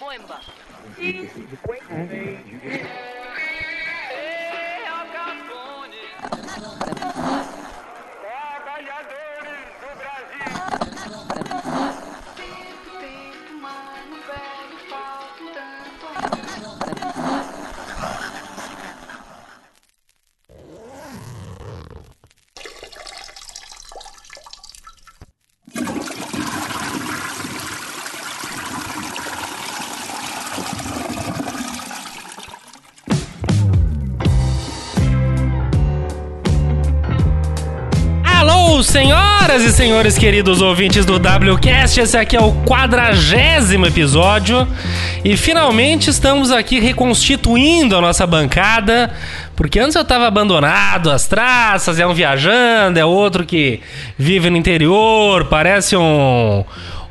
Bomba. 0.00 0.38
Senhoras 39.48 39.64
e 39.64 39.72
senhores 39.72 40.18
queridos 40.18 40.60
ouvintes 40.60 41.06
do 41.06 41.14
WCast, 41.14 42.00
esse 42.00 42.18
aqui 42.18 42.36
é 42.36 42.40
o 42.40 42.52
quadragésimo 42.66 43.86
episódio 43.86 44.68
e 45.24 45.38
finalmente 45.38 46.10
estamos 46.10 46.50
aqui 46.50 46.78
reconstituindo 46.78 47.96
a 47.96 48.00
nossa 48.00 48.26
bancada, 48.26 49.10
porque 49.56 49.80
antes 49.80 49.96
eu 49.96 50.04
tava 50.04 50.26
abandonado, 50.26 51.10
as 51.10 51.26
traças, 51.26 51.98
é 51.98 52.06
um 52.06 52.12
viajando, 52.12 52.98
é 52.98 53.04
outro 53.06 53.46
que 53.46 53.80
vive 54.18 54.50
no 54.50 54.56
interior, 54.58 55.46
parece 55.46 55.96
um, 55.96 56.62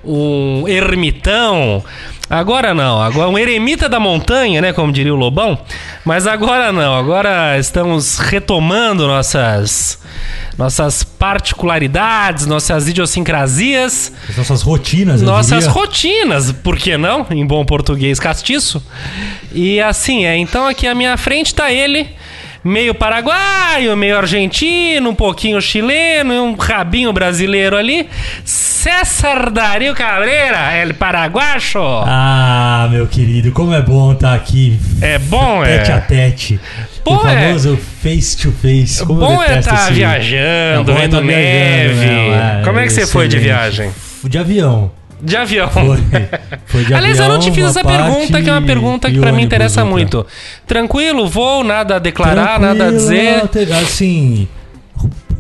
um 0.06 0.68
ermitão. 0.68 1.84
Agora 2.30 2.74
não, 2.74 3.02
agora 3.02 3.30
um 3.30 3.38
eremita 3.38 3.88
da 3.88 4.00
montanha, 4.00 4.62
né, 4.62 4.74
como 4.74 4.92
diria 4.92 5.14
o 5.14 5.18
Lobão. 5.18 5.58
Mas 6.04 6.28
agora 6.28 6.74
não, 6.74 6.94
agora 6.98 7.58
estamos 7.58 8.18
retomando 8.18 9.08
nossas 9.08 9.98
nossas 10.58 11.04
particularidades, 11.04 12.48
nossas 12.48 12.88
idiosincrasias, 12.90 14.12
As 14.28 14.38
nossas 14.38 14.62
rotinas, 14.64 15.22
eu 15.22 15.28
nossas 15.28 15.60
diria. 15.60 15.70
rotinas, 15.72 16.52
por 16.52 16.76
que 16.76 16.98
não? 16.98 17.26
Em 17.30 17.46
bom 17.46 17.64
português 17.64 18.20
castiço. 18.20 18.84
E 19.54 19.80
assim, 19.80 20.26
é, 20.26 20.36
então 20.36 20.68
aqui 20.68 20.88
à 20.88 20.96
minha 20.96 21.16
frente 21.16 21.54
tá 21.54 21.72
ele, 21.72 22.10
meio 22.68 22.94
paraguaio, 22.94 23.96
meio 23.96 24.18
argentino, 24.18 25.10
um 25.10 25.16
pouquinho 25.16 25.62
chileno 25.62 26.34
e 26.34 26.40
um 26.40 26.56
rabinho 26.56 27.12
brasileiro 27.14 27.76
ali. 27.78 28.08
César 28.44 29.50
Dario 29.50 29.94
Cabreira, 29.96 30.76
el 30.78 30.94
paraguacho. 30.94 31.80
Ah, 32.06 32.88
meu 32.92 33.08
querido, 33.08 33.52
como 33.52 33.74
é 33.74 33.82
bom 33.82 34.14
estar 34.14 34.34
aqui 34.34 34.80
É 35.02 35.18
bom, 35.18 35.64
tete 35.64 35.92
a 35.92 35.96
é. 35.96 36.00
tete. 36.00 36.60
Pô, 37.04 37.16
o 37.16 37.20
famoso 37.20 37.78
face 38.04 38.38
to 38.38 38.52
face. 38.52 39.06
Como 39.06 39.20
Bom 39.20 39.42
é 39.42 39.60
estar 39.60 39.92
viajando, 39.92 40.92
É 40.92 40.94
bom 40.94 40.98
é 40.98 41.02
vendo 41.02 41.16
tá 41.18 41.22
neve. 41.22 41.94
viajando, 41.94 42.32
né? 42.32 42.62
Como 42.66 42.80
é 42.80 42.84
que 42.84 42.90
você 42.90 43.08
foi 43.08 43.28
de 43.28 43.40
viagem? 43.40 43.92
De 44.24 44.38
avião. 44.38 44.92
De 45.22 45.36
avião. 45.36 45.70
Foi. 45.70 45.84
Foi 46.66 46.84
de 46.86 46.94
Aliás, 46.96 47.18
eu 47.18 47.26
avião, 47.26 47.38
não 47.38 47.44
te 47.44 47.52
fiz 47.52 47.66
essa 47.66 47.84
pergunta, 47.84 48.42
que 48.42 48.50
é 48.50 48.54
uma 48.54 48.62
pergunta 48.62 49.10
que 49.12 49.20
pra 49.20 49.32
mim 49.32 49.44
interessa 49.44 49.82
outra. 49.84 49.92
muito. 49.98 50.26
Tranquilo, 50.66 51.28
voo, 51.28 51.64
nada 51.64 51.96
a 51.96 52.00
declarar, 52.00 52.60
nada 52.60 52.88
a 52.88 52.92
Tranquilo, 52.92 52.98
dizer. 53.00 53.48
te- 53.50 53.74
Assim, 53.74 54.48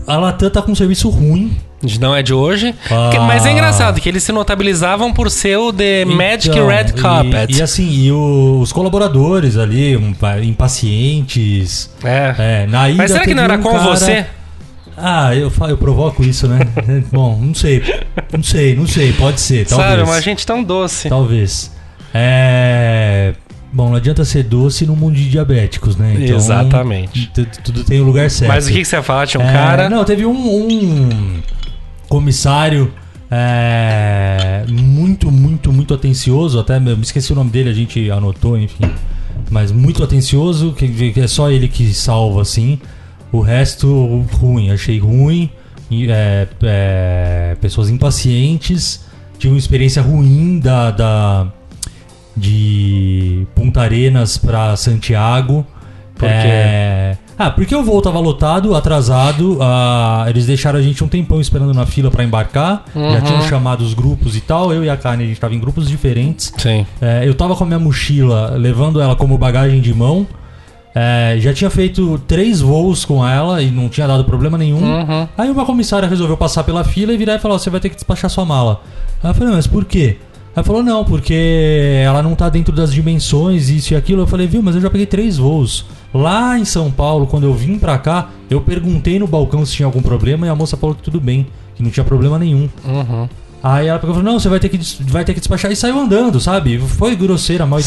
a 0.08 0.18
Latam 0.18 0.50
tá 0.50 0.62
com 0.62 0.72
um 0.72 0.76
serviço 0.76 1.10
ruim. 1.10 1.56
Não 2.02 2.16
é 2.16 2.24
de 2.24 2.34
hoje. 2.34 2.74
Ah. 2.90 3.10
Que- 3.12 3.20
Mas 3.20 3.46
é 3.46 3.52
engraçado 3.52 4.02
que 4.02 4.10
eles 4.10 4.24
se 4.24 4.32
notabilizavam 4.32 5.14
por 5.14 5.30
ser 5.30 5.58
o 5.58 5.72
The 5.72 6.06
Magic 6.06 6.50
Então, 6.50 6.68
Red 6.68 6.94
Carpet. 6.94 7.54
E, 7.54 7.60
e 7.60 7.62
assim, 7.62 7.88
e 7.88 8.12
o- 8.12 8.60
os 8.62 8.74
colaboradores 8.74 9.58
ali, 9.58 9.96
um, 9.96 10.12
pa- 10.12 10.40
impacientes. 10.40 11.90
É. 12.04 12.36
É, 12.64 12.68
na 12.68 12.90
ida 12.90 12.98
Mas 12.98 13.12
será 13.12 13.24
que 13.26 13.34
não 13.36 13.44
era 13.44 13.58
um 13.58 13.62
com 13.62 13.72
cara- 13.72 13.84
você? 13.84 14.26
Ah, 14.98 15.36
eu, 15.36 15.52
fa- 15.52 15.70
eu 15.70 15.78
provoco 15.78 16.24
isso, 16.24 16.48
né? 16.48 16.60
Bom, 17.14 17.40
não 17.40 17.54
sei. 17.54 17.84
Não 18.34 18.42
sei, 18.44 18.76
não 18.76 18.88
sei. 18.88 19.14
Pode 19.14 19.40
ser, 19.40 19.66
talvez. 19.68 19.90
Sabe, 19.92 20.02
uma 20.04 20.20
gente 20.22 20.46
tão 20.46 20.64
doce. 20.64 21.08
Talvez. 21.08 21.72
É. 22.14 23.34
Bom, 23.72 23.90
não 23.90 23.96
adianta 23.96 24.26
ser 24.26 24.44
doce 24.44 24.86
no 24.88 24.96
mundo 24.96 25.16
de 25.16 25.30
diabéticos, 25.30 25.96
né? 25.98 26.16
Exatamente. 26.20 27.30
tu- 27.34 27.46
Tudo 27.64 27.84
tem 27.84 28.00
o 28.02 28.04
lugar 28.06 28.30
certo. 28.32 28.50
Mas 28.50 28.66
o 28.68 28.72
que, 28.72 28.80
que 28.80 28.86
você 28.86 28.96
ia 28.96 29.04
falar? 29.04 29.28
Tinha 29.28 29.44
um 29.44 29.48
É, 29.48 29.54
cara. 29.54 29.90
Não, 29.90 30.04
teve 30.04 30.26
um, 30.26 30.32
um 30.34 31.42
comissário 32.10 32.92
é, 33.30 34.64
muito, 34.70 35.30
muito, 35.32 35.72
muito 35.72 35.94
atencioso. 35.94 36.60
Até 36.60 36.80
me 36.80 36.94
esqueci 37.02 37.32
o 37.32 37.36
nome 37.36 37.52
dele, 37.52 37.70
a 37.70 37.74
gente 37.74 38.10
anotou, 38.10 38.58
enfim. 38.58 38.90
Mas 39.52 39.72
muito 39.72 40.04
atencioso, 40.04 40.74
que, 40.74 41.12
que 41.12 41.20
é 41.20 41.28
só 41.28 41.52
ele 41.52 41.68
que 41.68 41.94
salva, 41.94 42.42
assim. 42.42 42.80
O 43.32 43.42
resto, 43.42 44.26
ruim. 44.40 44.72
Achei 44.72 45.00
ruim. 45.00 45.50
É, 46.10 46.48
é, 46.64 47.58
pessoas 47.62 47.90
impacientes. 47.90 49.06
Tive 49.40 49.54
uma 49.54 49.60
experiência 49.60 50.02
ruim 50.02 50.60
da, 50.60 50.92
da 50.92 51.48
de 52.36 53.46
Punta 53.56 53.82
Arenas 53.82 54.38
pra 54.38 54.76
Santiago. 54.76 55.66
Por? 56.16 56.28
É, 56.28 57.16
Ah, 57.38 57.52
porque 57.52 57.76
o 57.76 57.84
voo 57.84 58.02
tava 58.02 58.20
lotado, 58.20 58.76
atrasado. 58.76 59.60
ah, 59.62 60.26
eles 60.28 60.48
deixaram 60.48 60.80
a 60.80 60.82
gente 60.82 61.04
um 61.04 61.08
tempão 61.08 61.40
esperando 61.40 61.74
na 61.74 61.86
fila 61.86 62.10
pra 62.10 62.24
embarcar. 62.24 62.86
Uhum. 62.96 63.12
Já 63.14 63.22
tinham 63.22 63.42
chamado 63.44 63.82
os 63.82 63.94
grupos 63.94 64.36
e 64.36 64.42
tal. 64.42 64.74
Eu 64.74 64.84
e 64.84 64.90
a 64.90 64.98
Karen, 64.98 65.24
a 65.24 65.28
gente 65.28 65.40
tava 65.40 65.54
em 65.54 65.60
grupos 65.60 65.88
diferentes. 65.88 66.52
Sim. 66.58 66.86
É, 67.00 67.22
eu 67.28 67.36
tava 67.36 67.56
com 67.56 67.64
a 67.64 67.68
minha 67.68 67.80
mochila, 67.80 68.56
levando 68.58 69.00
ela 69.00 69.16
como 69.16 69.38
bagagem 69.38 69.80
de 69.82 69.94
mão. 69.94 70.26
É, 71.00 71.38
já 71.40 71.54
tinha 71.54 71.70
feito 71.70 72.20
três 72.28 72.60
voos 72.60 73.06
com 73.06 73.24
ela 73.26 73.62
e 73.62 73.70
não 73.70 73.88
tinha 73.88 74.08
dado 74.08 74.26
problema 74.26 74.58
nenhum. 74.58 74.82
Uhum. 74.82 75.28
Aí 75.38 75.48
uma 75.48 75.64
comissária 75.64 76.10
resolveu 76.10 76.36
passar 76.36 76.64
pela 76.64 76.84
fila 76.84 77.14
e 77.14 77.18
virar 77.18 77.36
e 77.36 77.40
falar: 77.40 77.60
você 77.60 77.70
vai 77.70 77.80
ter 77.80 77.90
que 77.90 77.96
despachar 77.96 78.32
sua 78.32 78.44
mala. 78.44 78.82
Aí 79.24 79.30
eu 79.30 79.36
falei: 79.36 79.54
mas 79.54 79.68
por 79.68 79.86
quê? 79.86 80.18
Aí 80.56 80.64
falou: 80.64 80.82
não, 80.82 81.06
porque 81.06 82.02
ela 82.04 82.24
não 82.24 82.34
tá 82.34 82.50
dentro 82.50 82.74
das 82.74 82.92
dimensões, 82.92 83.70
isso 83.70 83.94
e 83.94 83.96
aquilo. 83.96 84.24
Eu 84.24 84.28
falei: 84.28 84.48
viu, 84.48 84.64
mas 84.64 84.74
eu 84.74 84.82
já 84.82 84.90
peguei 84.90 85.06
três 85.06 85.38
voos. 85.38 85.86
Lá 86.12 86.58
em 86.58 86.66
São 86.66 86.90
Paulo, 86.90 87.28
quando 87.28 87.44
eu 87.44 87.54
vim 87.54 87.78
pra 87.78 88.00
cá, 88.00 88.30
eu 88.50 88.60
perguntei 88.60 89.20
no 89.20 89.28
balcão 89.28 89.64
se 89.64 89.74
tinha 89.74 89.86
algum 89.86 90.02
problema 90.02 90.48
e 90.48 90.50
a 90.50 90.56
moça 90.56 90.76
falou 90.76 90.96
que 90.96 91.04
tudo 91.04 91.22
bem, 91.22 91.46
que 91.76 91.84
não 91.84 91.92
tinha 91.92 92.04
problema 92.04 92.40
nenhum. 92.40 92.68
Uhum. 92.84 93.30
Aí 93.62 93.86
ela 93.86 94.00
pegou 94.00 94.16
e 94.16 94.18
falou: 94.18 94.32
Não, 94.32 94.40
você 94.40 94.50
vai 94.50 94.60
ter, 94.60 94.70
que, 94.70 94.80
vai 95.04 95.24
ter 95.24 95.36
que 95.36 95.40
despachar. 95.40 95.72
E 95.72 95.76
saiu 95.76 96.00
andando, 96.00 96.40
sabe? 96.40 96.80
Foi 96.80 97.16
grosseira, 97.16 97.68
mal 97.68 97.80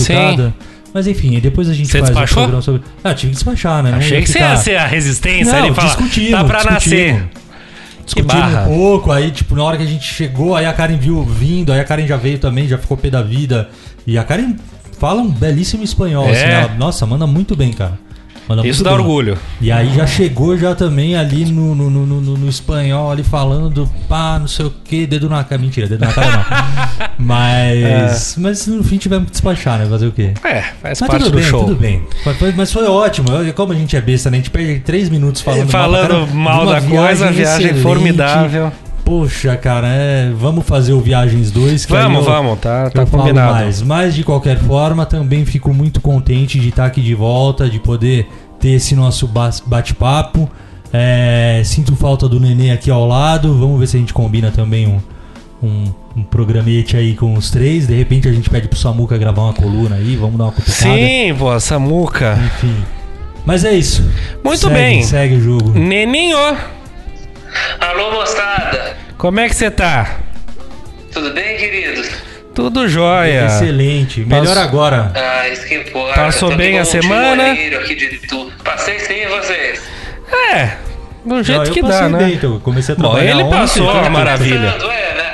Sim. 0.47 0.53
Mas 0.93 1.07
enfim, 1.07 1.39
depois 1.39 1.69
a 1.69 1.75
gente 1.75 1.89
Você 1.89 1.99
faz 1.99 2.11
despachou? 2.11 2.39
um 2.39 2.43
programa 2.47 2.63
sobre. 2.63 2.83
Ah, 3.05 3.15
tive 3.15 3.31
que 3.31 3.35
despachar, 3.37 3.83
né? 3.83 3.93
Achei 3.95 4.23
que 4.23 4.29
você 4.29 4.39
ia 4.41 4.57
ser 4.57 4.77
a 4.77 4.87
resistência 4.87 5.53
Não, 5.53 5.61
ali 5.61 5.71
e 5.71 5.75
falar. 5.75 5.89
discutimos, 5.89 6.31
Tá 6.31 6.45
pra 6.45 6.59
discutimos. 6.59 7.13
nascer. 7.13 7.29
Discutimos 8.05 8.45
um 8.55 8.65
pouco, 8.65 9.13
aí, 9.13 9.31
tipo, 9.31 9.55
na 9.55 9.63
hora 9.63 9.77
que 9.77 9.85
a 9.85 9.87
gente 9.87 10.05
chegou, 10.05 10.57
aí 10.57 10.67
a 10.67 10.73
Karen 10.73 10.97
viu 10.97 11.23
vindo, 11.23 11.73
aí 11.73 11.79
a 11.79 11.85
Karen 11.85 12.07
já 12.07 12.17
veio 12.17 12.39
também, 12.39 12.67
já 12.67 12.77
ficou 12.77 12.97
pé 12.97 13.09
da 13.09 13.23
vida. 13.23 13.69
E 14.05 14.19
a 14.19 14.25
Karen 14.25 14.57
fala 14.99 15.21
um 15.23 15.31
belíssimo 15.31 15.85
espanhol, 15.85 16.27
É. 16.29 16.33
assim. 16.33 16.43
Ela, 16.51 16.75
nossa, 16.75 17.07
manda 17.07 17.25
muito 17.27 17.55
bem, 17.55 17.73
cara. 17.73 17.97
Isso 18.65 18.83
dá 18.85 18.91
bem. 18.91 18.99
orgulho. 19.01 19.39
E 19.61 19.71
aí 19.71 19.95
já 19.95 20.07
chegou 20.07 20.57
já 20.57 20.75
também 20.75 21.17
ali 21.17 21.45
no, 21.45 21.75
no, 21.75 21.91
no, 21.91 22.07
no- 22.07 22.37
no 22.39 22.49
espanhol, 22.49 23.11
ali 23.11 23.23
falando 23.23 23.89
pá, 24.09 24.39
não 24.39 24.49
sei 24.49 24.67
o 24.67 24.71
que, 24.71 25.07
dedo 25.07 25.29
na 25.29 25.43
cara. 25.45 25.61
Mentira, 25.61 25.87
dedo 25.87 26.05
na 26.05 26.13
cara 26.13 26.31
não. 26.33 27.07
mas, 27.19 28.37
mas 28.39 28.67
no 28.67 28.83
fim 28.85 28.97
tivemos 28.99 29.27
que 29.27 29.33
despachar, 29.33 29.79
né? 29.79 29.87
Fazer 29.87 30.07
o 30.07 30.13
quê? 30.13 30.33
É, 30.45 30.63
faz 30.83 31.01
Mas 31.01 31.11
parte 31.11 31.25
tudo 31.25 31.31
do 31.33 31.37
bem, 31.39 31.47
show. 31.47 31.65
tudo 31.65 31.77
bem. 31.77 32.03
Mas 32.25 32.37
foi- 32.37 32.53
Mas 32.57 32.73
foi 32.73 32.87
ótimo. 32.87 33.29
Como 33.55 33.73
a 33.73 33.77
gente 33.77 33.97
é 33.97 34.01
besta, 34.01 34.31
né? 34.31 34.39
A 34.39 34.41
gente 34.41 34.51
perde 34.51 34.81
três 34.81 35.09
minutos 35.09 35.41
falando, 35.43 35.69
Falando 35.71 36.27
mal, 36.35 36.65
mal 36.65 36.67
da 36.67 36.81
coisa, 36.81 37.29
a 37.29 37.31
viagem 37.31 37.67
excelente. 37.67 37.83
formidável. 37.83 38.73
Poxa, 39.05 39.57
cara, 39.57 39.89
é, 39.89 40.31
vamos 40.37 40.65
fazer 40.65 40.93
o 40.93 41.01
Viagens 41.01 41.51
2. 41.51 41.85
que 41.85 41.93
Vamos, 41.93 42.19
eu- 42.27 42.33
vamos, 42.33 42.59
tá, 42.61 42.91
tá 42.91 43.05
combinado. 43.05 43.55
mais. 43.55 43.83
Mas 43.83 44.15
de 44.15 44.23
qualquer 44.23 44.59
forma, 44.59 45.05
também 45.05 45.45
fico 45.45 45.75
muito 45.75 46.01
contente 46.01 46.61
de 46.61 46.69
estar 46.69 46.85
aqui 46.87 47.01
de 47.01 47.15
volta, 47.15 47.69
de 47.69 47.81
poder 47.81 48.29
ter 48.61 48.71
esse 48.71 48.95
nosso 48.95 49.27
ba- 49.27 49.51
bate-papo. 49.67 50.51
É, 50.93 51.63
sinto 51.65 51.95
falta 51.97 52.29
do 52.29 52.39
Nenê 52.41 52.71
aqui 52.73 52.91
ao 52.91 53.07
lado. 53.07 53.57
Vamos 53.59 53.79
ver 53.81 53.87
se 53.87 53.97
a 53.97 54.01
gente 54.01 54.13
combina 54.13 54.51
também 54.51 54.87
um, 54.87 55.01
um, 55.63 55.93
um 56.17 56.23
programete 56.25 56.97
aí 56.97 57.15
com 57.15 57.35
os 57.35 57.51
três. 57.51 57.87
De 57.87 57.95
repente 57.95 58.29
a 58.29 58.33
gente 58.33 58.51
pede 58.51 58.69
pro 58.69 58.79
Samuca 58.79 59.17
gravar 59.17 59.43
uma 59.43 59.55
coluna 59.55 59.97
aí. 59.97 60.17
Vamos 60.17 60.37
dar 60.37 60.45
uma 60.45 60.53
cutucada. 60.53 60.95
Sim, 60.95 61.35
pô, 61.39 61.59
Samuca. 61.61 62.39
Enfim. 62.57 62.77
Mas 63.47 63.65
é 63.65 63.73
isso. 63.73 64.03
Muito 64.45 64.61
Segue, 64.61 64.75
bem. 64.75 65.03
Segue 65.03 65.35
o 65.37 65.41
jogo. 65.41 65.71
Neninho, 65.71 66.37
Alô, 67.81 68.13
moçada! 68.13 68.97
como 69.19 69.41
é 69.41 69.49
que 69.49 69.55
você 69.57 69.71
tá? 69.71 70.19
Tudo 71.13 71.33
bem, 71.33 71.57
queridos? 71.57 72.09
Tudo 72.65 72.89
jóia. 72.89 73.47
Excelente. 73.47 74.21
Melhor 74.21 74.47
Passou- 74.49 74.63
agora. 74.63 75.13
Ah, 75.15 75.49
isso 75.49 75.67
que 75.67 75.75
importa. 75.77 76.15
Passou 76.15 76.57
bem 76.57 76.79
a 76.79 76.85
semana? 76.85 77.53
aqui 77.53 77.95
de 77.95 78.19
tudo. 78.29 78.53
Passei 78.65 78.99
sim, 79.01 79.27
vocês. 79.29 79.81
É, 80.53 80.77
do 81.25 81.43
jeito 81.43 81.59
Não, 81.59 81.67
eu 81.67 81.73
que 81.73 81.83
dá, 81.83 81.89
passei 81.89 82.09
né? 82.09 82.19
bem, 82.19 82.35
então. 82.35 82.55
Eu 82.55 82.61
comecei 82.61 82.95
a 82.95 82.99
Bom, 82.99 83.03
trabalhar 83.11 83.31
ele 83.31 83.43
ontem, 83.43 83.59
passou 83.59 83.91
então- 83.91 84.11
maravilha. 84.11 84.75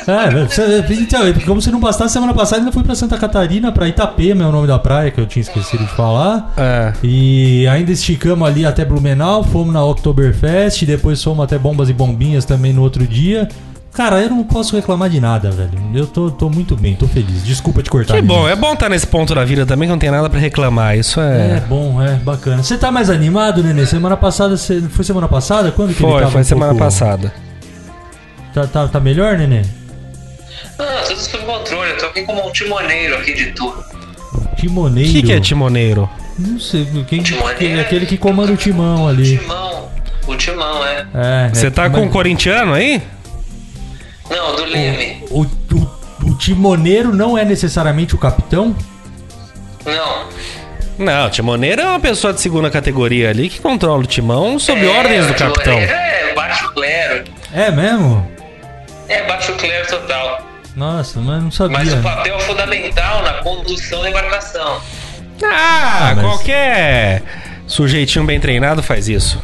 É, 0.08 0.31
né? 0.31 0.43
É, 0.43 0.44
você- 0.46 0.84
então, 0.94 1.32
como 1.44 1.61
se 1.61 1.69
não 1.70 1.81
bastasse, 1.81 2.12
semana 2.12 2.32
passada 2.32 2.61
ainda 2.61 2.70
fui 2.70 2.84
pra 2.84 2.94
Santa 2.94 3.19
Catarina, 3.19 3.73
pra 3.73 3.88
Itapema, 3.88 4.44
é 4.44 4.46
o 4.46 4.52
nome 4.52 4.69
da 4.69 4.78
praia 4.78 5.11
que 5.11 5.20
eu 5.20 5.26
tinha 5.26 5.40
esquecido 5.43 5.84
de 5.84 5.90
falar. 5.90 6.52
É. 6.56 6.93
E 7.02 7.67
ainda 7.67 7.90
esticamos 7.90 8.46
ali 8.49 8.64
até 8.64 8.84
Blumenau, 8.84 9.43
fomos 9.43 9.75
na 9.75 9.84
Oktoberfest, 9.84 10.84
depois 10.87 11.20
fomos 11.23 11.43
até 11.44 11.58
Bombas 11.58 11.88
e 11.88 11.93
Bombinhas 11.93 12.44
também 12.44 12.73
no 12.73 12.82
outro 12.82 13.05
dia. 13.05 13.49
Cara, 13.96 14.20
eu 14.20 14.28
não 14.28 14.44
posso 14.44 14.76
reclamar 14.76 15.08
de 15.08 15.19
nada, 15.20 15.50
velho. 15.50 15.70
Eu 15.94 16.06
tô, 16.06 16.31
tô 16.31 16.50
muito 16.50 16.76
bem, 16.76 16.94
tô 16.94 17.08
feliz. 17.08 17.43
Desculpa 17.44 17.82
te 17.82 17.88
cortar. 17.88 18.14
Que 18.14 18.20
bom, 18.20 18.46
é 18.46 18.54
bom 18.54 18.75
estar 18.75 18.90
nesse 18.90 19.06
ponto 19.06 19.34
da 19.34 19.43
vida 19.43 19.64
também 19.64 19.88
que 19.88 19.93
não 19.93 19.98
tem 19.98 20.10
nada 20.10 20.28
pra 20.28 20.38
reclamar. 20.38 20.98
Isso 20.98 21.19
É 21.19 21.56
é. 21.56 21.60
bom, 21.66 22.02
é 22.02 22.14
bacana. 22.16 22.62
Você 22.62 22.76
tá 22.76 22.90
mais 22.93 23.08
animado, 23.08 23.62
Nenê? 23.62 23.87
Semana 23.87 24.14
passada, 24.16 24.54
você... 24.56 24.82
foi 24.82 25.02
semana 25.02 25.26
passada? 25.26 25.72
Quando 25.72 25.94
que 25.94 26.02
ele 26.02 26.10
Foi, 26.12 26.20
tava 26.20 26.32
foi 26.32 26.40
um 26.43 26.44
semana 26.44 26.72
pouco- 26.72 26.84
passada. 26.84 27.32
Tá, 28.52 28.66
tá, 28.66 28.87
tá 28.88 29.00
melhor, 29.00 29.38
Nenê? 29.38 29.62
Ah, 30.78 31.02
tudo 31.08 31.19
sob 31.19 31.44
controle. 31.44 31.90
Eu 31.92 31.99
tô 31.99 32.06
aqui 32.06 32.22
como 32.25 32.46
um 32.46 32.52
timoneiro 32.52 33.16
aqui 33.16 33.32
de 33.32 33.46
tudo. 33.52 33.82
O 34.34 34.56
Timoneiro. 34.56 35.10
que, 35.10 35.22
que 35.22 35.32
é 35.32 35.40
timoneiro? 35.40 36.08
Não 36.38 36.60
sei, 36.60 36.87
quem, 37.08 37.22
Timoneiro 37.22 37.78
é- 37.78 37.81
aquele 37.81 38.04
que 38.04 38.19
comanda 38.19 38.52
o 38.52 38.56
timão 38.56 39.04
O 39.04 39.08
ali. 39.08 39.38
timão. 39.38 39.88
O 40.26 40.34
timão, 40.37 40.84
é. 40.84 41.06
É, 41.14 41.49
Você 41.50 41.69
é, 41.69 41.70
tá 41.70 41.84
mas- 41.88 41.92
com 41.92 42.02
um 42.02 42.10
corintiano 42.10 42.75
aí? 42.75 43.00
Não, 44.31 44.56
do 44.56 44.64
Leme. 44.64 45.25
o, 45.31 45.43
o, 45.43 46.28
o 46.31 46.34
timoneiro 46.37 47.14
não 47.14 47.37
é 47.38 47.44
necessariamente 47.44 48.14
o 48.14 48.19
capitão? 48.19 48.75
Não. 49.84 50.26
Não, 50.99 51.28
timoneiro 51.31 51.82
é 51.82 51.84
uma 51.87 52.00
pessoa 52.00 52.32
de 52.32 52.40
segunda 52.40 52.70
categoria 52.70 53.31
ali 53.31 53.49
que 53.49 53.61
controla 53.61 54.02
o 54.02 54.06
timão 54.06 54.58
sob 54.58 54.84
É, 54.84 54.88
ordens 54.88 55.26
do 55.26 55.32
o 55.32 55.34
timoneiro 55.34 55.62
capitão. 55.64 55.78
É, 55.78 56.32
baixo 56.34 56.73
clero. 56.73 57.25
É 57.52 57.70
mesmo? 57.70 58.31
É, 59.08 59.23
baixo 59.26 59.52
clero 59.55 59.87
total. 59.88 60.40
Nossa, 60.75 61.20
mas 61.20 61.43
não 61.43 61.50
sabia. 61.50 61.78
Mas 61.78 61.93
o 61.93 61.99
papel 62.02 62.38
fundamental 62.40 63.23
na 63.23 63.34
condução 63.34 64.02
da 64.02 64.11
embarcação. 64.11 64.81
Ah, 65.43 66.11
Ah, 66.11 66.14
mas- 66.17 66.25
qualquer 66.25 67.23
sujeitinho 67.67 68.25
bem 68.25 68.40
treinado 68.40 68.82
faz 68.82 69.08
isso. 69.08 69.40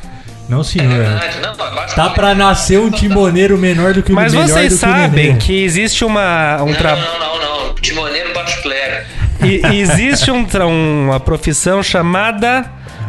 Não, 0.48 0.60
É 0.60 0.64
senhor. 0.64 0.88
verdade. 0.88 1.36
Não, 1.40 1.52
abaixo 1.66 1.94
Tá 1.94 2.10
pra 2.10 2.34
nascer 2.34 2.78
um 2.78 2.90
timoneiro 2.90 3.56
menor 3.56 3.94
do 3.94 4.02
que 4.02 4.12
o 4.12 4.14
Mas 4.14 4.32
melhor 4.32 4.48
vocês 4.48 4.72
do 4.72 4.78
que 4.78 4.84
o 4.84 4.88
sabem 4.88 5.26
Nenê. 5.28 5.38
que 5.38 5.62
existe 5.64 6.04
uma 6.04 6.62
um 6.62 6.66
Não, 6.66 6.74
tra... 6.74 6.96
não, 6.96 7.18
não, 7.18 7.66
não. 7.68 7.74
Timoneiro 7.76 8.32
baixo 8.34 8.60
clero. 8.62 9.04
e- 9.42 9.60
existe 9.80 10.30
um 10.30 10.44
uma 11.06 11.18
profissão 11.20 11.82
chamada 11.82 12.64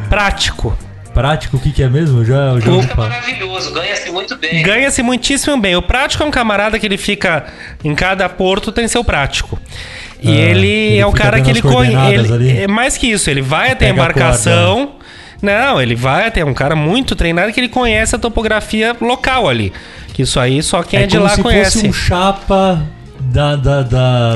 prático. 0.10 0.78
Prático, 1.14 1.58
o 1.58 1.60
que, 1.60 1.72
que 1.72 1.84
é 1.84 1.88
mesmo? 1.90 2.26
Já, 2.26 2.60
já 2.60 2.72
Fica 2.82 2.96
falar. 2.96 3.10
maravilhoso, 3.10 3.72
ganha-se 3.72 4.10
muito 4.10 4.36
bem. 4.38 4.64
Ganha-se 4.64 5.04
muitíssimo 5.04 5.56
bem. 5.60 5.76
O 5.76 5.82
prático 5.82 6.24
é 6.24 6.26
um 6.26 6.32
camarada 6.32 6.80
que 6.80 6.86
ele 6.88 6.98
fica 6.98 7.46
em 7.84 7.94
cada 7.94 8.28
porto 8.28 8.72
tem 8.72 8.88
seu 8.88 9.04
prático. 9.04 9.60
E 10.20 10.30
Ah, 10.30 10.32
ele, 10.32 10.68
ele 10.68 10.98
é 10.98 11.06
o 11.06 11.12
cara 11.12 11.40
que 11.40 11.52
ele 11.52 11.62
conhece. 11.62 12.62
É 12.64 12.68
mais 12.68 12.98
que 12.98 13.06
isso, 13.12 13.30
ele 13.30 13.44
vai 13.44 13.72
até 13.72 13.90
a 13.90 13.90
Pega 13.90 13.92
a 13.92 13.94
embarcação. 13.94 14.96
Não, 15.44 15.82
ele 15.82 15.94
vai 15.94 16.28
até 16.28 16.44
um 16.44 16.54
cara 16.54 16.74
muito 16.74 17.18
treinado 17.18 17.52
que 17.52 17.60
ele 17.60 17.68
conhece 17.68 18.16
a 18.16 18.20
topografia 18.20 18.96
local 19.02 19.50
ali. 19.50 19.74
Que 20.14 20.22
isso 20.22 20.40
aí 20.40 20.64
só 20.64 20.82
quem 20.82 21.02
é, 21.02 21.06
de 21.06 21.18
como 21.18 21.28
lá 21.28 21.36
se 21.36 21.44
conhece. 21.44 21.72
fosse 21.74 21.88
um 21.90 21.94
chapa 21.94 22.82
da, 23.34 23.56
da, 23.56 23.82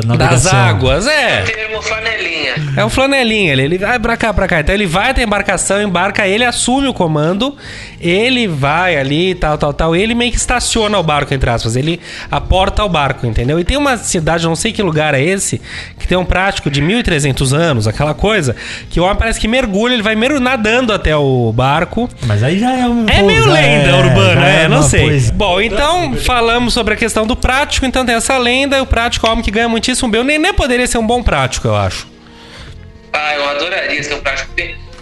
da 0.02 0.16
Das 0.16 0.48
águas, 0.48 1.06
é. 1.06 1.42
Termo 1.44 1.82
flanelinha. 1.84 2.56
É 2.76 2.84
um 2.84 2.90
flanelinha, 2.90 3.54
ele, 3.54 3.62
ele 3.64 3.78
vai 3.78 4.00
pra 4.00 4.18
cá, 4.18 4.34
pra 4.34 4.48
cá. 4.48 4.60
Então 4.60 4.74
ele 4.74 4.88
vai 4.88 5.12
até 5.12 5.22
a 5.22 5.24
embarcação, 5.24 5.80
embarca, 5.82 6.28
ele 6.28 6.44
assume 6.44 6.88
o 6.88 6.94
comando, 6.94 7.56
ele 8.02 8.48
vai 8.48 8.98
ali, 8.98 9.36
tal, 9.36 9.56
tal, 9.58 9.72
tal. 9.72 9.96
Ele 9.96 10.16
meio 10.16 10.32
que 10.32 10.38
estaciona 10.38 10.98
o 10.98 11.04
barco, 11.04 11.32
entre 11.32 11.48
aspas. 11.48 11.76
Ele 11.76 12.00
aporta 12.32 12.84
o 12.84 12.90
barco, 12.90 13.28
entendeu? 13.28 13.60
E 13.60 13.64
tem 13.64 13.78
uma 13.78 13.98
cidade, 13.98 14.46
não 14.46 14.56
sei 14.56 14.72
que 14.74 14.82
lugar 14.82 15.14
é 15.14 15.22
esse, 15.22 15.62
que 16.00 16.08
tem 16.08 16.18
um 16.18 16.26
prático 16.26 16.70
de 16.72 16.82
1.300 16.82 17.54
anos, 17.56 17.88
aquela 17.88 18.16
coisa, 18.16 18.56
que 18.90 19.00
o 19.00 19.04
homem 19.04 19.16
parece 19.18 19.40
que 19.40 19.48
mergulha, 19.48 19.94
ele 19.94 20.04
vai 20.04 20.16
meio 20.16 20.40
nadando 20.40 20.92
até 20.92 21.16
o 21.16 21.52
barco. 21.56 22.10
Mas 22.26 22.42
aí 22.42 22.58
já 22.58 22.72
é 22.76 22.88
um. 22.88 23.06
É 23.08 23.20
pô, 23.20 23.28
meio 23.28 23.46
lenda 23.48 23.90
é- 23.90 23.94
urbana, 23.94 24.42
já 24.42 24.48
é, 24.48 24.68
não 24.68 24.82
sei. 24.82 25.02
coisa- 25.04 25.32
Bom, 25.34 25.62
então 25.62 26.16
falamos 26.16 26.74
sobre 26.74 26.96
a 26.96 26.98
questão 26.98 27.28
do 27.28 27.36
prático, 27.36 27.86
então 27.86 28.04
tem 28.04 28.16
essa 28.16 28.38
lenda, 28.40 28.82
o 28.82 28.87
prático 28.88 29.25
é 29.25 29.30
um 29.30 29.34
homem 29.34 29.45
que 29.45 29.51
ganha 29.51 29.69
muitíssimo 29.69 30.10
bem. 30.10 30.22
O 30.22 30.24
Nenê 30.24 30.54
poderia 30.54 30.88
ser 30.88 30.98
um 30.98 31.06
bom 31.06 31.22
prático, 31.22 31.68
eu 31.68 31.75
acho. 31.75 32.07
Ah, 33.13 33.36
eu 33.36 33.50
adoraria 33.50 34.01
ser 34.01 34.16
um 34.16 34.22
prático. 34.22 34.51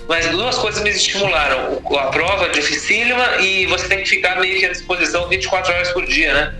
Mas 0.07 0.27
duas 0.29 0.57
coisas 0.57 0.83
me 0.83 0.89
estimularam. 0.89 1.81
A 1.97 2.07
prova 2.07 2.49
dificílima 2.49 3.37
e 3.39 3.65
você 3.67 3.87
tem 3.87 3.99
que 3.99 4.09
ficar 4.09 4.39
meio 4.39 4.59
que 4.59 4.65
à 4.65 4.69
disposição 4.69 5.27
24 5.27 5.73
horas 5.73 5.91
por 5.91 6.05
dia, 6.05 6.33
né? 6.33 6.53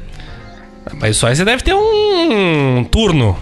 Mas 0.94 1.18
só 1.18 1.27
aí 1.27 1.36
você 1.36 1.45
deve 1.45 1.63
ter 1.63 1.74
um 1.74 2.83
turno. 2.92 3.39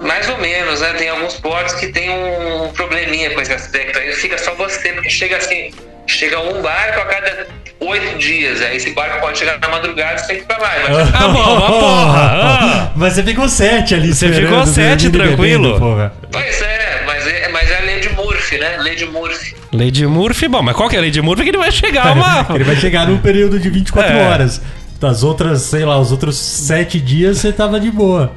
Mais 0.00 0.28
ou 0.28 0.38
menos, 0.38 0.80
né? 0.80 0.92
Tem 0.94 1.08
alguns 1.08 1.34
portos 1.34 1.74
que 1.74 1.88
tem 1.88 2.10
um 2.10 2.72
probleminha 2.72 3.30
com 3.30 3.40
esse 3.40 3.52
aspecto. 3.52 3.98
Aí 3.98 4.12
fica 4.12 4.36
só 4.38 4.54
você, 4.54 4.92
porque 4.92 5.10
chega 5.10 5.36
assim, 5.36 5.72
chega 6.06 6.40
um 6.40 6.60
barco 6.62 7.00
a 7.00 7.04
cada 7.06 7.46
oito 7.80 8.18
dias. 8.18 8.60
Aí 8.62 8.76
esse 8.76 8.90
barco 8.94 9.20
pode 9.20 9.38
chegar 9.38 9.58
na 9.58 9.68
madrugada 9.68 10.14
e 10.14 10.18
você 10.18 10.26
tem 10.26 10.36
que 10.36 10.42
ficar 10.42 10.58
mais. 10.60 10.82
Mas 10.88 11.14
Ah, 11.14 11.28
bom, 11.28 11.60
mas 11.60 11.70
porra, 11.70 12.20
ah. 12.20 12.90
Mas 12.96 13.12
você 13.14 13.22
ficou 13.22 13.48
sete 13.48 13.94
ali, 13.94 14.14
Você 14.14 14.32
ficou 14.32 14.64
sete, 14.66 15.10
tranquilo. 15.10 15.74
bebendo. 15.78 16.12
Pois 16.30 16.62
é, 16.62 17.02
mas 17.06 17.26
é, 17.26 17.48
mas 17.48 17.70
é 17.70 17.78
a 17.78 17.84
lei 17.84 18.00
de 18.00 18.08
Murphy, 18.10 18.58
né? 18.58 18.76
Lei 18.78 18.94
de 18.94 19.04
Murphy. 19.06 19.54
Lei 19.72 19.90
de 19.90 20.06
Murphy, 20.06 20.46
bom, 20.48 20.62
mas 20.62 20.76
qual 20.76 20.88
que 20.88 20.94
é 20.94 20.98
a 20.98 21.02
lei 21.02 21.10
de 21.10 21.20
Murphy 21.20 21.42
que 21.44 21.50
ele 21.50 21.58
vai 21.58 21.72
chegar 21.72 22.12
uma. 22.12 22.46
Ele 22.54 22.62
vai 22.64 22.76
chegar 22.76 23.06
num 23.08 23.18
período 23.18 23.58
de 23.58 23.68
24 23.68 24.12
É. 24.12 24.22
horas. 24.28 24.62
Das 25.00 25.24
outras, 25.24 25.62
sei 25.62 25.84
lá, 25.84 25.98
os 25.98 26.12
outros 26.12 26.36
sete 26.36 27.00
dias 27.00 27.38
você 27.38 27.52
tava 27.52 27.80
de 27.80 27.90
boa. 27.90 28.32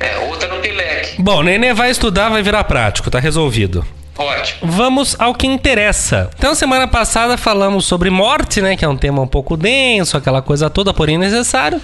É, 0.00 0.16
outra 0.28 0.48
no 0.48 0.60
Pileque. 0.60 1.20
Bom, 1.20 1.42
Nenê 1.42 1.74
vai 1.74 1.90
estudar, 1.90 2.28
vai 2.28 2.42
virar 2.42 2.62
prático, 2.64 3.10
tá 3.10 3.18
resolvido. 3.18 3.84
Ótimo. 4.16 4.70
Vamos 4.70 5.16
ao 5.18 5.34
que 5.34 5.46
interessa. 5.46 6.30
Então, 6.38 6.54
semana 6.54 6.86
passada 6.86 7.36
falamos 7.36 7.84
sobre 7.84 8.10
morte, 8.10 8.60
né? 8.60 8.76
Que 8.76 8.84
é 8.84 8.88
um 8.88 8.96
tema 8.96 9.20
um 9.20 9.26
pouco 9.26 9.56
denso, 9.56 10.16
aquela 10.16 10.40
coisa 10.40 10.70
toda, 10.70 10.94
porém 10.94 11.18
necessário. 11.18 11.80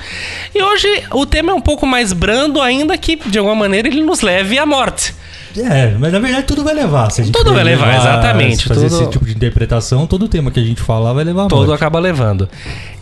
E 0.55 0.63
hoje 0.63 1.05
o 1.13 1.27
tema 1.27 1.51
é 1.51 1.55
um 1.55 1.61
pouco 1.61 1.87
mais 1.87 2.13
brando, 2.13 2.61
ainda 2.61 2.97
que 2.97 3.17
de 3.17 3.39
alguma 3.39 3.57
maneira 3.57 3.89
ele 3.89 4.01
nos 4.01 4.21
leve 4.21 4.59
à 4.59 4.65
morte. 4.67 5.15
É, 5.57 5.95
mas 5.99 6.13
na 6.13 6.19
verdade 6.21 6.47
tudo 6.47 6.63
vai 6.63 6.75
levar. 6.75 7.11
Se 7.11 7.21
a 7.23 7.25
gente 7.25 7.35
Tudo 7.35 7.53
vai 7.53 7.65
levar, 7.65 7.97
exatamente, 7.97 8.69
Fazer 8.69 8.89
tudo- 8.89 9.01
esse 9.03 9.11
tipo 9.11 9.25
de 9.25 9.33
interpretação, 9.33 10.07
todo 10.07 10.29
tema 10.29 10.51
que 10.51 10.61
a 10.61 10.65
gente 10.65 10.81
falar 10.81 11.13
vai 11.13 11.25
levar 11.25 11.49
Todo 11.49 11.73
acaba 11.73 11.99
levando. 11.99 12.49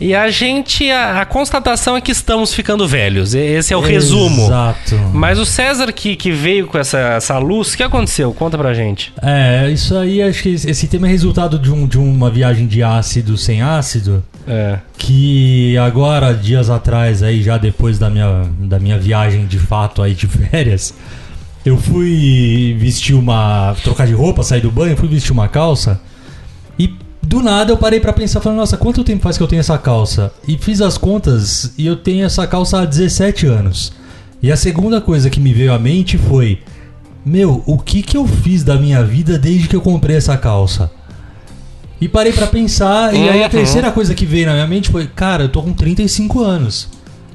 E 0.01 0.15
a 0.15 0.29
gente, 0.31 0.89
a, 0.89 1.21
a 1.21 1.25
constatação 1.25 1.95
é 1.95 2.01
que 2.01 2.11
estamos 2.11 2.53
ficando 2.53 2.87
velhos. 2.87 3.33
Esse 3.35 3.73
é 3.73 3.77
o 3.77 3.81
resumo. 3.81 4.45
Exato. 4.45 4.95
Mas 5.13 5.37
o 5.37 5.45
César 5.45 5.91
que, 5.91 6.15
que 6.15 6.31
veio 6.31 6.65
com 6.67 6.77
essa, 6.77 6.97
essa 6.97 7.37
luz, 7.37 7.73
o 7.73 7.77
que 7.77 7.83
aconteceu? 7.83 8.33
Conta 8.33 8.57
pra 8.57 8.73
gente. 8.73 9.13
É, 9.21 9.69
isso 9.69 9.95
aí, 9.97 10.21
acho 10.21 10.41
que 10.43 10.49
esse 10.49 10.87
tema 10.87 11.07
é 11.07 11.11
resultado 11.11 11.59
de, 11.59 11.71
um, 11.71 11.87
de 11.87 11.97
uma 11.99 12.29
viagem 12.31 12.65
de 12.65 12.81
ácido 12.81 13.37
sem 13.37 13.61
ácido. 13.61 14.23
É. 14.47 14.79
Que 14.97 15.77
agora, 15.77 16.33
dias 16.33 16.69
atrás, 16.71 17.21
aí, 17.21 17.43
já 17.43 17.57
depois 17.57 17.99
da 17.99 18.09
minha, 18.09 18.45
da 18.59 18.79
minha 18.79 18.97
viagem 18.97 19.45
de 19.45 19.59
fato 19.59 20.01
aí 20.01 20.15
de 20.15 20.25
férias, 20.27 20.93
eu 21.69 21.77
fui 21.77 22.75
vestir 22.79 23.13
uma. 23.15 23.75
trocar 23.83 24.05
de 24.07 24.13
roupa, 24.13 24.43
sair 24.43 24.61
do 24.61 24.71
banho, 24.71 24.97
fui 24.97 25.07
vestir 25.07 25.31
uma 25.31 25.47
calça. 25.47 25.99
E 26.77 26.93
do 27.21 27.41
nada 27.41 27.71
eu 27.71 27.77
parei 27.77 27.99
pra 27.99 28.11
pensar, 28.13 28.41
falando, 28.41 28.59
nossa, 28.59 28.77
quanto 28.77 29.03
tempo 29.03 29.21
faz 29.23 29.37
que 29.37 29.43
eu 29.43 29.47
tenho 29.47 29.59
essa 29.59 29.77
calça? 29.77 30.31
E 30.47 30.57
fiz 30.57 30.81
as 30.81 30.97
contas 30.97 31.73
e 31.77 31.85
eu 31.85 31.95
tenho 31.95 32.25
essa 32.25 32.45
calça 32.47 32.81
há 32.81 32.85
17 32.85 33.45
anos. 33.47 33.91
E 34.41 34.51
a 34.51 34.55
segunda 34.57 35.01
coisa 35.01 35.29
que 35.29 35.39
me 35.39 35.53
veio 35.53 35.73
à 35.73 35.79
mente 35.79 36.17
foi: 36.17 36.59
Meu, 37.25 37.63
o 37.65 37.77
que 37.77 38.01
que 38.01 38.15
eu 38.17 38.25
fiz 38.27 38.63
da 38.63 38.75
minha 38.77 39.03
vida 39.03 39.37
desde 39.37 39.67
que 39.67 39.75
eu 39.75 39.81
comprei 39.81 40.15
essa 40.15 40.37
calça? 40.37 40.89
E 42.01 42.07
parei 42.07 42.31
pra 42.31 42.47
pensar, 42.47 43.13
e 43.13 43.27
aí 43.27 43.41
a 43.41 43.43
Uhum. 43.45 43.49
terceira 43.49 43.91
coisa 43.91 44.15
que 44.15 44.25
veio 44.25 44.45
na 44.47 44.53
minha 44.53 44.67
mente 44.67 44.89
foi: 44.89 45.05
Cara, 45.07 45.43
eu 45.43 45.49
tô 45.49 45.61
com 45.61 45.73
35 45.73 46.41
anos. 46.41 46.87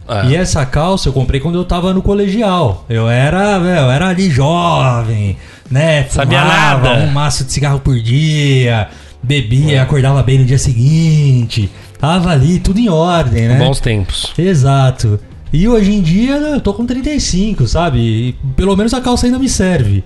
É. 0.09 0.27
E 0.27 0.37
essa 0.37 0.65
calça 0.67 1.09
eu 1.09 1.13
comprei 1.13 1.41
quando 1.41 1.57
eu 1.57 1.65
tava 1.65 1.93
no 1.95 2.03
colegial. 2.03 2.85
Eu 2.89 3.09
era, 3.09 3.59
eu 3.59 3.91
era 3.91 4.09
ali 4.09 4.31
jovem, 4.31 5.37
né? 5.71 6.05
Sabia 6.11 6.41
Fumava 6.41 6.89
nada. 6.89 7.05
Um 7.05 7.11
maço 7.11 7.45
de 7.45 7.53
cigarro 7.53 7.81
por 7.81 7.99
dia, 7.99 8.89
bebia, 9.23 9.83
acordava 9.83 10.23
bem 10.23 10.39
no 10.39 10.45
dia 10.45 10.59
seguinte. 10.59 11.71
Tava 11.99 12.31
ali, 12.31 12.59
tudo 12.61 12.79
em 12.79 12.89
ordem, 12.89 13.49
né? 13.49 13.59
Bons 13.59 13.81
tempos. 13.81 14.33
Exato. 14.37 15.19
E 15.53 15.69
hoje 15.69 15.93
em 15.93 16.03
dia 16.03 16.33
eu 16.33 16.61
tô 16.61 16.75
com 16.75 16.85
35, 16.85 17.67
sabe? 17.67 17.99
E 17.99 18.33
pelo 18.57 18.77
menos 18.77 18.93
a 18.93 19.01
calça 19.01 19.27
ainda 19.27 19.39
me 19.39 19.49
serve. 19.49 20.05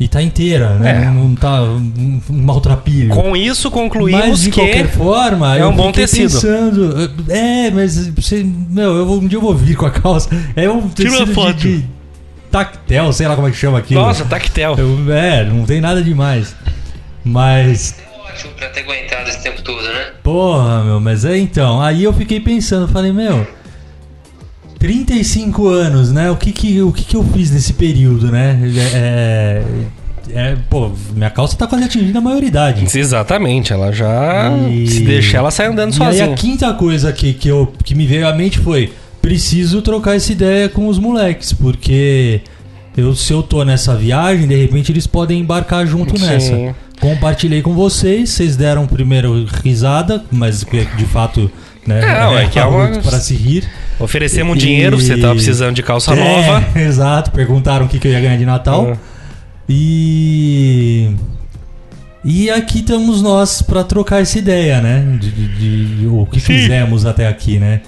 E 0.00 0.08
tá 0.08 0.22
inteira, 0.22 0.70
né? 0.76 1.04
É. 1.04 1.10
Não 1.10 1.34
tá 1.34 1.62
um, 1.62 2.20
um 2.30 2.42
maltrapilho. 2.42 3.10
Com 3.14 3.36
isso, 3.36 3.70
concluímos 3.70 4.28
Mas 4.28 4.40
de 4.40 4.50
que. 4.50 4.58
qualquer 4.58 4.88
forma, 4.88 5.56
é 5.58 5.60
eu 5.60 5.68
um 5.68 5.76
bom 5.76 5.92
tecido. 5.92 6.22
pensando, 6.32 7.12
é, 7.28 7.70
mas 7.70 8.08
você, 8.08 8.42
meu, 8.42 8.96
eu, 8.96 9.04
vou- 9.06 9.18
um 9.20 9.26
dia 9.28 9.36
eu 9.36 9.42
vou 9.42 9.54
vir 9.54 9.76
com 9.76 9.84
a 9.84 9.90
calça. 9.90 10.30
É 10.56 10.70
um 10.70 10.88
Tira 10.88 11.10
uma 11.10 11.18
tecido 11.18 11.26
de, 11.28 11.34
foto. 11.34 11.54
de 11.58 11.84
tactel, 12.50 13.12
sei 13.12 13.28
lá 13.28 13.36
como 13.36 13.48
é 13.48 13.50
que 13.50 13.56
chama 13.58 13.78
aquilo. 13.78 14.00
Nossa, 14.00 14.24
tactel. 14.24 14.74
Eu- 14.78 15.12
é, 15.12 15.44
não 15.44 15.64
tem 15.64 15.82
nada 15.82 16.02
demais. 16.02 16.56
Mas 17.22 17.96
É 18.00 18.32
ótimo 18.32 18.52
pra 18.54 18.68
ter 18.70 18.80
aguentado 18.80 19.28
esse 19.28 19.42
tempo 19.42 19.60
todo, 19.62 19.82
né? 19.82 20.06
Porra, 20.22 20.82
meu, 20.82 20.98
mas 20.98 21.24
é 21.26 21.36
então. 21.36 21.80
Aí 21.82 22.04
eu 22.04 22.12
fiquei 22.14 22.40
pensando, 22.40 22.88
falei, 22.88 23.12
meu, 23.12 23.46
35 24.80 25.68
anos, 25.68 26.10
né? 26.10 26.30
O 26.30 26.36
que 26.36 26.50
que, 26.52 26.80
o 26.82 26.90
que 26.90 27.04
que 27.04 27.14
eu 27.14 27.22
fiz 27.22 27.50
nesse 27.50 27.74
período, 27.74 28.32
né? 28.32 28.58
É, 28.94 29.62
é, 30.32 30.56
pô, 30.70 30.90
minha 31.14 31.28
calça 31.28 31.54
tá 31.54 31.66
quase 31.66 31.84
atingindo 31.84 32.16
a 32.16 32.20
maioridade. 32.20 32.84
Exatamente, 32.98 33.72
ela 33.74 33.92
já. 33.92 34.50
E- 34.70 34.86
Se 34.88 35.00
deixar, 35.04 35.38
ela 35.38 35.50
sai 35.50 35.66
andando 35.66 35.92
E 35.92 35.96
sozinha. 35.96 36.24
a 36.24 36.34
quinta 36.34 36.72
coisa 36.72 37.12
que, 37.12 37.34
que, 37.34 37.46
eu, 37.48 37.70
que 37.84 37.94
me 37.94 38.06
veio 38.06 38.26
à 38.26 38.34
mente 38.34 38.58
foi: 38.58 38.90
preciso 39.20 39.82
trocar 39.82 40.16
essa 40.16 40.32
ideia 40.32 40.66
com 40.70 40.88
os 40.88 40.98
moleques, 40.98 41.52
porque 41.52 42.40
eu, 42.96 43.14
se 43.14 43.32
eu 43.34 43.42
tô 43.42 43.62
nessa 43.64 43.94
viagem, 43.94 44.48
de 44.48 44.56
repente 44.56 44.90
eles 44.90 45.06
podem 45.06 45.40
embarcar 45.40 45.86
junto 45.86 46.18
Sim. 46.18 46.26
nessa. 46.26 46.74
Compartilhei 46.98 47.60
com 47.60 47.74
vocês, 47.74 48.30
vocês 48.30 48.56
deram 48.56 48.86
primeiro 48.86 49.46
risada, 49.62 50.24
mas 50.32 50.64
que 50.64 50.86
de 50.96 51.04
fato. 51.04 51.50
Né, 51.86 52.00
Não, 52.00 52.38
é 52.38 52.46
que 52.46 52.58
é 52.58 52.64
uma- 52.64 52.88
para 53.00 53.18
se 53.20 53.34
rir. 53.34 53.64
Oferecemos 54.00 54.52
um 54.54 54.56
E- 54.56 54.58
dinheiro, 54.58 54.98
você 54.98 55.16
tava 55.16 55.34
precisando 55.34 55.74
de 55.74 55.82
calça 55.82 56.12
É, 56.12 56.16
nova. 56.16 56.66
Exato, 56.80 57.30
perguntaram 57.30 57.86
o 57.86 57.88
que, 57.88 57.98
que 57.98 58.08
eu 58.08 58.12
ia 58.12 58.20
ganhar 58.20 58.36
de 58.36 58.46
Natal. 58.46 58.92
Ah. 58.94 58.96
E. 59.68 61.10
E 62.24 62.50
aqui 62.50 62.80
estamos 62.80 63.22
nós 63.22 63.62
pra 63.62 63.82
trocar 63.82 64.20
essa 64.20 64.38
ideia, 64.38 64.80
né? 64.80 65.16
De, 65.18 65.30
de- 65.30 65.96
de- 66.00 66.06
o 66.06 66.26
que 66.26 66.38
fizemos 66.40 67.06
até 67.06 67.26
aqui, 67.26 67.58
né? 67.58 67.80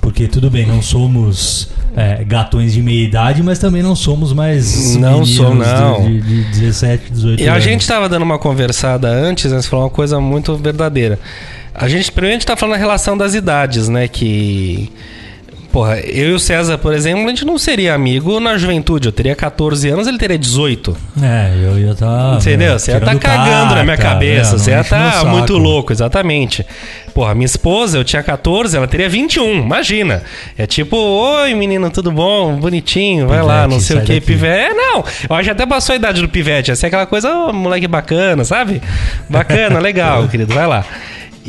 Porque 0.00 0.28
tudo 0.28 0.48
bem, 0.48 0.64
não 0.64 0.80
somos 0.80 1.70
é, 1.96 2.22
gatões 2.24 2.72
de 2.72 2.80
meia 2.82 3.04
idade, 3.04 3.42
mas 3.42 3.58
também 3.58 3.82
não 3.82 3.96
somos 3.96 4.32
mais. 4.32 4.94
Não 4.96 5.24
sou, 5.26 5.54
não. 5.54 6.02
De, 6.06 6.20
de, 6.20 6.44
de 6.52 6.60
17, 6.60 7.10
18 7.12 7.42
E 7.42 7.48
a 7.48 7.52
anos. 7.52 7.64
gente 7.64 7.86
tava 7.86 8.08
dando 8.08 8.22
uma 8.22 8.38
conversada 8.38 9.08
antes, 9.08 9.50
né? 9.50 9.60
Você 9.60 9.68
falou 9.68 9.84
uma 9.86 9.90
coisa 9.90 10.20
muito 10.20 10.56
verdadeira. 10.56 11.18
A 11.74 11.88
gente, 11.88 12.10
primeiro, 12.12 12.34
a 12.36 12.38
gente 12.38 12.46
tá 12.46 12.56
falando 12.56 12.76
a 12.76 12.78
relação 12.78 13.16
das 13.18 13.34
idades, 13.34 13.88
né? 13.88 14.06
Que. 14.06 14.90
Porra, 15.72 16.00
eu 16.00 16.30
e 16.30 16.32
o 16.32 16.38
César, 16.38 16.78
por 16.78 16.92
exemplo, 16.92 17.24
a 17.24 17.28
gente 17.28 17.44
não 17.44 17.56
seria 17.56 17.94
amigo 17.94 18.40
na 18.40 18.58
juventude. 18.58 19.06
Eu 19.06 19.12
teria 19.12 19.36
14 19.36 19.88
anos, 19.88 20.08
ele 20.08 20.18
teria 20.18 20.36
18. 20.36 20.96
É, 21.22 21.52
eu 21.62 21.78
ia 21.78 21.92
estar. 21.92 22.36
Entendeu? 22.36 22.78
Você 22.78 22.90
ia 22.90 22.98
estar 22.98 23.16
cagando 23.18 23.76
na 23.76 23.84
minha 23.84 23.96
cabeça. 23.96 24.58
Você 24.58 24.72
ia 24.72 24.80
estar 24.80 25.10
estar 25.16 25.24
muito 25.26 25.56
louco, 25.56 25.92
exatamente. 25.92 26.66
Porra, 27.14 27.34
minha 27.34 27.46
esposa, 27.46 27.98
eu 27.98 28.04
tinha 28.04 28.22
14, 28.22 28.76
ela 28.76 28.88
teria 28.88 29.08
21. 29.08 29.62
Imagina. 29.62 30.22
É 30.58 30.66
tipo, 30.66 30.96
oi 30.96 31.54
menino, 31.54 31.88
tudo 31.90 32.10
bom? 32.10 32.56
Bonitinho, 32.56 33.28
vai 33.28 33.42
lá, 33.42 33.62
Pivete, 33.62 33.74
não 33.74 33.80
sei 33.80 33.96
o 33.98 34.02
que, 34.02 34.20
pivete. 34.20 34.70
É, 34.70 34.74
não. 34.74 35.04
Eu 35.28 35.36
acho 35.36 35.44
que 35.44 35.50
até 35.50 35.66
passou 35.66 35.92
a 35.92 35.96
idade 35.96 36.20
do 36.20 36.28
pivete. 36.28 36.72
Essa 36.72 36.86
é 36.86 36.88
aquela 36.88 37.06
coisa, 37.06 37.32
ô, 37.32 37.52
moleque 37.52 37.86
bacana, 37.86 38.44
sabe? 38.44 38.82
Bacana, 39.28 39.78
legal, 39.80 40.26
querido, 40.28 40.52
vai 40.52 40.66
lá. 40.66 40.84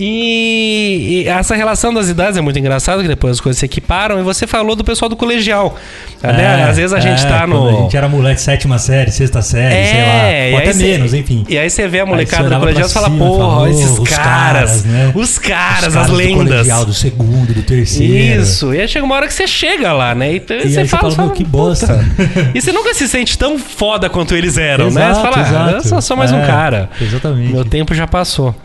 E, 0.04 1.24
e 1.24 1.28
essa 1.28 1.56
relação 1.56 1.94
das 1.94 2.10
idades 2.10 2.36
é 2.38 2.42
muito 2.42 2.58
engraçada, 2.58 3.02
que 3.02 3.08
depois 3.08 3.34
as 3.34 3.40
coisas 3.42 3.60
se 3.60 3.66
equiparam. 3.66 4.20
E 4.20 4.24
você 4.24 4.48
falou 4.48 4.76
do 4.76 4.84
pessoal 4.84 5.08
do 5.10 5.16
colegial. 5.16 5.76
né? 6.24 6.64
Às 6.70 6.78
vezes 6.78 6.94
a 6.94 7.00
gente 7.00 7.24
é, 7.24 7.28
tá 7.30 7.46
no. 7.46 7.68
A 7.70 7.82
gente 7.84 7.96
era 7.98 8.08
moleque 8.10 8.42
sétima 8.42 8.80
série, 8.80 9.12
sexta 9.12 9.42
série, 9.42 9.88
sei 9.88 10.00
É, 10.00 10.06
lá. 10.06 10.50
e 10.50 10.54
Ou 10.54 10.58
até 10.60 10.74
cê- 10.74 10.84
menos, 10.84 11.14
enfim. 11.14 11.46
E 11.48 11.58
aí 11.58 11.70
você 11.70 11.88
vê 11.88 12.00
a 12.00 12.06
molecada 12.06 12.44
você 12.50 12.54
do 12.56 12.60
colegial 12.60 12.88
e 12.88 12.92
fala, 12.92 13.10
porra, 13.10 13.56
fala, 13.56 13.70
esses 13.70 13.98
"Oh, 14.00 14.02
os 14.02 14.10
caras, 14.10 14.26
caras, 14.26 14.84
né? 14.86 15.12
os 15.16 15.38
caras, 15.38 15.88
Os 15.88 15.96
as 15.98 16.08
do 16.08 16.14
lendas. 16.16 16.36
colegial, 16.48 16.86
do 16.86 16.94
segundo, 16.94 17.54
do 17.54 17.62
terceiro. 17.64 18.42
Isso, 18.42 18.74
e 18.74 18.82
aí 18.82 18.88
chega 18.88 19.06
uma 19.06 19.16
hora 19.16 19.28
que 19.28 19.34
você 19.34 19.48
chega 19.48 19.94
lá, 19.94 20.16
né? 20.16 20.34
E, 20.34 20.38
E 20.38 20.40
você 20.40 20.54
aí 20.54 20.70
você 20.72 20.88
fala, 20.88 21.12
fala, 21.12 21.28
meu, 21.28 21.36
que 21.36 21.44
bosta. 21.44 22.04
E 22.56 22.62
você 22.62 22.72
nunca 22.72 22.94
se 22.94 23.08
sente 23.08 23.38
tão 23.38 23.58
foda 23.60 24.10
quanto 24.10 24.36
eles 24.36 24.58
eram, 24.58 24.86
né? 24.86 24.92
Você 24.92 25.20
Exato, 25.20 25.22
fala, 25.22 25.36
ah, 25.38 25.72
eu 25.72 25.78
exato. 25.78 25.88
só 25.88 26.02
sou 26.02 26.18
mais 26.18 26.32
um 26.32 26.40
É, 26.40 26.48
cara. 26.48 26.90
Exatamente. 27.00 27.54
Meu 27.54 27.64
tempo 27.66 27.94
já 27.94 28.08
passou. 28.08 28.56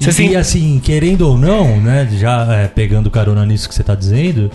Você 0.00 0.10
e 0.10 0.12
se- 0.30 0.36
assim, 0.36 0.80
querendo 0.82 1.22
ou 1.28 1.38
não, 1.38 1.80
né? 1.80 2.08
Já 2.18 2.46
é, 2.54 2.68
pegando 2.68 3.10
carona 3.10 3.44
nisso 3.46 3.68
que 3.68 3.74
você 3.74 3.82
tá 3.82 3.94
dizendo, 3.94 4.50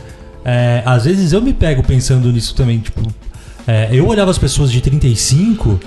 é, 0.46 0.82
às 0.86 1.06
vezes 1.06 1.32
eu 1.34 1.42
me 1.42 1.54
pego 1.54 1.82
pensando 1.84 2.32
nisso 2.32 2.54
também, 2.56 2.80
tipo. 2.80 3.02
é, 3.68 3.90
eu 3.92 4.08
olhava 4.08 4.32
as 4.32 4.38
pessoas 4.38 4.72
de 4.72 4.82
35 4.82 5.80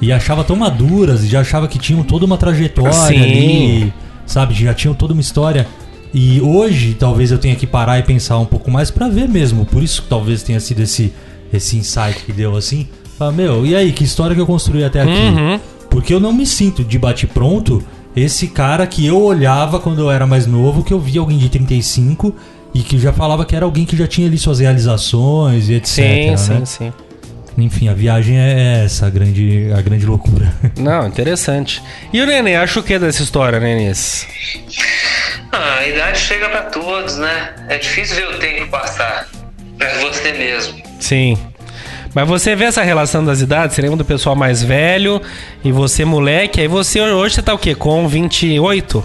e 0.00 0.12
achava 0.12 0.42
tão 0.44 0.56
maduras, 0.56 1.22
e 1.24 1.26
já 1.26 1.40
achava 1.40 1.68
que 1.68 1.78
tinham 1.78 2.02
toda 2.02 2.24
uma 2.24 2.38
trajetória 2.38 2.92
Sim. 2.92 3.20
ali, 3.22 3.92
sabe? 4.26 4.54
Já 4.54 4.72
tinham 4.72 4.94
toda 4.94 5.12
uma 5.12 5.20
história. 5.20 5.66
E 6.12 6.40
hoje, 6.40 6.94
talvez 6.98 7.30
eu 7.30 7.38
tenha 7.38 7.54
que 7.54 7.66
parar 7.66 7.98
e 7.98 8.02
pensar 8.02 8.38
um 8.38 8.44
pouco 8.46 8.70
mais 8.70 8.90
pra 8.90 9.08
ver 9.08 9.28
mesmo. 9.28 9.64
Por 9.64 9.82
isso 9.82 10.02
que 10.02 10.08
talvez 10.08 10.42
tenha 10.42 10.58
sido 10.58 10.80
esse, 10.80 11.12
esse 11.52 11.76
insight 11.76 12.24
que 12.24 12.32
deu 12.32 12.56
assim. 12.56 12.88
Fala, 13.18 13.30
meu, 13.30 13.64
e 13.64 13.76
aí, 13.76 13.92
que 13.92 14.02
história 14.02 14.34
que 14.34 14.40
eu 14.40 14.46
construí 14.46 14.82
até 14.82 15.02
aqui? 15.02 15.10
Uhum. 15.12 15.60
Porque 15.88 16.12
eu 16.12 16.18
não 16.18 16.32
me 16.32 16.46
sinto 16.46 16.82
de 16.82 16.98
bate-pronto 16.98 17.80
esse 18.16 18.48
cara 18.48 18.86
que 18.86 19.06
eu 19.06 19.20
olhava 19.22 19.78
quando 19.78 20.00
eu 20.00 20.10
era 20.10 20.26
mais 20.26 20.46
novo, 20.46 20.82
que 20.82 20.92
eu 20.92 20.98
via 21.00 21.20
alguém 21.20 21.38
de 21.38 21.48
35 21.48 22.34
e 22.74 22.82
que 22.82 22.98
já 22.98 23.12
falava 23.12 23.44
que 23.44 23.54
era 23.54 23.64
alguém 23.64 23.84
que 23.84 23.96
já 23.96 24.06
tinha 24.06 24.26
ali 24.26 24.38
suas 24.38 24.60
realizações 24.60 25.68
e 25.68 25.74
etc. 25.74 25.88
Sim, 25.88 26.36
sim, 26.36 26.54
né? 26.54 26.64
sim. 26.64 26.92
Enfim, 27.58 27.88
a 27.88 27.94
viagem 27.94 28.38
é 28.38 28.84
essa, 28.84 29.06
a 29.06 29.10
grande, 29.10 29.70
a 29.76 29.82
grande 29.82 30.06
loucura. 30.06 30.52
Não, 30.78 31.06
interessante. 31.06 31.82
E 32.12 32.20
o 32.20 32.26
Nenê, 32.26 32.56
acha 32.56 32.80
o 32.80 32.82
que 32.82 32.98
dessa 32.98 33.22
história, 33.22 33.60
Nenês? 33.60 34.26
Ah, 35.52 35.78
a 35.80 35.88
idade 35.88 36.18
chega 36.18 36.48
pra 36.48 36.62
todos, 36.62 37.16
né? 37.16 37.54
É 37.68 37.78
difícil 37.78 38.16
ver 38.16 38.28
o 38.28 38.38
tempo 38.38 38.70
passar. 38.70 39.28
Pra 39.76 39.92
você 39.98 40.32
mesmo. 40.32 40.80
Sim. 41.00 41.36
Mas 42.14 42.28
você 42.28 42.56
vê 42.56 42.64
essa 42.64 42.82
relação 42.82 43.24
das 43.24 43.40
idades? 43.40 43.76
Você 43.76 43.82
lembra 43.82 43.96
do 43.96 44.04
pessoal 44.04 44.34
mais 44.34 44.62
velho 44.62 45.22
e 45.64 45.70
você 45.70 46.04
moleque? 46.04 46.60
Aí 46.60 46.68
você 46.68 47.00
hoje 47.00 47.36
você 47.36 47.42
tá 47.42 47.54
o 47.54 47.58
quê? 47.58 47.74
Com 47.74 48.08
28? 48.08 49.04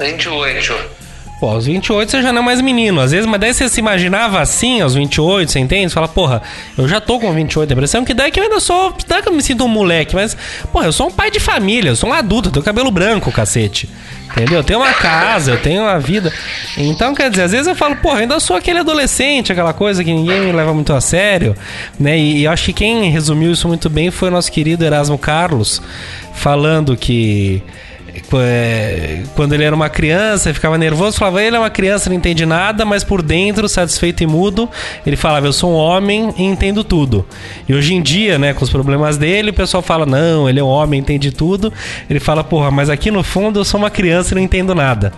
28. 0.00 0.97
Pô, 1.38 1.50
aos 1.50 1.66
28 1.66 2.10
você 2.10 2.22
já 2.22 2.32
não 2.32 2.42
é 2.42 2.44
mais 2.44 2.60
menino. 2.60 3.00
Às 3.00 3.12
vezes, 3.12 3.26
mas 3.26 3.40
daí 3.40 3.54
você 3.54 3.68
se 3.68 3.78
imaginava 3.78 4.40
assim, 4.40 4.80
aos 4.80 4.94
28, 4.94 5.52
você 5.52 5.60
entende? 5.60 5.88
Você 5.88 5.94
fala, 5.94 6.08
porra, 6.08 6.42
eu 6.76 6.88
já 6.88 7.00
tô 7.00 7.20
com 7.20 7.32
28. 7.32 7.70
A 7.70 7.74
impressão 7.74 8.04
que 8.04 8.12
daí 8.12 8.32
que 8.32 8.40
eu 8.40 8.44
ainda 8.44 8.58
sou. 8.58 8.92
Daí 9.06 9.22
que 9.22 9.28
eu 9.28 9.32
me 9.32 9.42
sinto 9.42 9.64
um 9.64 9.68
moleque, 9.68 10.16
mas, 10.16 10.36
porra, 10.72 10.86
eu 10.86 10.92
sou 10.92 11.08
um 11.08 11.12
pai 11.12 11.30
de 11.30 11.38
família, 11.38 11.90
eu 11.90 11.96
sou 11.96 12.10
um 12.10 12.12
adulto, 12.12 12.48
eu 12.48 12.52
tenho 12.52 12.64
cabelo 12.64 12.90
branco, 12.90 13.30
cacete. 13.30 13.88
Entendeu? 14.30 14.58
Eu 14.58 14.64
tenho 14.64 14.80
uma 14.80 14.92
casa, 14.92 15.52
eu 15.52 15.62
tenho 15.62 15.82
uma 15.82 15.98
vida. 15.98 16.32
Então, 16.76 17.14
quer 17.14 17.30
dizer, 17.30 17.44
às 17.44 17.52
vezes 17.52 17.66
eu 17.66 17.74
falo, 17.74 17.96
porra, 17.96 18.20
ainda 18.20 18.38
sou 18.40 18.56
aquele 18.56 18.80
adolescente, 18.80 19.52
aquela 19.52 19.72
coisa 19.72 20.02
que 20.04 20.12
ninguém 20.12 20.52
leva 20.52 20.74
muito 20.74 20.92
a 20.92 21.00
sério, 21.00 21.56
né? 21.98 22.18
E, 22.18 22.40
e 22.40 22.46
acho 22.46 22.66
que 22.66 22.72
quem 22.72 23.10
resumiu 23.10 23.52
isso 23.52 23.66
muito 23.68 23.88
bem 23.88 24.10
foi 24.10 24.28
o 24.28 24.32
nosso 24.32 24.50
querido 24.50 24.84
Erasmo 24.84 25.16
Carlos, 25.16 25.80
falando 26.34 26.96
que 26.96 27.62
é, 27.62 27.87
quando 29.34 29.54
ele 29.54 29.64
era 29.64 29.74
uma 29.74 29.88
criança, 29.88 30.52
ficava 30.52 30.76
nervoso, 30.76 31.18
falava, 31.18 31.42
ele 31.42 31.56
é 31.56 31.58
uma 31.58 31.70
criança, 31.70 32.10
não 32.10 32.16
entende 32.16 32.44
nada, 32.44 32.84
mas 32.84 33.02
por 33.02 33.22
dentro, 33.22 33.68
satisfeito 33.68 34.22
e 34.22 34.26
mudo, 34.26 34.68
ele 35.06 35.16
falava, 35.16 35.46
eu 35.46 35.52
sou 35.52 35.72
um 35.72 35.74
homem 35.74 36.32
e 36.36 36.42
entendo 36.42 36.84
tudo. 36.84 37.24
E 37.68 37.74
hoje 37.74 37.94
em 37.94 38.02
dia, 38.02 38.38
né, 38.38 38.52
com 38.52 38.64
os 38.64 38.70
problemas 38.70 39.16
dele, 39.16 39.50
o 39.50 39.54
pessoal 39.54 39.82
fala, 39.82 40.04
não, 40.04 40.48
ele 40.48 40.60
é 40.60 40.62
um 40.62 40.68
homem, 40.68 41.00
entende 41.00 41.30
tudo. 41.30 41.72
Ele 42.08 42.20
fala, 42.20 42.44
porra, 42.44 42.70
mas 42.70 42.90
aqui 42.90 43.10
no 43.10 43.22
fundo 43.22 43.60
eu 43.60 43.64
sou 43.64 43.78
uma 43.78 43.90
criança 43.90 44.32
e 44.32 44.36
não 44.36 44.42
entendo 44.42 44.74
nada. 44.74 45.12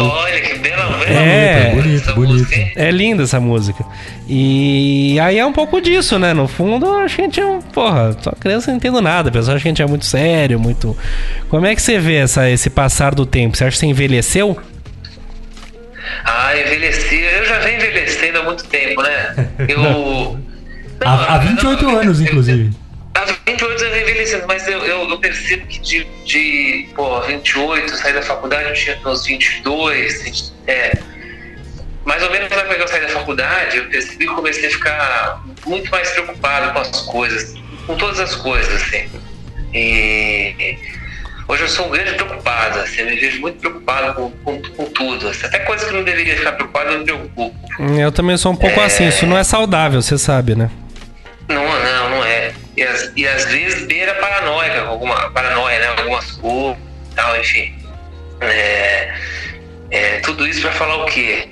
Olha 0.00 0.40
que 0.40 0.54
bela 0.58 0.98
velha. 0.98 1.18
É, 1.18 1.70
bonito, 1.74 2.02
essa 2.02 2.12
bonito. 2.12 2.52
hein? 2.52 2.72
é 2.74 2.90
linda 2.90 3.22
essa 3.22 3.40
música. 3.40 3.84
E 4.28 5.18
aí 5.20 5.38
é 5.38 5.46
um 5.46 5.52
pouco 5.52 5.80
disso, 5.80 6.18
né? 6.18 6.32
No 6.32 6.48
fundo, 6.48 6.90
a 6.92 7.06
gente 7.06 7.40
é 7.40 7.46
um. 7.46 7.60
Porra, 7.60 8.16
só 8.20 8.32
criança 8.32 8.70
não 8.70 8.78
entendo 8.78 9.00
nada. 9.00 9.28
A 9.28 9.32
pessoa 9.32 9.54
acha 9.54 9.62
que 9.62 9.68
a 9.68 9.70
gente 9.70 9.82
é 9.82 9.86
muito 9.86 10.04
sério, 10.04 10.58
muito. 10.58 10.96
Como 11.48 11.66
é 11.66 11.74
que 11.74 11.82
você 11.82 11.98
vê 11.98 12.16
essa, 12.16 12.48
esse 12.50 12.70
passar 12.70 13.14
do 13.14 13.26
tempo? 13.26 13.56
Você 13.56 13.64
acha 13.64 13.72
que 13.74 13.80
você 13.80 13.86
envelheceu? 13.86 14.58
Ah, 16.24 16.52
envelheci. 16.56 17.16
Eu 17.16 17.46
já 17.46 17.58
venho 17.60 17.76
envelhecendo 17.76 18.38
há 18.38 18.42
muito 18.42 18.64
tempo, 18.64 19.02
né? 19.02 19.48
Eu. 19.68 20.38
Há, 21.00 21.34
há 21.34 21.38
28 21.38 21.84
não, 21.84 21.98
anos, 21.98 22.20
inclusive. 22.20 22.70
Há 24.04 24.06
28 24.06 24.10
anos 24.10 24.10
envelhecendo, 24.10 24.44
mas 24.46 24.68
eu, 24.68 24.78
eu, 24.84 25.08
eu 25.08 25.18
percebo 25.18 25.66
que 25.66 25.78
de, 25.78 26.04
de 26.24 26.88
pô, 26.94 27.20
28, 27.22 27.92
eu 27.92 27.96
saí 27.96 28.12
da 28.12 28.22
faculdade, 28.22 28.68
eu 28.68 28.74
tinha 28.74 28.98
uns 29.06 29.24
22, 29.24 30.22
20, 30.22 30.52
é. 30.66 30.98
Mais 32.04 32.22
ou 32.22 32.30
menos 32.30 32.50
na 32.50 32.56
época 32.56 32.74
que 32.74 32.82
eu 32.82 32.88
saí 32.88 33.00
da 33.00 33.08
faculdade, 33.08 33.78
eu 33.78 33.88
percebi 33.88 34.26
que 34.26 34.34
comecei 34.34 34.68
a 34.68 34.70
ficar 34.70 35.42
muito 35.66 35.90
mais 35.90 36.10
preocupado 36.10 36.72
com 36.72 36.78
as 36.80 37.00
coisas, 37.02 37.54
com 37.86 37.96
todas 37.96 38.20
as 38.20 38.34
coisas, 38.36 38.74
assim. 38.74 39.08
E 39.72 40.76
hoje 41.48 41.62
eu 41.62 41.68
sou 41.68 41.86
um 41.86 41.90
grande 41.90 42.12
preocupado, 42.12 42.80
assim, 42.80 43.00
eu 43.00 43.06
me 43.06 43.16
vejo 43.16 43.40
muito 43.40 43.58
preocupado 43.58 44.14
com, 44.14 44.30
com, 44.30 44.62
com 44.62 44.84
tudo. 44.86 45.28
assim. 45.28 45.46
Até 45.46 45.60
coisas 45.60 45.88
que 45.88 45.94
não 45.94 46.04
deveria 46.04 46.36
ficar 46.36 46.52
preocupado, 46.52 46.90
eu 46.90 46.98
me 46.98 47.04
preocupo. 47.04 47.54
Eu 47.98 48.12
também 48.12 48.36
sou 48.36 48.52
um 48.52 48.56
pouco 48.56 48.78
assim. 48.80 49.08
Isso 49.08 49.26
não 49.26 49.38
é 49.38 49.42
saudável, 49.42 50.02
você 50.02 50.18
sabe, 50.18 50.54
né? 50.54 50.70
Não, 51.48 51.62
não, 51.64 52.10
não 52.10 52.24
é. 52.24 52.52
E, 52.76 52.82
às- 52.82 53.12
e 53.14 53.26
às 53.26 53.44
vezes 53.46 53.86
beira 53.86 54.14
paranoica, 54.14 54.82
alguma 54.82 55.30
paranoia, 55.30 55.78
né? 55.80 55.86
Algumas 55.98 56.30
coisas, 56.32 56.76
tal, 57.14 57.38
enfim. 57.40 57.74
É, 58.40 59.14
é, 59.90 60.20
tudo 60.20 60.46
isso 60.46 60.60
pra 60.60 60.72
falar 60.72 60.96
o 60.96 61.06
quê? 61.06 61.48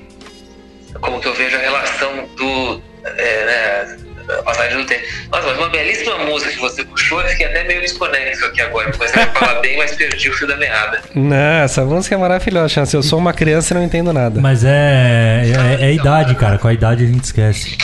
Como 1.00 1.20
que 1.20 1.28
eu 1.28 1.34
vejo 1.34 1.56
a 1.56 1.60
relação 1.60 2.28
do, 2.36 2.82
é, 3.04 3.44
né, 3.46 3.98
passagem 4.44 4.78
não 4.78 4.84
tem. 4.86 4.98
Nossa, 5.30 5.46
mas 5.48 5.58
uma 5.58 5.68
belíssima 5.68 6.18
música 6.18 6.52
que 6.52 6.58
você 6.60 6.84
puxou, 6.84 7.20
eu 7.22 7.28
fiquei 7.28 7.46
até 7.46 7.64
meio 7.64 7.80
desconexo 7.80 8.44
aqui 8.46 8.60
agora. 8.60 8.92
Comecei 8.92 9.22
a 9.22 9.26
falar 9.28 9.60
bem, 9.60 9.76
mas 9.78 9.94
perdi 9.94 10.28
o 10.28 10.32
fio 10.34 10.46
da 10.46 10.56
meada. 10.56 11.00
Não, 11.14 11.62
essa 11.64 11.84
música 11.84 12.14
é 12.14 12.18
maravilhosa, 12.18 12.68
Chance. 12.68 12.94
Eu 12.94 13.02
sou 13.02 13.18
uma 13.18 13.32
criança 13.32 13.72
e 13.72 13.76
não 13.76 13.84
entendo 13.84 14.12
nada. 14.12 14.40
Mas 14.40 14.64
é, 14.64 15.42
é, 15.80 15.82
é 15.82 15.86
a 15.86 15.90
idade, 15.92 16.34
cara. 16.34 16.58
Com 16.58 16.68
a 16.68 16.72
idade 16.72 17.04
a 17.04 17.06
gente 17.06 17.24
esquece. 17.24 17.76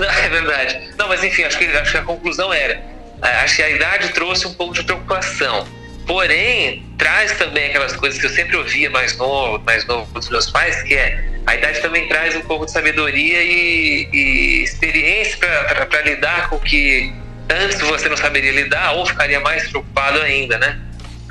Não, 0.00 0.08
é 0.10 0.28
verdade. 0.28 0.90
Não, 0.98 1.08
mas 1.08 1.22
enfim, 1.22 1.44
acho 1.44 1.58
que, 1.58 1.66
acho 1.66 1.92
que 1.92 1.98
a 1.98 2.02
conclusão 2.02 2.52
era: 2.52 2.82
acho 3.22 3.56
que 3.56 3.62
a 3.62 3.70
idade 3.70 4.08
trouxe 4.08 4.46
um 4.46 4.54
pouco 4.54 4.74
de 4.74 4.82
preocupação. 4.82 5.66
Porém, 6.06 6.84
traz 6.98 7.32
também 7.38 7.66
aquelas 7.66 7.94
coisas 7.94 8.18
que 8.18 8.26
eu 8.26 8.30
sempre 8.30 8.56
ouvia 8.56 8.90
mais 8.90 9.16
novo, 9.16 9.62
mais 9.64 9.84
novo 9.86 10.10
dos 10.12 10.28
meus 10.28 10.50
pais, 10.50 10.82
que 10.82 10.94
é 10.94 11.24
a 11.46 11.54
idade 11.54 11.80
também 11.80 12.08
traz 12.08 12.34
um 12.34 12.40
pouco 12.40 12.66
de 12.66 12.72
sabedoria 12.72 13.42
e, 13.42 14.08
e 14.12 14.62
experiência 14.62 15.38
para 15.38 16.02
lidar 16.02 16.48
com 16.48 16.56
o 16.56 16.60
que 16.60 17.12
antes 17.48 17.80
você 17.80 18.08
não 18.08 18.16
saberia 18.16 18.52
lidar 18.52 18.92
ou 18.92 19.06
ficaria 19.06 19.40
mais 19.40 19.68
preocupado 19.68 20.20
ainda, 20.20 20.58
né? 20.58 20.78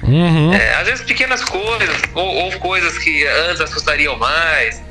Uhum. 0.03 0.53
É, 0.53 0.75
às 0.75 0.87
vezes 0.87 1.05
pequenas 1.05 1.43
coisas 1.43 2.01
ou, 2.13 2.25
ou 2.25 2.51
coisas 2.59 2.97
que 2.97 3.25
antes 3.27 3.61
assustariam 3.61 4.17
mais. 4.17 4.81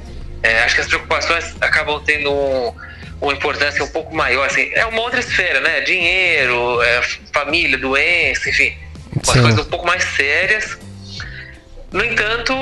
É, 0.42 0.62
acho 0.62 0.74
que 0.76 0.80
as 0.82 0.86
preocupações 0.86 1.56
acabam 1.60 2.00
tendo 2.04 2.32
um, 2.32 2.74
uma 3.20 3.32
importância 3.32 3.82
um 3.82 3.88
pouco 3.88 4.14
maior. 4.14 4.46
Assim, 4.46 4.70
é 4.72 4.84
uma 4.86 5.00
outra 5.02 5.20
esfera, 5.20 5.60
né? 5.60 5.80
Dinheiro, 5.80 6.82
é, 6.82 7.02
família, 7.32 7.78
doença, 7.78 8.48
enfim, 8.48 8.76
umas 9.14 9.28
Sim. 9.28 9.42
coisas 9.42 9.66
um 9.66 9.68
pouco 9.70 9.86
mais 9.86 10.04
sérias. 10.04 10.78
No 11.92 12.04
entanto, 12.04 12.54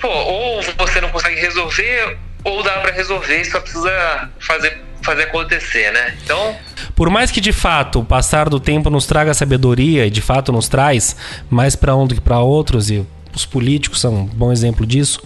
pô, 0.00 0.08
ou 0.08 0.62
você 0.62 1.00
não 1.00 1.08
consegue 1.08 1.40
resolver, 1.40 2.18
ou 2.44 2.62
dá 2.62 2.72
para 2.80 2.92
resolver 2.92 3.42
só 3.44 3.58
precisa 3.60 4.30
fazer, 4.38 4.78
fazer 5.02 5.22
acontecer, 5.24 5.90
né? 5.92 6.14
Então, 6.22 6.56
Por 6.94 7.08
mais 7.08 7.30
que 7.30 7.40
de 7.40 7.52
fato 7.52 8.00
o 8.00 8.04
passar 8.04 8.48
do 8.50 8.60
tempo 8.60 8.90
nos 8.90 9.06
traga 9.06 9.32
sabedoria 9.32 10.06
e 10.06 10.10
de 10.10 10.20
fato 10.20 10.52
nos 10.52 10.68
traz 10.68 11.16
mais 11.48 11.74
para 11.74 11.96
um 11.96 12.06
do 12.06 12.14
que 12.14 12.20
para 12.20 12.38
outros 12.40 12.90
e 12.90 13.06
os 13.34 13.44
políticos 13.46 14.00
são 14.00 14.14
um 14.14 14.24
bom 14.26 14.50
exemplo 14.52 14.84
disso, 14.86 15.20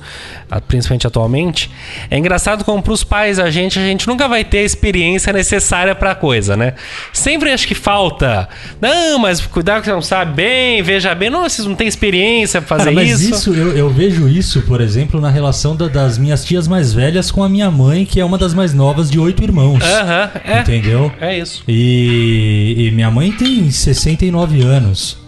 principalmente 0.68 1.06
atualmente. 1.06 1.70
É 2.10 2.18
engraçado 2.18 2.64
como 2.64 2.82
para 2.82 2.92
os 2.92 3.02
pais 3.04 3.38
a 3.38 3.50
gente 3.50 3.78
a 3.78 3.82
gente 3.82 4.06
nunca 4.06 4.28
vai 4.28 4.44
ter 4.44 4.58
a 4.58 4.62
experiência 4.62 5.32
necessária 5.32 5.94
para 5.94 6.10
a 6.10 6.14
coisa, 6.14 6.56
né? 6.56 6.74
Sempre 7.12 7.50
acho 7.50 7.66
que 7.66 7.74
falta. 7.74 8.48
Não, 8.80 9.18
mas 9.18 9.40
cuidado 9.40 9.80
que 9.80 9.86
você 9.86 9.92
não 9.92 10.02
sabe 10.02 10.34
bem, 10.34 10.82
veja 10.82 11.14
bem. 11.14 11.30
Não, 11.30 11.42
vocês 11.42 11.66
não 11.66 11.74
têm 11.74 11.88
experiência 11.88 12.60
pra 12.60 12.76
fazer 12.78 12.84
Cara, 12.94 12.94
mas 13.06 13.20
isso. 13.20 13.34
isso, 13.34 13.54
eu, 13.54 13.76
eu 13.76 13.88
vejo 13.90 14.28
isso, 14.28 14.62
por 14.62 14.80
exemplo, 14.80 15.20
na 15.20 15.30
relação 15.30 15.74
da- 15.76 15.88
das 15.88 16.18
minhas 16.18 16.44
tias 16.44 16.68
mais 16.68 16.92
velhas 16.92 17.30
com 17.30 17.42
a 17.42 17.48
minha 17.48 17.70
mãe, 17.70 18.04
que 18.04 18.20
é 18.20 18.24
uma 18.24 18.36
das 18.38 18.52
mais 18.54 18.72
novas 18.74 19.10
de 19.10 19.18
oito 19.18 19.42
irmãos. 19.42 19.82
Aham, 19.82 20.30
é. 20.44 20.60
Entendeu? 20.60 21.10
É 21.20 21.38
isso. 21.38 21.62
E, 21.68 22.74
e 22.76 22.90
minha 22.90 23.10
mãe 23.10 23.32
tem 23.32 23.70
69 23.70 24.62
anos. 24.62 25.23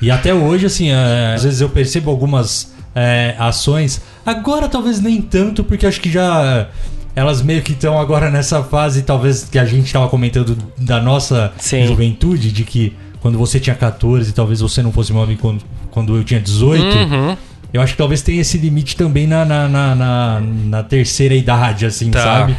E 0.00 0.10
até 0.10 0.34
hoje, 0.34 0.66
assim, 0.66 0.90
é, 0.90 1.34
às 1.34 1.42
vezes 1.44 1.60
eu 1.60 1.68
percebo 1.68 2.10
algumas 2.10 2.72
é, 2.94 3.34
ações. 3.38 4.00
Agora 4.24 4.68
talvez 4.68 5.00
nem 5.00 5.20
tanto, 5.22 5.64
porque 5.64 5.86
acho 5.86 6.00
que 6.00 6.10
já. 6.10 6.68
Elas 7.14 7.40
meio 7.40 7.62
que 7.62 7.72
estão 7.72 7.98
agora 7.98 8.30
nessa 8.30 8.62
fase, 8.62 9.00
talvez, 9.02 9.44
que 9.50 9.58
a 9.58 9.64
gente 9.64 9.86
estava 9.86 10.06
comentando 10.06 10.56
da 10.76 11.00
nossa 11.00 11.50
Sim. 11.56 11.86
juventude, 11.86 12.52
de 12.52 12.62
que 12.62 12.94
quando 13.20 13.38
você 13.38 13.58
tinha 13.58 13.74
14, 13.74 14.32
talvez 14.34 14.60
você 14.60 14.82
não 14.82 14.92
fosse 14.92 15.14
jovem 15.14 15.34
quando, 15.34 15.64
quando 15.90 16.14
eu 16.14 16.22
tinha 16.22 16.38
18. 16.38 16.82
Uhum. 16.84 17.36
Eu 17.72 17.80
acho 17.80 17.92
que 17.94 17.98
talvez 17.98 18.20
tenha 18.20 18.42
esse 18.42 18.58
limite 18.58 18.96
também 18.96 19.26
na, 19.26 19.44
na, 19.46 19.66
na, 19.66 19.94
na- 19.94 20.40
na 20.40 20.82
terceira 20.82 21.34
idade, 21.34 21.86
assim, 21.86 22.10
Tá. 22.10 22.22
sabe? 22.22 22.54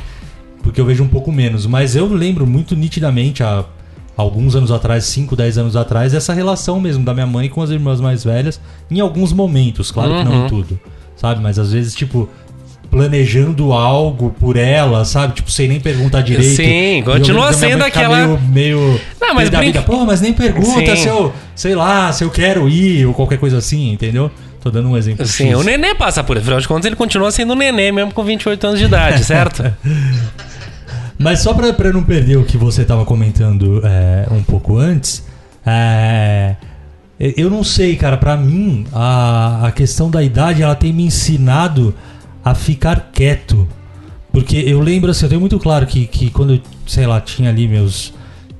Porque 0.63 0.82
eu 0.82 0.86
vejo 0.86 1.03
um 1.03 1.08
pouco 1.08 1.32
menos. 1.32 1.67
Mas 1.67 1.96
eu 1.96 2.08
lembro 2.12 2.46
muito 2.48 2.75
nitidamente, 2.75 3.44
há 3.44 3.63
alguns 4.17 4.55
anos 4.55 4.71
atrás, 4.71 5.05
5, 5.05 5.36
10 5.36 5.57
anos 5.59 5.75
atrás, 5.75 6.13
essa 6.13 6.33
relação 6.33 6.81
mesmo 6.81 7.05
da 7.05 7.13
minha 7.13 7.27
mãe 7.27 7.47
com 7.47 7.62
as 7.62 7.69
irmãs 7.69 8.01
mais 8.01 8.24
velhas, 8.24 8.59
em 8.89 9.00
alguns 9.00 9.31
momentos, 9.31 9.91
claro 9.91 10.09
que 10.17 10.24
não 10.24 10.31
Uhum. 10.31 10.45
em 10.45 10.50
tudo, 10.50 10.79
sabe? 11.15 11.39
Mas 11.41 11.59
às 11.59 11.71
vezes, 11.71 11.93
tipo, 11.93 12.27
planejando 12.89 13.74
algo 13.74 14.33
por 14.39 14.55
ela, 14.55 15.03
sabe? 15.05 15.33
Tipo, 15.36 15.51
sem 15.51 15.67
nem 15.67 15.79
perguntar 15.79 16.21
direito. 16.21 16.55
Sim, 16.55 17.03
continua 17.05 17.51
sendo 17.53 17.83
aquela- 17.83 18.25
Meio, 18.25 18.39
meio 18.50 19.01
Não, 19.21 19.36
mas 19.36 19.50
da 19.50 19.59
brinca- 19.59 19.81
vida, 19.81 19.91
Pô, 19.91 20.06
mas 20.06 20.19
nem 20.21 20.34
pergunta 20.34 20.95
Sim. 20.95 21.01
se 21.03 21.08
eu, 21.08 21.34
sei 21.53 21.75
lá, 21.75 22.12
se 22.12 22.23
eu 22.23 22.30
quero 22.32 22.67
ir 22.69 23.06
ou 23.06 23.13
qualquer 23.13 23.38
coisa 23.38 23.58
assim, 23.58 23.91
entendeu? 23.91 24.32
Tô 24.62 24.71
dando 24.71 24.89
um 24.89 24.97
exemplo. 24.97 25.25
Sim, 25.25 25.49
X. 25.49 25.60
o 25.60 25.63
nenê 25.63 25.93
passa 25.95 26.23
por 26.23 26.36
isso. 26.38 26.43
Afinal 26.43 26.60
de 26.60 26.67
contas, 26.67 26.86
ele 26.86 26.95
continua 26.95 27.30
sendo 27.30 27.53
um 27.53 27.56
nenê 27.56 27.91
mesmo 27.91 28.13
com 28.13 28.23
28 28.23 28.65
anos 28.67 28.80
de 28.80 28.86
idade, 28.86 29.23
certo? 29.23 29.63
Mas 31.19 31.39
só 31.39 31.53
pra, 31.53 31.73
pra 31.73 31.91
não 31.91 32.03
perder 32.03 32.38
o 32.38 32.43
que 32.43 32.58
você 32.58 32.86
tava 32.86 33.06
comentando 33.06 33.82
é, 33.84 34.27
um 34.32 34.43
pouco 34.43 34.77
antes, 34.77 35.25
é, 35.65 36.56
eu 37.19 37.49
não 37.49 37.63
sei, 37.63 37.95
cara, 37.95 38.17
pra 38.17 38.38
mim 38.38 38.86
a, 38.93 39.67
a 39.67 39.71
questão 39.71 40.10
da 40.12 40.21
idade 40.21 40.62
ela 40.62 40.75
tem 40.75 40.93
me 40.93 41.03
ensinado 41.03 41.93
a 42.45 42.53
ficar 42.53 43.10
quieto. 43.12 43.67
Porque 44.32 44.58
eu 44.58 44.80
lembro 44.80 45.10
assim, 45.10 45.25
eu 45.25 45.30
tenho 45.30 45.41
muito 45.41 45.58
claro 45.58 45.88
que, 45.88 46.06
que 46.06 46.30
quando 46.30 46.53
eu, 46.53 46.62
sei 46.86 47.08
lá, 47.08 47.19
tinha 47.19 47.49
ali 47.49 47.67
meus 47.67 48.13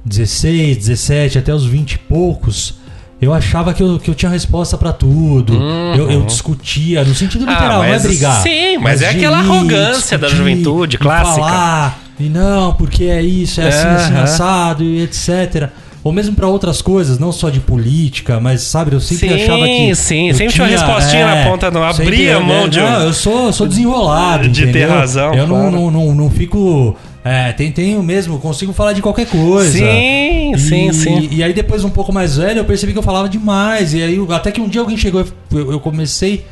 16, 0.04 0.78
17, 0.78 1.38
até 1.38 1.54
os 1.54 1.66
20 1.66 1.94
e 1.94 1.98
poucos, 2.00 2.80
eu 3.22 3.32
achava 3.34 3.74
que 3.74 3.84
eu, 3.84 4.00
que 4.00 4.10
eu 4.10 4.16
tinha 4.16 4.32
resposta 4.32 4.76
pra 4.78 4.92
tudo. 4.92 5.54
Eu, 5.96 6.10
eu 6.10 6.22
discutia, 6.24 7.04
no 7.04 7.14
sentido 7.14 7.44
Uhum. 7.46 7.50
Ah, 7.50 7.54
literal, 7.54 7.78
não 7.78 7.84
é 7.84 7.92
mas 7.92 8.04
brigar. 8.04 8.42
sim, 8.42 8.78
mas 8.80 9.02
é 9.04 9.12
de 9.12 9.18
aquela 9.18 9.38
arrogância 9.38 10.18
da 10.18 10.30
juventude 10.30 10.98
clássica. 10.98 11.36
Falar, 11.48 12.00
e 12.20 12.30
não, 12.30 12.74
porque 12.74 13.06
é 13.06 13.22
isso, 13.22 13.62
é 13.62 13.68
assim, 13.68 13.88
assim, 13.88 14.14
Aham. 14.14 14.24
assado, 14.24 14.84
e 14.84 15.02
etc. 15.04 15.70
Ou 16.04 16.12
mesmo 16.14 16.36
pra 16.36 16.48
outras 16.48 16.82
coisas, 16.82 17.20
não 17.20 17.32
só 17.34 17.50
de 17.50 17.60
política, 17.60 18.40
mas 18.40 18.62
sabe, 18.62 18.96
eu 18.96 19.00
sempre 19.02 19.28
Sim, 19.30 19.36
achava 19.44 19.66
que. 19.68 19.94
sim, 19.96 20.32
sempre 20.34 20.54
tinha 20.54 20.64
uma 20.66 20.72
respostinha 20.72 21.26
na 21.36 21.50
ponta, 21.50 21.70
não 21.70 21.84
abria 21.84 22.38
a 22.38 22.40
mão 22.40 22.70
de 22.70 22.80
um- 22.80 22.84
Não, 22.84 23.02
eu 23.02 23.14
sou, 23.14 23.52
sou 23.52 23.68
desenrolado. 23.68 24.48
de 24.48 24.64
ter 24.64 24.70
entendeu? 24.70 24.90
razão, 24.90 25.34
Eu 25.34 25.46
não, 25.46 25.70
não, 25.70 25.92
não, 25.92 26.16
não 26.16 26.30
fico. 26.30 26.96
É, 27.26 27.52
tem, 27.52 27.74
tenho 27.74 28.02
mesmo, 28.02 28.40
consigo 28.40 28.72
falar 28.72 28.94
de 28.94 29.02
qualquer 29.02 29.26
coisa. 29.28 29.78
Sim, 29.78 30.54
E- 30.54 30.58
sim, 30.58 30.94
sim. 30.94 31.28
E 31.30 31.44
aí 31.44 31.52
depois, 31.52 31.84
um 31.84 31.90
pouco 31.90 32.14
mais 32.14 32.38
velho, 32.38 32.60
eu 32.60 32.66
percebi 32.66 32.94
que 32.94 33.00
eu 33.00 33.04
falava 33.04 33.28
demais. 33.28 33.94
E 33.94 34.02
aí, 34.02 34.18
até 34.30 34.50
que 34.50 34.62
um 34.62 34.70
dia 34.70 34.80
alguém 34.80 34.96
chegou, 34.96 35.26
eu, 35.52 35.72
eu 35.74 35.80
comecei 35.82 36.46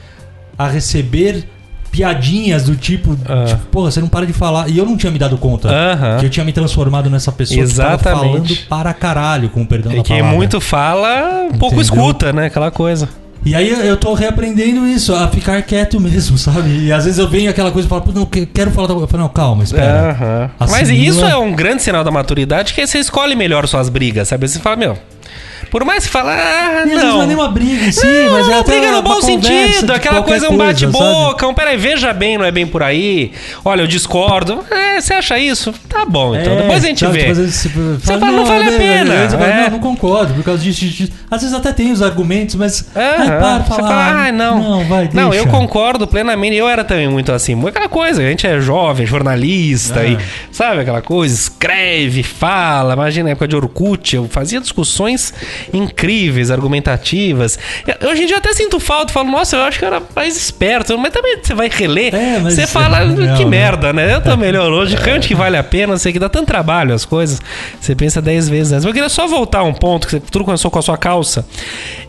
a 0.57 0.67
receber 0.67 1.45
piadinhas 1.95 2.63
do 2.63 2.75
tipo, 2.75 3.17
Ah. 3.27 3.45
tipo, 3.47 3.61
porra, 3.71 3.89
você 3.91 4.01
não 4.01 4.07
para 4.09 4.25
de 4.25 4.33
falar. 4.33 4.67
E 4.69 4.77
eu 4.77 4.85
não 4.85 4.97
tinha 4.97 5.11
me 5.11 5.17
dado 5.17 5.37
conta 5.37 5.69
Aham. 5.69 6.17
que 6.19 6.25
eu 6.25 6.29
tinha 6.29 6.43
me 6.45 6.51
transformado 6.51 7.09
nessa 7.09 7.31
pessoa 7.31 7.65
que 7.65 7.73
tava 7.73 7.93
Exatamente. 7.95 8.55
falando 8.55 8.57
para 8.67 8.93
caralho, 8.93 9.49
com 9.49 9.61
o 9.61 9.65
perdão 9.65 9.93
E 9.93 9.97
da 9.97 10.03
quem 10.03 10.17
palavra. 10.17 10.37
muito 10.37 10.59
fala, 10.59 11.47
pouco 11.57 11.75
Entendeu? 11.75 11.81
escuta, 11.81 12.33
né? 12.33 12.47
Aquela 12.47 12.69
coisa. 12.69 13.07
E 13.45 13.53
aí 13.53 13.69
eu- 13.69 13.95
tô 13.95 14.13
reaprendendo 14.15 14.87
isso, 14.87 15.13
a 15.13 15.27
ficar 15.27 15.61
quieto 15.61 15.99
mesmo, 16.01 16.35
sabe? 16.39 16.85
E 16.85 16.91
às 16.91 17.05
vezes 17.05 17.19
eu 17.19 17.27
venho 17.29 17.49
aquela 17.49 17.71
coisa 17.71 17.87
e 17.87 17.89
falo, 17.89 18.03
não, 18.13 18.25
que- 18.25 18.45
quero 18.45 18.71
falar 18.71 18.87
da 18.87 18.93
Eu 18.95 19.07
falo, 19.07 19.23
não, 19.23 19.29
calma, 19.29 19.63
espera. 19.63 20.09
Aham. 20.11 20.49
Assimila- 20.59 20.79
Mas 20.79 20.89
isso 20.89 21.23
é 21.23 21.37
um 21.37 21.53
grande 21.53 21.81
sinal 21.83 22.03
da 22.03 22.11
maturidade, 22.11 22.73
que 22.73 22.85
você 22.85 22.97
escolhe 22.99 23.35
melhor 23.35 23.67
suas 23.67 23.87
brigas, 23.87 24.27
sabe? 24.27 24.47
Você 24.47 24.59
fala, 24.59 24.75
meu, 24.75 24.97
por 25.69 25.83
mais 25.85 26.05
que 26.05 26.09
fala, 26.11 26.33
ah, 26.33 26.85
não. 26.85 26.95
não 27.17 27.23
é 27.23 27.27
nem 27.27 27.35
uma 27.35 27.49
briga 27.49 27.85
em 27.85 27.91
si, 27.91 28.05
Não, 28.05 28.31
mas 28.31 28.47
é 28.47 28.51
não, 28.51 28.59
até 28.59 28.71
briga 28.71 28.87
no 28.91 28.99
uma 28.99 29.01
bom 29.01 29.21
sentido, 29.21 29.85
de 29.87 29.91
aquela 29.93 30.21
coisa, 30.23 30.47
um 30.47 30.57
sabe? 30.57 30.63
bate-boca, 30.65 31.47
um 31.47 31.53
peraí, 31.53 31.77
veja 31.77 32.13
bem, 32.13 32.37
não 32.37 32.45
é 32.45 32.51
bem 32.51 32.65
por 32.65 32.81
aí. 32.83 33.31
Olha, 33.63 33.81
eu 33.81 33.87
discordo. 33.87 34.63
É, 34.71 35.01
você 35.01 35.13
acha 35.13 35.37
isso? 35.37 35.73
Tá 35.89 36.05
bom, 36.05 36.35
então. 36.35 36.53
É, 36.53 36.61
Depois 36.61 36.83
a 36.83 36.87
gente 36.87 36.99
sabe, 36.99 37.13
vê. 37.13 37.19
tipo, 37.23 37.35
vezes 37.35 37.55
você 37.55 37.69
fala, 37.69 38.19
fala, 38.19 38.31
não 38.31 38.45
vale 38.45 38.63
a 38.63 38.71
né, 38.71 38.77
pena, 38.77 39.27
você 39.29 39.35
é. 39.35 39.63
não, 39.63 39.69
não 39.71 39.79
concordo, 39.79 40.33
por 40.33 40.43
causa 40.43 40.61
disso, 40.63 40.85
disso. 40.85 41.11
Às 41.29 41.41
vezes 41.41 41.55
até 41.55 41.71
tem 41.73 41.91
os 41.91 42.01
argumentos, 42.01 42.55
mas. 42.55 42.89
ai, 42.95 43.27
Aham. 43.27 43.39
para, 43.39 43.59
Você 43.63 43.81
fala, 43.81 44.25
ah, 44.27 44.31
não. 44.31 44.59
Não, 44.59 44.85
vai, 44.85 45.09
Não, 45.13 45.29
deixa. 45.29 45.45
eu 45.45 45.51
concordo 45.51 46.07
plenamente. 46.07 46.55
Eu 46.55 46.67
era 46.69 46.83
também 46.83 47.07
muito 47.07 47.31
assim. 47.31 47.55
Aquela 47.67 47.89
coisa, 47.89 48.21
a 48.21 48.25
gente 48.25 48.45
é 48.47 48.59
jovem, 48.59 49.05
jornalista, 49.05 50.01
Ah. 50.01 50.07
e 50.07 50.17
sabe 50.51 50.81
aquela 50.81 51.01
coisa? 51.01 51.33
Escreve, 51.33 52.23
fala. 52.23 52.93
Imagina 52.93 53.25
na 53.25 53.29
época 53.31 53.47
de 53.47 53.55
Orkut, 53.55 54.15
eu 54.15 54.27
fazia 54.29 54.59
discussões 54.61 55.33
incríveis, 55.73 56.51
argumentativas. 56.51 57.57
Hoje 58.09 58.23
em 58.23 58.25
dia 58.25 58.35
eu 58.35 58.39
até 58.39 58.53
sinto 58.53 58.79
falta, 58.79 59.11
falo, 59.13 59.31
nossa, 59.31 59.55
eu 59.55 59.63
acho 59.63 59.77
que 59.79 59.85
eu 59.85 59.87
era 59.87 60.01
mais 60.15 60.35
esperto. 60.35 60.97
Mas 60.97 61.11
também 61.13 61.37
você 61.41 61.53
vai 61.53 61.69
reler, 61.69 62.13
É, 62.13 62.39
você 62.39 62.63
isso 62.63 62.71
fala, 62.71 63.01
é 63.01 63.03
legal, 63.05 63.37
que 63.37 63.43
né? 63.43 63.49
merda, 63.49 63.93
né? 63.93 64.13
Eu 64.15 64.21
tô 64.21 64.35
melhor 64.37 64.71
hoje, 64.71 64.95
realmente 64.95 65.27
que 65.27 65.35
vale 65.35 65.57
a 65.57 65.63
pena, 65.63 65.97
sei 65.97 66.13
que 66.13 66.19
dá 66.19 66.29
tanto 66.29 66.47
trabalho 66.47 66.93
as 66.93 67.05
coisas. 67.05 67.41
Você 67.79 67.95
pensa 67.95 68.21
dez 68.21 68.47
vezes 68.49 68.71
antes. 68.73 68.85
Mas 68.85 68.89
eu 68.89 68.93
queria 68.93 69.09
só 69.09 69.27
voltar 69.27 69.59
a 69.59 69.63
um 69.63 69.73
ponto, 69.73 70.07
que 70.07 70.11
você- 70.11 70.19
tudo 70.19 70.45
começou 70.45 70.69
com 70.71 70.79
a 70.79 70.81
sua 70.81 70.97
calça. 70.97 71.45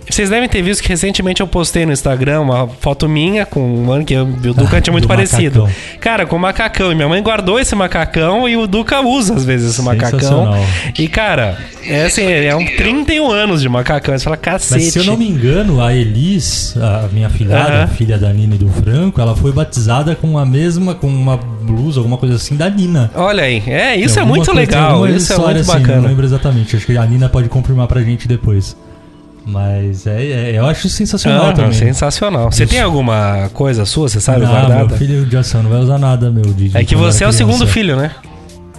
Vocês 0.09 0.31
devem 0.31 0.49
ter 0.49 0.63
visto 0.63 0.83
que 0.83 0.89
recentemente 0.89 1.41
eu 1.41 1.49
postei 1.49 1.85
no 1.85 1.93
Instagram 1.93 2.41
uma 2.43 2.69
foto 2.81 3.09
minha 3.09 3.45
com 3.45 3.61
um 3.61 3.85
mano 3.87 4.05
que 4.05 4.15
eu, 4.15 4.23
o 4.23 4.27
Duca 4.55 4.77
Ah, 4.77 4.81
tinha 4.81 4.93
muito 4.93 5.05
do 5.05 5.09
parecido. 5.09 5.63
macacão. 5.63 5.99
Cara, 6.01 6.27
com 6.27 6.39
macacão. 6.39 6.93
E 6.93 6.95
minha 6.95 7.09
mãe 7.09 7.21
guardou 7.21 7.59
esse 7.59 7.75
macacão 7.75 8.49
e 8.49 8.57
o 8.57 8.69
Duca 8.69 9.01
usa 9.01 9.35
às 9.35 9.45
vezes 9.45 9.73
esse 9.73 9.83
macacão. 9.83 10.55
E, 10.97 11.09
cara, 11.09 11.59
é 11.85 12.05
assim, 12.05 12.25
é 12.31 12.55
um 12.55 12.65
31 12.65 13.29
anos 13.33 13.36
de 13.61 13.69
macacão. 13.69 14.17
Você 14.17 14.25
fala, 14.25 14.37
cacete. 14.37 14.85
Mas 14.85 14.93
se 14.93 14.99
eu 14.99 15.05
não 15.05 15.17
me 15.17 15.29
engano, 15.29 15.81
a 15.83 15.95
Elis, 15.95 16.75
a 16.77 17.09
minha 17.13 17.29
filhada, 17.29 17.75
Aham. 17.83 17.87
filha 17.89 18.17
da 18.19 18.33
Nina 18.33 18.55
e 18.55 18.59
do 18.59 18.69
Franco, 18.69 19.21
ela 19.21 19.37
foi 19.37 19.53
batizada 19.53 20.15
com 20.15 20.39
a 20.39 20.45
mesma, 20.47 20.95
com 20.95 21.07
uma 21.07 21.37
blusa, 21.37 22.01
alguma 22.01 22.17
coisa 22.17 22.37
assim, 22.37 22.57
da 22.57 22.69
Nina. 22.71 23.11
Olha 23.15 23.43
aí, 23.45 23.63
é, 23.67 23.97
isso 23.97 24.19
é 24.19 24.23
alguma 24.23 24.37
muito 24.39 24.53
legal, 24.53 25.07
isso 25.09 25.33
é 25.33 25.37
muito 25.39 25.61
assim, 25.61 25.73
Não 25.73 25.81
bacana. 25.81 26.09
lembro 26.09 26.25
exatamente, 26.25 26.77
acho 26.77 26.87
que 26.87 26.97
a 26.97 27.05
Nina 27.07 27.29
pode 27.29 27.49
confirmar 27.49 27.87
pra 27.87 28.01
gente 28.03 28.27
depois. 28.27 28.77
Mas 29.49 30.09
é, 30.09 30.23
é- 30.25 30.59
eu 30.59 30.67
acho 30.67 30.89
sensacional 30.89 31.51
Ah, 31.51 31.53
também. 31.53 31.73
sensacional. 31.73 32.51
Você 32.51 32.65
Isso. 32.65 32.73
tem 32.73 32.83
alguma 32.83 33.49
coisa 33.55 33.85
sua, 33.85 34.09
você 34.09 34.21
sabe, 34.21 34.41
não, 34.41 34.49
guardada? 34.51 34.75
meu 34.87 34.89
filho 34.99 35.25
de 35.25 35.37
ação 35.37 35.63
não 35.63 35.71
vai 35.71 35.79
usar 35.79 35.99
nada, 35.99 36.31
meu. 36.33 36.43
De, 36.53 36.69
de 36.71 36.77
É 36.77 36.83
que 36.85 36.97
você 36.97 37.23
é 37.23 37.29
o 37.29 37.33
segundo 37.33 37.65
filho, 37.65 37.95
né? 37.97 38.11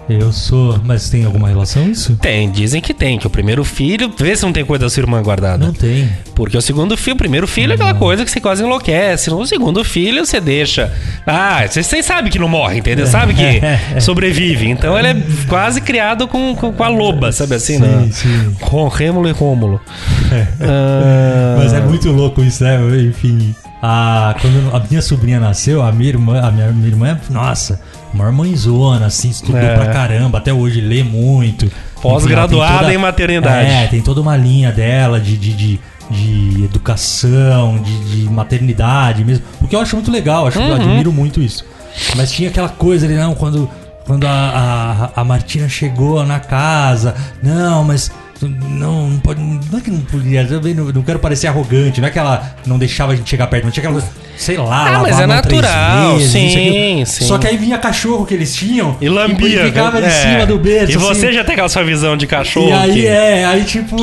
Eu 0.09 0.31
sou. 0.31 0.79
Mas 0.83 1.09
tem 1.09 1.25
alguma 1.25 1.49
relação 1.49 1.89
isso? 1.89 2.15
Tem, 2.15 2.49
dizem 2.49 2.81
que 2.81 2.93
tem, 2.93 3.19
que 3.19 3.27
o 3.27 3.29
primeiro 3.29 3.63
filho. 3.63 4.11
Vê 4.17 4.35
se 4.35 4.43
não 4.43 4.53
tem 4.53 4.63
coisa 4.63 4.85
da 4.85 4.89
sua 4.89 5.01
irmã 5.01 5.21
guardada. 5.21 5.65
Não 5.65 5.73
tem. 5.73 6.09
Porque 6.33 6.57
o 6.57 6.61
segundo 6.61 6.95
filho, 6.95 7.15
o 7.15 7.17
primeiro 7.17 7.47
filho 7.47 7.71
é 7.71 7.75
aquela 7.75 7.93
coisa 7.93 8.23
que 8.23 8.31
você 8.31 8.39
quase 8.39 8.63
enlouquece. 8.63 9.29
O 9.29 9.45
segundo 9.45 9.83
filho 9.83 10.25
você 10.25 10.39
deixa. 10.39 10.93
Ah, 11.25 11.65
vocês 11.67 12.05
sabem 12.05 12.31
que 12.31 12.39
não 12.39 12.47
morre, 12.47 12.77
entendeu? 12.77 13.05
Sabe 13.05 13.33
que 13.33 13.61
sobrevive. 13.99 14.69
Então 14.69 14.97
ele 14.97 15.07
é 15.09 15.15
quase 15.47 15.81
criado 15.81 16.27
com, 16.27 16.55
com, 16.55 16.71
com 16.71 16.83
a 16.83 16.87
loba, 16.87 17.31
sabe 17.31 17.55
assim? 17.55 17.75
Sim, 17.75 17.81
né? 17.81 18.09
sim. 18.11 18.55
Com 18.61 18.87
Rêmulo 18.87 19.27
e 19.27 19.31
Rômulo. 19.31 19.81
Ah, 20.61 21.55
Mas 21.57 21.73
é 21.73 21.81
muito 21.81 22.11
louco 22.11 22.41
isso, 22.43 22.63
né? 22.63 22.79
Enfim. 23.01 23.53
A, 23.81 24.35
quando 24.41 24.75
a 24.75 24.79
minha 24.89 25.01
sobrinha 25.01 25.39
nasceu, 25.39 25.83
a 25.83 25.91
minha 25.91 26.09
irmã, 26.09 26.41
a 26.41 26.51
minha, 26.51 26.71
minha 26.71 26.87
irmã, 26.87 27.19
nossa, 27.29 27.79
uma 28.13 28.31
mãezona, 28.31 29.05
assim, 29.05 29.29
estudou 29.29 29.61
É. 29.61 29.75
pra 29.75 29.87
caramba, 29.87 30.39
até 30.39 30.51
hoje 30.51 30.81
lê 30.81 31.03
muito. 31.03 31.71
Pós-graduada 32.01 32.91
em 32.93 32.97
maternidade. 32.97 33.69
É, 33.69 33.87
tem 33.87 34.01
toda 34.01 34.19
uma 34.21 34.35
linha 34.35 34.71
dela 34.71 35.19
de, 35.19 35.37
de, 35.37 35.53
de, 35.53 35.79
de 36.09 36.63
educação, 36.63 37.77
de, 37.79 38.23
de 38.23 38.29
maternidade 38.29 39.23
mesmo. 39.23 39.43
O 39.61 39.67
que 39.67 39.75
eu 39.75 39.79
acho 39.81 39.95
muito 39.95 40.11
legal, 40.11 40.47
acho, 40.47 40.59
Uhum. 40.59 40.67
eu 40.69 40.75
admiro 40.75 41.11
muito 41.11 41.41
isso. 41.41 41.63
Mas 42.15 42.31
tinha 42.31 42.49
aquela 42.49 42.69
coisa 42.69 43.05
ali, 43.05 43.15
não, 43.15 43.33
quando, 43.35 43.69
quando 44.05 44.25
a, 44.25 45.11
a, 45.15 45.21
a 45.21 45.23
Martina 45.23 45.67
chegou 45.69 46.25
na 46.25 46.39
casa, 46.39 47.13
não, 47.43 47.83
mas. 47.83 48.11
Não, 48.41 49.09
não 49.09 49.19
pode. 49.19 49.41
Não 49.41 49.79
é 49.79 49.81
que 49.81 49.89
não 49.89 50.01
podia. 50.01 50.43
Não, 50.43 50.85
não 50.91 51.01
quero 51.01 51.19
parecer 51.19 51.47
arrogante. 51.47 51.99
Não 51.99 52.07
é 52.07 52.11
que 52.11 52.19
ela 52.19 52.55
não 52.65 52.77
deixava 52.77 53.13
a 53.13 53.15
gente 53.15 53.29
chegar 53.29 53.47
perto, 53.47 53.65
mas 53.65 53.73
tinha 53.73 53.87
aquela. 53.87 54.03
Sei 54.37 54.55
lá, 54.57 54.97
Ah, 54.97 54.99
mas 54.99 55.19
é 55.19 55.25
natural, 55.25 56.17
vezes, 56.17 56.31
sim, 56.31 57.03
sim. 57.05 57.25
Só 57.25 57.39
que 57.39 57.47
aí 57.47 57.57
vinha 57.57 57.79
cachorro 57.79 58.23
que 58.23 58.35
eles 58.35 58.53
tinham 58.55 58.95
E 59.01 59.09
lambia. 59.09 59.63
E 59.63 59.65
ficava 59.67 59.99
em 59.99 60.03
é. 60.05 60.09
cima 60.11 60.45
do 60.45 60.59
berço. 60.59 60.91
E 60.91 60.97
você 60.97 61.25
assim. 61.25 61.35
já 61.35 61.43
tem 61.43 61.53
aquela 61.53 61.69
sua 61.69 61.83
visão 61.83 62.15
de 62.15 62.27
cachorro. 62.27 62.69
E 62.69 62.73
aí 62.73 62.93
que- 62.93 63.07
é, 63.07 63.45
aí 63.45 63.63
tipo. 63.63 63.97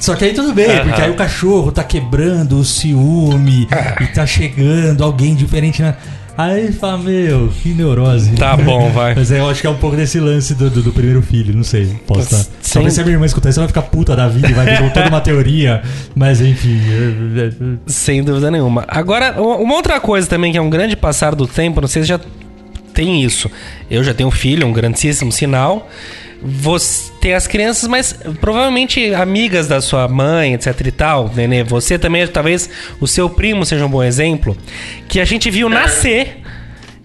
Só 0.00 0.14
que 0.16 0.24
aí 0.24 0.32
tudo 0.32 0.52
bem, 0.54 0.70
Aham. 0.70 0.84
porque 0.88 1.02
aí 1.02 1.10
o 1.10 1.14
cachorro 1.14 1.70
tá 1.70 1.84
quebrando 1.84 2.58
o 2.58 2.64
ciúme 2.64 3.68
e 4.00 4.06
tá 4.06 4.26
chegando 4.26 5.04
alguém 5.04 5.34
diferente 5.34 5.82
na. 5.82 5.94
Aí 6.38 6.70
fala, 6.72 6.98
meu, 6.98 7.48
que 7.62 7.70
neurose. 7.70 8.32
Tá 8.32 8.56
bom, 8.56 8.90
vai. 8.90 9.14
Mas 9.14 9.30
eu 9.30 9.48
acho 9.48 9.60
que 9.60 9.66
é 9.66 9.70
um 9.70 9.76
pouco 9.76 9.96
desse 9.96 10.20
lance 10.20 10.54
do, 10.54 10.68
do, 10.68 10.82
do 10.82 10.92
primeiro 10.92 11.22
filho, 11.22 11.54
não 11.56 11.64
sei. 11.64 11.86
Posso 12.06 12.20
estar. 12.22 12.36
Sem- 12.60 12.74
Talvez 12.74 12.94
se 12.94 13.00
a 13.00 13.04
minha 13.04 13.14
irmã 13.14 13.24
escutar 13.26 13.48
isso, 13.48 13.58
ela 13.58 13.66
vai 13.66 13.72
ficar 13.72 13.82
puta 13.90 14.14
da 14.14 14.28
vida 14.28 14.48
e 14.48 14.52
vai 14.52 14.66
vir 14.66 14.78
com 14.80 14.90
toda 14.90 15.08
uma 15.08 15.20
teoria. 15.20 15.82
Mas 16.14 16.40
enfim. 16.40 16.78
é- 17.36 17.46
é- 17.46 17.52
Sem 17.86 18.22
dúvida 18.22 18.50
nenhuma. 18.50 18.84
Agora, 18.88 19.40
uma 19.40 19.56
uma 19.56 19.74
outra 19.74 19.98
coisa 19.98 20.26
também 20.28 20.52
que 20.52 20.58
é 20.58 20.60
um 20.60 20.68
grande 20.70 20.94
passar 20.96 21.34
do 21.34 21.46
tempo, 21.46 21.80
não 21.80 21.88
sei 21.88 22.02
se 22.02 22.08
já 22.08 22.20
tem 22.92 23.22
isso. 23.22 23.50
Eu 23.90 24.04
já 24.04 24.12
tenho 24.14 24.28
um 24.28 24.32
filho, 24.32 24.66
um 24.66 24.72
grandíssimo 24.72 25.32
sinal. 25.32 25.88
Você 26.48 27.10
tem 27.20 27.34
as 27.34 27.46
crianças, 27.46 27.88
mas 27.88 28.12
provavelmente 28.40 29.12
amigas 29.14 29.66
da 29.66 29.80
sua 29.80 30.06
mãe, 30.06 30.54
etc 30.54 30.80
e 30.86 30.90
tal, 30.92 31.30
Nenê. 31.34 31.64
Você 31.64 31.98
também, 31.98 32.26
talvez 32.28 32.70
o 33.00 33.06
seu 33.08 33.28
primo 33.28 33.64
seja 33.66 33.84
um 33.84 33.88
bom 33.88 34.02
exemplo. 34.02 34.56
Que 35.08 35.18
a 35.20 35.24
gente 35.24 35.50
viu 35.50 35.68
nascer. 35.68 36.42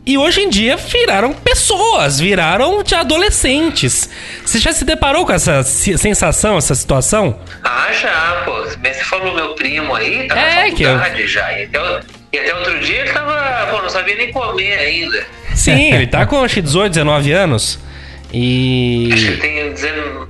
E 0.04 0.18
hoje 0.18 0.42
em 0.42 0.50
dia 0.50 0.78
viraram 0.78 1.32
pessoas, 1.32 2.20
viraram 2.20 2.82
de 2.82 2.96
adolescentes. 2.96 4.10
Você 4.44 4.58
já 4.58 4.74
se 4.74 4.84
deparou 4.84 5.26
com 5.28 5.32
essa 5.32 5.62
sensação, 5.64 6.58
essa 6.58 6.74
situação? 6.74 7.40
Ah, 7.64 7.88
já, 7.94 8.42
pô. 8.44 8.52
Mas 8.84 8.98
você 8.98 9.04
falou 9.04 9.34
meu 9.36 9.54
primo 9.54 9.94
aí, 9.94 10.28
tá 10.28 10.36
É, 10.40 10.70
na 10.70 10.76
que 10.76 10.82
eu- 10.84 10.98
faculdade 10.98 11.28
já. 11.28 11.52
E 11.60 11.66
até, 11.66 11.80
e 12.34 12.52
outro 12.54 12.80
dia 12.80 13.02
ele 13.02 13.12
tava, 13.12 13.68
pô, 13.72 13.82
não 13.84 13.90
sabia 13.90 14.16
nem 14.16 14.32
comer 14.32 14.74
ainda. 14.74 15.24
Sim, 15.54 15.94
ele 15.94 16.08
tá 16.08 16.26
com 16.26 16.44
acho 16.44 16.56
que 16.56 16.62
18, 16.64 16.94
19 16.94 17.32
anos. 17.32 17.80
Acho 18.34 18.38
que 18.38 18.38
E. 18.38 19.12
ele 19.28 19.38
tem 19.38 19.74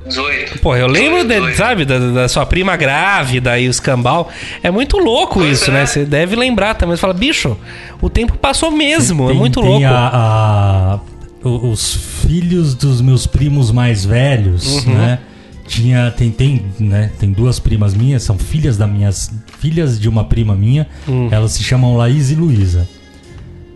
18. 0.07 0.59
Pô, 0.59 0.75
eu 0.75 0.87
lembro, 0.87 1.19
de, 1.23 1.35
18. 1.35 1.55
sabe, 1.57 1.85
da, 1.85 1.99
da 1.99 2.27
sua 2.27 2.45
prima 2.45 2.75
grávida 2.75 3.57
e 3.59 3.67
os 3.69 3.79
cambal. 3.79 4.29
É 4.63 4.69
muito 4.71 4.97
louco 4.97 5.35
Pois 5.39 5.61
isso, 5.61 5.69
é. 5.69 5.73
né? 5.73 5.85
Você 5.85 6.03
deve 6.05 6.35
lembrar 6.35 6.73
também. 6.75 6.95
Você 6.95 7.01
fala, 7.01 7.13
bicho, 7.13 7.55
o 8.01 8.09
tempo 8.09 8.37
passou 8.37 8.71
mesmo. 8.71 9.25
é 9.25 9.27
Tem- 9.29 9.37
muito 9.37 9.61
tem 9.61 9.69
louco. 9.69 9.85
a- 9.85 10.99
a- 11.43 11.47
os 11.47 11.95
filhos 12.27 12.73
dos 12.75 13.01
meus 13.01 13.25
primos 13.27 13.71
mais 13.71 14.03
velhos, 14.05 14.85
Uhum. 14.85 14.93
né? 14.95 15.19
Tinha, 15.67 16.11
tem, 16.11 16.29
tem, 16.31 16.65
né? 16.79 17.11
Tem 17.17 17.31
duas 17.31 17.57
primas 17.59 17.93
minhas, 17.93 18.23
são 18.23 18.37
filhas 18.37 18.77
das 18.77 18.89
minhas, 18.89 19.31
filhas 19.59 19.97
de 19.99 20.09
uma 20.09 20.25
prima 20.25 20.53
minha. 20.53 20.85
Hum. 21.07 21.29
Elas 21.31 21.53
se 21.53 21.63
chamam 21.63 21.95
Laís 21.95 22.29
e 22.29 22.35
Luísa. 22.35 22.87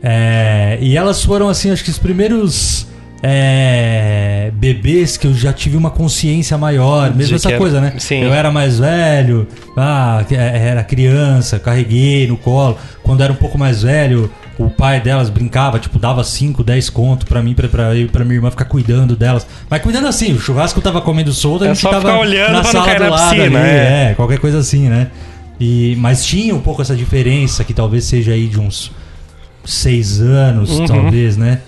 É, 0.03 0.77
e 0.81 0.97
elas 0.97 1.23
foram 1.23 1.47
assim, 1.49 1.71
acho 1.71 1.83
que 1.83 1.89
os 1.89 1.97
primeiros 1.97 2.85
é, 3.23 4.51
bebês 4.53 5.17
que 5.17 5.27
eu 5.27 5.33
já 5.33 5.51
tive 5.51 5.75
uma 5.77 5.89
consciência 5.89 6.57
maior, 6.57 7.09
De 7.11 7.17
mesmo 7.17 7.35
essa 7.35 7.47
que 7.47 7.53
era- 7.53 7.59
coisa, 7.59 7.81
né? 7.81 7.93
sim. 7.97 8.21
Eu 8.21 8.33
era 8.33 8.51
mais 8.51 8.79
velho, 8.79 9.47
ah, 9.75 10.23
que- 10.27 10.35
era 10.35 10.83
criança, 10.83 11.59
carreguei 11.59 12.27
no 12.27 12.37
colo. 12.37 12.77
Quando 13.03 13.21
era 13.21 13.31
um 13.31 13.35
pouco 13.35 13.57
mais 13.57 13.83
velho, 13.83 14.29
o 14.57 14.69
pai 14.69 14.99
delas 15.01 15.29
brincava, 15.29 15.79
tipo, 15.79 15.99
dava 15.99 16.23
5, 16.23 16.63
10 16.63 16.89
conto 16.89 17.25
pra 17.25 17.41
mim, 17.41 17.53
pra, 17.53 17.67
pra, 17.67 17.95
eu 17.95 18.07
pra 18.09 18.23
minha 18.23 18.35
irmã 18.35 18.49
ficar 18.51 18.65
cuidando 18.65 19.15
delas. 19.15 19.45
Mas 19.69 19.81
cuidando 19.81 20.07
assim, 20.07 20.33
o 20.33 20.39
churrasco 20.39 20.79
tava 20.81 21.01
comendo 21.01 21.31
solto, 21.33 21.63
a 21.63 21.67
É 21.67 21.69
gente 21.73 21.81
só 21.81 21.89
tava 21.89 22.01
ficar 22.09 22.19
olhando 22.19 22.53
na 22.53 22.63
sala 22.63 22.95
do 22.95 23.09
lado 23.09 23.35
piscina, 23.35 23.59
ali, 23.59 23.69
é. 23.69 24.09
é, 24.11 24.13
qualquer 24.15 24.39
coisa 24.39 24.59
assim, 24.59 24.87
né? 24.87 25.07
E, 25.59 25.95
mas 25.99 26.25
tinha 26.25 26.53
um 26.53 26.59
pouco 26.59 26.81
essa 26.81 26.95
diferença, 26.95 27.63
que 27.63 27.73
talvez 27.73 28.03
seja 28.05 28.31
aí 28.33 28.47
de 28.47 28.59
uns 28.59 28.91
seis 29.63 30.19
anos, 30.21 30.69
Uhum. 30.79 30.85
talvez, 30.85 31.37
né? 31.37 31.59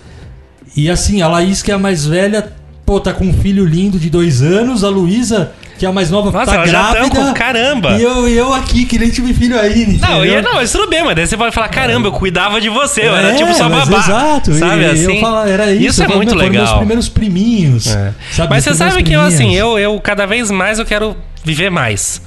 E 0.78 0.88
assim, 0.88 1.20
a 1.22 1.26
Laís, 1.28 1.60
que 1.60 1.72
é 1.72 1.74
a 1.74 1.78
mais 1.78 2.06
velha, 2.06 2.52
pô, 2.86 3.00
tá 3.00 3.12
com 3.12 3.24
um 3.24 3.32
filho 3.32 3.64
lindo 3.66 3.98
de 3.98 4.08
dois 4.08 4.42
anos, 4.42 4.84
a 4.84 4.88
Luísa, 4.88 5.50
que 5.76 5.84
é 5.84 5.88
a 5.88 5.92
mais 5.92 6.08
nova, 6.08 6.30
Nossa, 6.30 6.52
tá 6.52 6.64
grávida. 6.64 7.08
com 7.10 7.32
caramba. 7.34 7.96
E 7.98 8.02
eu, 8.02 8.28
eu 8.28 8.54
aqui, 8.54 8.84
que 8.84 8.96
nem 8.96 9.10
tive 9.10 9.34
filho 9.34 9.58
aí, 9.58 9.98
Não, 10.00 10.24
e, 10.24 10.40
não, 10.40 10.54
mas 10.54 10.70
tudo 10.70 10.88
bem, 10.88 11.02
mas 11.02 11.16
daí 11.16 11.26
você 11.26 11.36
pode 11.36 11.52
falar, 11.52 11.68
caramba, 11.68 12.06
eu 12.06 12.12
cuidava 12.12 12.60
de 12.60 12.68
você, 12.68 13.02
eu 13.08 13.16
era 13.16 13.30
É, 13.30 13.34
tipo 13.34 13.52
sua 13.54 13.68
mas 13.68 13.88
babá. 13.88 14.04
Exato, 14.04 14.52
Sabe 14.54 14.82
e, 14.82 14.86
assim? 14.86 15.14
eu 15.16 15.20
falo, 15.20 15.48
era 15.48 15.72
isso. 15.72 15.86
Isso 15.86 16.02
é 16.04 16.06
muito 16.06 16.30
meu, 16.30 16.38
foram 16.38 16.50
meus 16.52 16.62
legal. 16.62 16.78
primeiros 16.78 17.08
priminhos. 17.08 17.86
É. 17.88 18.12
sabe? 18.30 18.50
Mas 18.50 18.62
você 18.62 18.74
sabe 18.74 19.02
que 19.02 19.12
eu, 19.12 19.20
assim, 19.20 19.56
eu, 19.56 19.76
eu 19.80 19.98
cada 20.00 20.26
vez 20.26 20.48
mais 20.48 20.78
eu 20.78 20.84
quero 20.84 21.16
viver 21.48 21.70
mais. 21.70 22.20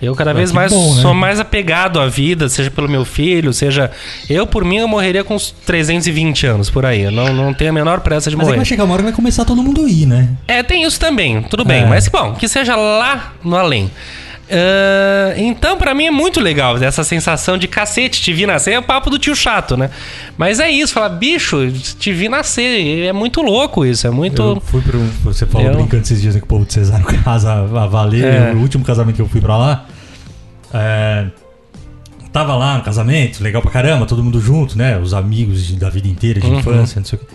Eu 0.00 0.14
cada 0.14 0.32
vez 0.34 0.50
É. 0.50 0.54
mais 0.54 0.72
bom, 0.72 0.94
né? 0.94 1.02
sou 1.02 1.14
mais 1.14 1.40
apegado 1.40 1.98
à 1.98 2.06
vida, 2.06 2.48
seja 2.48 2.70
pelo 2.70 2.88
meu 2.88 3.04
filho, 3.04 3.52
seja. 3.52 3.90
Eu, 4.28 4.46
por 4.46 4.64
mim, 4.64 4.76
eu 4.76 4.86
morreria 4.88 5.24
com 5.24 5.34
uns 5.34 5.50
320 5.64 6.46
anos 6.46 6.70
por 6.70 6.84
aí. 6.84 7.02
Eu 7.02 7.10
não, 7.10 7.32
não 7.32 7.52
tenho 7.54 7.70
a 7.70 7.72
menor 7.72 8.00
pressa 8.00 8.28
de 8.30 8.36
Mas 8.36 8.44
é 8.44 8.48
morrer. 8.48 8.56
vai 8.58 8.64
chegar 8.66 8.84
uma 8.84 8.92
hora 8.94 9.02
que 9.02 9.08
vai 9.08 9.16
começar 9.16 9.44
todo 9.44 9.62
mundo 9.62 9.88
ir, 9.88 10.06
né? 10.06 10.28
É, 10.46 10.62
tem 10.62 10.82
isso 10.84 11.00
também, 11.00 11.42
tudo 11.42 11.64
bem. 11.64 11.82
É. 11.82 11.86
Mas, 11.86 12.08
bom, 12.08 12.34
que 12.34 12.46
seja 12.48 12.76
lá 12.76 13.32
no 13.42 13.56
além. 13.56 13.90
Ah, 14.50 15.34
então, 15.36 15.76
pra 15.76 15.94
mim 15.94 16.06
é 16.06 16.10
muito 16.10 16.40
legal 16.40 16.76
essa 16.78 17.02
sensação 17.02 17.58
de 17.58 17.66
cacete, 17.66 18.20
te 18.22 18.32
vi 18.32 18.46
nascer. 18.46 18.72
É 18.72 18.78
o 18.78 18.82
papo 18.82 19.10
do 19.10 19.18
tio 19.18 19.34
chato, 19.34 19.76
né? 19.76 19.90
Mas 20.38 20.60
é 20.60 20.70
isso, 20.70 20.92
falar, 20.94 21.08
bicho, 21.10 21.70
te 21.98 22.12
vi 22.12 22.28
nascer. 22.28 23.04
É 23.06 23.12
muito 23.12 23.42
louco 23.42 23.84
isso, 23.84 24.06
é 24.06 24.10
muito. 24.10 24.40
Eu 24.42 24.60
fui 24.60 24.80
pro. 24.80 24.98
Você 25.24 25.46
falou 25.46 25.66
Eu- 25.68 25.74
brincando 25.76 26.02
esses 26.04 26.20
dias 26.20 26.34
né, 26.34 26.40
que 26.40 26.44
o 26.44 26.48
povo 26.48 26.64
de 26.64 26.72
Cesário 26.72 27.04
casa 27.24 27.52
a 27.52 27.86
valer. 27.86 28.24
É. 28.24 28.52
O 28.52 28.58
último 28.58 28.84
casamento 28.84 29.16
que 29.16 29.22
eu 29.22 29.28
fui 29.28 29.40
pra 29.40 29.56
lá. 29.56 29.86
é, 30.72 31.26
tava 32.32 32.54
lá 32.54 32.76
no 32.76 32.82
casamento, 32.84 33.42
legal 33.42 33.62
pra 33.62 33.70
caramba, 33.70 34.04
todo 34.04 34.22
mundo 34.22 34.40
junto, 34.40 34.76
né? 34.76 34.98
Os 34.98 35.14
amigos 35.14 35.64
de- 35.66 35.76
da 35.76 35.88
vida 35.88 36.06
inteira, 36.06 36.38
de 36.40 36.46
Uhum. 36.46 36.58
infância, 36.58 36.98
não 37.00 37.06
sei 37.06 37.18
o 37.18 37.22
quê. 37.22 37.26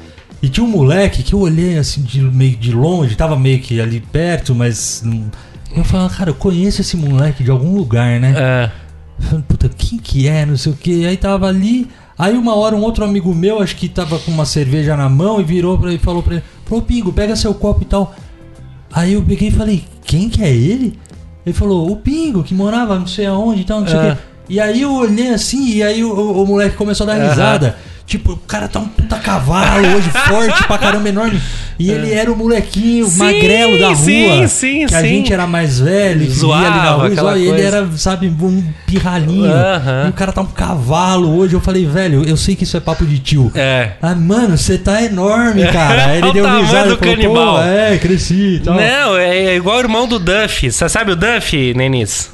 E 0.44 0.50
tinha 0.50 0.64
um 0.64 0.70
moleque 0.70 1.24
que 1.24 1.34
eu 1.34 1.40
olhei 1.40 1.78
assim 1.78 2.02
de 2.04 2.22
meio 2.22 2.56
de 2.56 2.72
longe, 2.72 3.16
tava 3.16 3.36
meio 3.36 3.60
que 3.60 3.80
ali 3.82 4.00
perto, 4.00 4.54
mas. 4.56 5.02
não- 5.06 5.30
Eu 5.76 5.84
falava, 5.84 6.14
cara, 6.14 6.30
eu 6.30 6.36
conheço 6.36 6.82
esse 6.82 6.98
moleque 6.98 7.44
de 7.44 7.52
algum 7.52 7.76
lugar, 7.76 8.20
né? 8.20 8.34
É. 8.38 8.72
Falando, 9.20 9.44
puta, 9.46 9.70
quem 9.70 9.98
que 10.00 10.28
é, 10.28 10.46
não 10.46 10.58
sei 10.58 10.72
o 10.72 10.76
que. 10.76 11.06
Aí 11.06 11.16
tava 11.18 11.48
ali. 11.48 11.88
Aí 12.18 12.38
uma 12.38 12.56
hora 12.56 12.76
um 12.76 12.82
outro 12.82 13.04
amigo 13.06 13.34
meu, 13.34 13.62
acho 13.62 13.76
que 13.76 13.88
tava 13.88 14.20
com 14.20 14.32
uma 14.32 14.46
cerveja 14.46 14.96
na 14.98 15.08
mão 15.10 15.40
e 15.40 15.44
virou 15.44 15.78
pra 15.78 15.90
ele 15.90 15.98
e 15.98 16.04
falou 16.04 16.22
pra 16.22 16.36
ele: 16.36 16.44
Falou, 16.66 16.84
Pingo, 16.84 17.14
pega 17.14 17.36
seu 17.36 17.54
copo 17.54 17.82
e 17.84 17.86
tal. 17.86 18.14
Aí 18.92 19.14
eu 19.14 19.22
peguei 19.24 19.48
e 19.48 19.52
falei: 19.52 19.84
Quem 20.04 20.28
que 20.30 20.44
é 20.44 20.50
ele? 20.54 21.00
Ele 21.46 21.54
falou: 21.54 21.90
O 21.92 21.96
Pingo, 21.96 22.44
que 22.44 22.54
morava 22.54 22.98
não 23.00 23.08
sei 23.08 23.26
aonde 23.26 23.62
e 23.62 23.64
tal, 23.66 23.82
não 23.82 23.88
sei 23.88 23.98
o 23.98 24.02
Ah. 24.02 24.16
quê. 24.16 24.22
E 24.50 24.60
aí 24.60 24.82
eu 24.82 24.92
olhei 24.94 25.30
assim, 25.34 25.76
e 25.76 25.82
aí 25.84 26.04
o, 26.04 26.12
o- 26.14 26.44
o 26.44 26.48
moleque 26.48 26.76
começou 26.76 27.08
a 27.10 27.14
dar 27.16 27.30
risada. 27.30 27.78
Tipo, 28.06 28.34
o 28.34 28.38
cara 28.38 28.68
tá 28.68 28.80
um 28.80 28.88
puta 28.88 29.16
cavalo 29.18 29.88
hoje, 29.96 30.10
forte 30.28 30.64
pra 30.66 30.78
caramba, 30.78 31.08
enorme. 31.08 31.42
E 31.80 31.90
ele 31.90 32.12
era 32.14 32.32
o 32.32 32.36
molequinho 32.36 33.08
Sim, 33.08 33.18
magrelo 33.18 33.80
da 33.80 33.88
rua. 33.88 33.96
sim, 33.96 34.48
sim, 34.48 34.86
que 34.86 34.94
a 34.94 35.02
sim. 35.02 35.08
gente 35.08 35.34
era 35.34 35.48
mais 35.48 35.80
velho, 35.80 36.30
Zoava, 36.30 36.68
ali 36.68 36.78
na 36.78 36.92
rua, 36.92 37.10
e 37.10 37.16
zoava, 37.16 37.40
e 37.40 37.48
ele 37.48 37.62
era, 37.62 37.90
sabe, 37.98 38.28
um 38.28 38.64
pirralhinho. 38.86 39.50
Aham. 39.52 40.04
E 40.08 40.10
o 40.10 40.14
cara 40.14 40.32
tá 40.32 40.42
um 40.42 40.46
cavalo 40.46 41.36
hoje. 41.38 41.54
Eu 41.56 41.62
falei, 41.62 41.86
velho, 41.86 42.24
eu 42.28 42.38
sei 42.38 42.56
que 42.56 42.66
isso 42.66 42.76
é 42.78 42.80
papo 42.80 43.06
de 43.06 43.18
tio. 43.18 43.52
É. 43.56 43.94
Ah, 44.02 44.14
mano, 44.14 44.58
você 44.58 44.78
tá 44.78 45.02
enorme, 45.02 45.66
cara. 45.72 46.08
Aí 46.08 46.18
ele 46.20 46.28
o 46.30 46.34
deu 46.34 46.44
tamanho 46.44 46.66
risada 46.66 46.90
do 46.90 46.98
falou, 46.98 47.16
canibal. 47.16 47.64
é, 47.64 47.98
cresci 47.98 48.56
e 48.56 48.60
tal. 48.60 48.76
Não, 48.76 49.18
é 49.18 49.56
igual 49.56 49.78
o 49.78 49.80
irmão 49.80 50.08
do 50.08 50.20
Duff. 50.20 50.70
Você 50.72 50.90
sabe 50.90 51.14
o 51.14 51.16
Duff, 51.16 51.74
Nenis? 51.74 52.30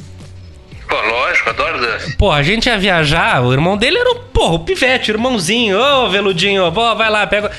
Pô, 0.87 0.95
lógico, 0.95 1.49
adoro 1.49 1.79
Duff. 1.79 2.15
Pô, 2.17 2.31
a 2.31 2.41
gente 2.41 2.67
ia 2.67 2.77
viajar, 2.77 3.43
o 3.43 3.51
irmão 3.51 3.75
dele 3.77 3.97
era 3.97 4.11
o, 4.11 4.15
porra, 4.15 4.53
o 4.53 4.59
pivete, 4.59 5.11
o 5.11 5.15
irmãozinho. 5.15 5.77
Ô, 5.77 6.09
veludinho, 6.09 6.71
pô, 6.71 6.95
vai 6.95 7.09
lá, 7.09 7.27
pega. 7.27 7.51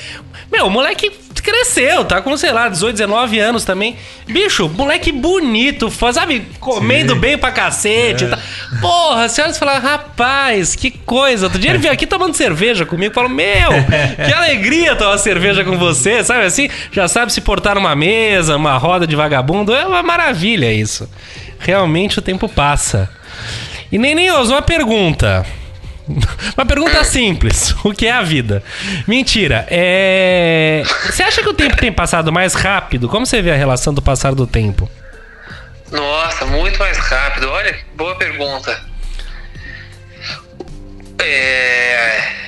Meu, 0.51 0.67
o 0.67 0.71
moleque 0.71 1.11
cresceu, 1.43 2.05
tá 2.05 2.21
com, 2.23 2.37
sei 2.37 2.53
lá, 2.53 2.69
18, 2.69 2.93
19 2.97 3.39
anos 3.39 3.65
também. 3.65 3.97
Bicho, 4.27 4.69
moleque 4.69 5.13
bonito, 5.13 5.91
sabe, 6.13 6.47
comendo 6.59 7.15
Sim. 7.15 7.21
bem 7.21 7.39
pra 7.39 7.51
cacete. 7.53 8.25
e 8.25 8.29
tal. 8.29 8.39
Porra, 8.81 9.25
a 9.25 9.29
senhora 9.29 9.53
fala, 9.55 9.79
rapaz, 9.79 10.75
que 10.75 10.91
coisa. 10.91 11.47
Outro 11.47 11.59
dia 11.59 11.71
ele 11.71 11.79
veio 11.79 11.93
aqui 11.93 12.07
tomando 12.07 12.35
cerveja 12.35 12.87
comigo, 12.87 13.15
falou, 13.15 13.31
meu, 13.31 13.71
que 14.25 14.33
alegria 14.33 14.97
tomar 14.97 15.19
cerveja 15.19 15.65
com 15.65 15.77
você, 15.79 16.25
sabe 16.25 16.45
assim? 16.45 16.69
Já 16.93 17.09
sabe 17.09 17.33
se 17.33 17.41
portar 17.41 17.75
numa 17.75 17.95
mesa, 17.95 18.57
uma 18.57 18.77
roda 18.79 19.07
de 19.07 19.15
vagabundo, 19.17 19.75
é 19.75 19.87
uma 19.87 20.03
maravilha 20.03 20.73
isso. 20.73 21.09
Realmente 21.59 22.19
o 22.19 22.23
tempo 22.23 22.49
passa. 22.49 23.11
E 23.91 23.99
Nenenhos, 23.99 24.51
uma 24.51 24.63
pergunta. 24.63 25.45
Uma 26.57 26.65
pergunta 26.65 27.05
simples. 27.05 27.75
O 27.85 27.93
que 27.93 28.07
é 28.07 28.13
a 28.13 28.23
vida? 28.23 28.63
Mentira. 29.07 29.67
É... 29.71 30.83
Você 31.07 31.23
acha 31.23 31.43
que 31.43 31.49
o 31.49 31.55
tempo 31.55 31.77
tem 31.77 31.93
passado 31.93 32.33
mais 32.33 32.55
rápido? 32.55 33.09
Como 33.09 33.27
você 33.27 33.43
vê 33.43 33.51
a 33.51 33.57
relação 33.57 33.93
do 33.93 34.01
passar 34.01 34.35
do 34.35 34.47
tempo? 34.47 34.91
Nossa, 35.91 36.47
muito 36.47 36.79
mais 36.79 36.97
rápido. 36.97 37.49
Olha, 37.51 37.73
que 37.73 37.85
boa 37.95 38.15
pergunta. 38.17 38.81
É... 41.21 42.39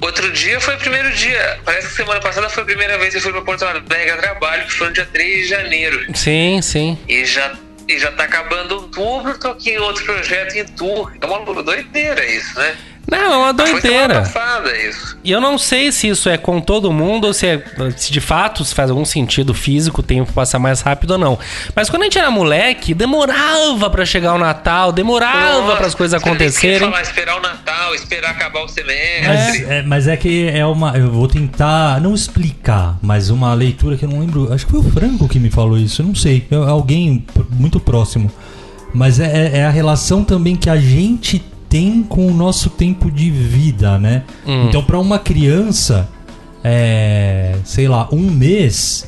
Outro 0.00 0.30
dia 0.32 0.60
foi 0.60 0.76
o 0.76 0.78
primeiro 0.78 1.10
dia. 1.12 1.58
Parece 1.64 1.88
que 1.88 1.94
semana 1.94 2.20
passada 2.20 2.48
foi 2.48 2.62
a 2.62 2.66
primeira 2.66 2.96
vez 2.98 3.10
que 3.10 3.18
eu 3.18 3.22
fui 3.22 3.32
pra 3.32 3.42
Porto 3.42 3.64
Alegre 3.64 4.10
a 4.10 4.16
trabalho, 4.16 4.66
que 4.66 4.72
foi 4.72 4.88
no 4.88 4.92
dia 4.92 5.06
3 5.12 5.42
de 5.42 5.48
janeiro. 5.48 6.16
Sim, 6.16 6.62
sim. 6.62 6.98
E 7.08 7.24
já, 7.24 7.52
e 7.88 7.98
já 7.98 8.12
tá 8.12 8.24
acabando 8.24 8.72
outubro, 8.72 9.38
tô 9.38 9.48
aqui 9.48 9.70
em 9.70 9.78
outro 9.78 10.04
projeto 10.04 10.54
em 10.54 10.64
Tour. 10.64 11.10
É 11.20 11.26
uma 11.26 11.62
doideira 11.62 12.24
isso, 12.26 12.58
né? 12.58 12.76
Não, 13.10 13.18
é 13.18 13.36
uma 13.52 13.66
semana 13.66 13.72
doideira. 13.80 14.88
isso. 14.88 15.16
E 15.24 15.30
eu 15.30 15.40
não 15.40 15.56
sei 15.56 15.90
se 15.92 16.08
isso 16.08 16.28
é 16.28 16.36
com 16.36 16.60
todo 16.60 16.92
mundo 16.92 17.26
ou 17.26 17.32
se, 17.32 17.46
é, 17.46 17.62
se 17.96 18.12
de 18.12 18.20
fato 18.20 18.64
se 18.64 18.74
faz 18.74 18.90
algum 18.90 19.04
sentido 19.04 19.54
físico 19.54 20.00
o 20.00 20.04
tempo 20.04 20.32
passar 20.32 20.58
mais 20.58 20.80
rápido 20.80 21.12
ou 21.12 21.18
não. 21.18 21.38
Mas 21.74 21.88
quando 21.88 22.02
a 22.02 22.04
gente 22.04 22.18
era 22.18 22.30
moleque, 22.30 22.92
demorava 22.94 23.88
pra 23.90 24.04
chegar 24.04 24.34
o 24.34 24.38
Natal, 24.38 24.92
demorava 24.92 25.76
para 25.76 25.86
as 25.86 25.94
coisas 25.94 26.20
acontecerem. 26.20 26.80
falar, 26.80 27.02
esperar 27.02 27.38
o 27.38 27.40
Natal, 27.40 27.94
esperar 27.94 28.30
acabar 28.30 28.62
o 28.64 28.68
semestre. 28.68 29.26
Mas 29.26 29.70
é, 29.70 29.82
mas 29.82 30.08
é 30.08 30.16
que 30.16 30.48
é 30.48 30.64
uma. 30.66 30.96
Eu 30.96 31.10
vou 31.10 31.26
tentar 31.28 32.00
não 32.00 32.14
explicar, 32.14 32.96
mas 33.02 33.30
uma 33.30 33.54
leitura 33.54 33.96
que 33.96 34.04
eu 34.04 34.08
não 34.10 34.20
lembro. 34.20 34.52
Acho 34.52 34.66
que 34.66 34.72
foi 34.72 34.80
o 34.80 34.90
Franco 34.90 35.26
que 35.28 35.38
me 35.38 35.50
falou 35.50 35.78
isso, 35.78 36.02
eu 36.02 36.06
não 36.06 36.14
sei. 36.14 36.46
eu- 36.50 36.68
alguém 36.68 37.18
p- 37.20 37.42
muito 37.50 37.80
próximo. 37.80 38.30
Mas 38.92 39.20
é, 39.20 39.26
é- 39.26 39.58
é 39.60 39.64
a 39.66 39.70
relação 39.70 40.24
também 40.24 40.56
que 40.56 40.68
a 40.70 40.76
gente 40.76 41.38
tem 41.38 41.57
com 42.08 42.26
o 42.26 42.34
nosso 42.34 42.70
tempo 42.70 43.10
de 43.10 43.30
vida, 43.30 43.98
né? 43.98 44.22
Então, 44.68 44.82
pra 44.82 44.98
uma 44.98 45.18
criança, 45.18 46.08
é, 46.64 47.56
sei 47.64 47.88
lá, 47.88 48.08
um 48.12 48.30
mês 48.30 49.06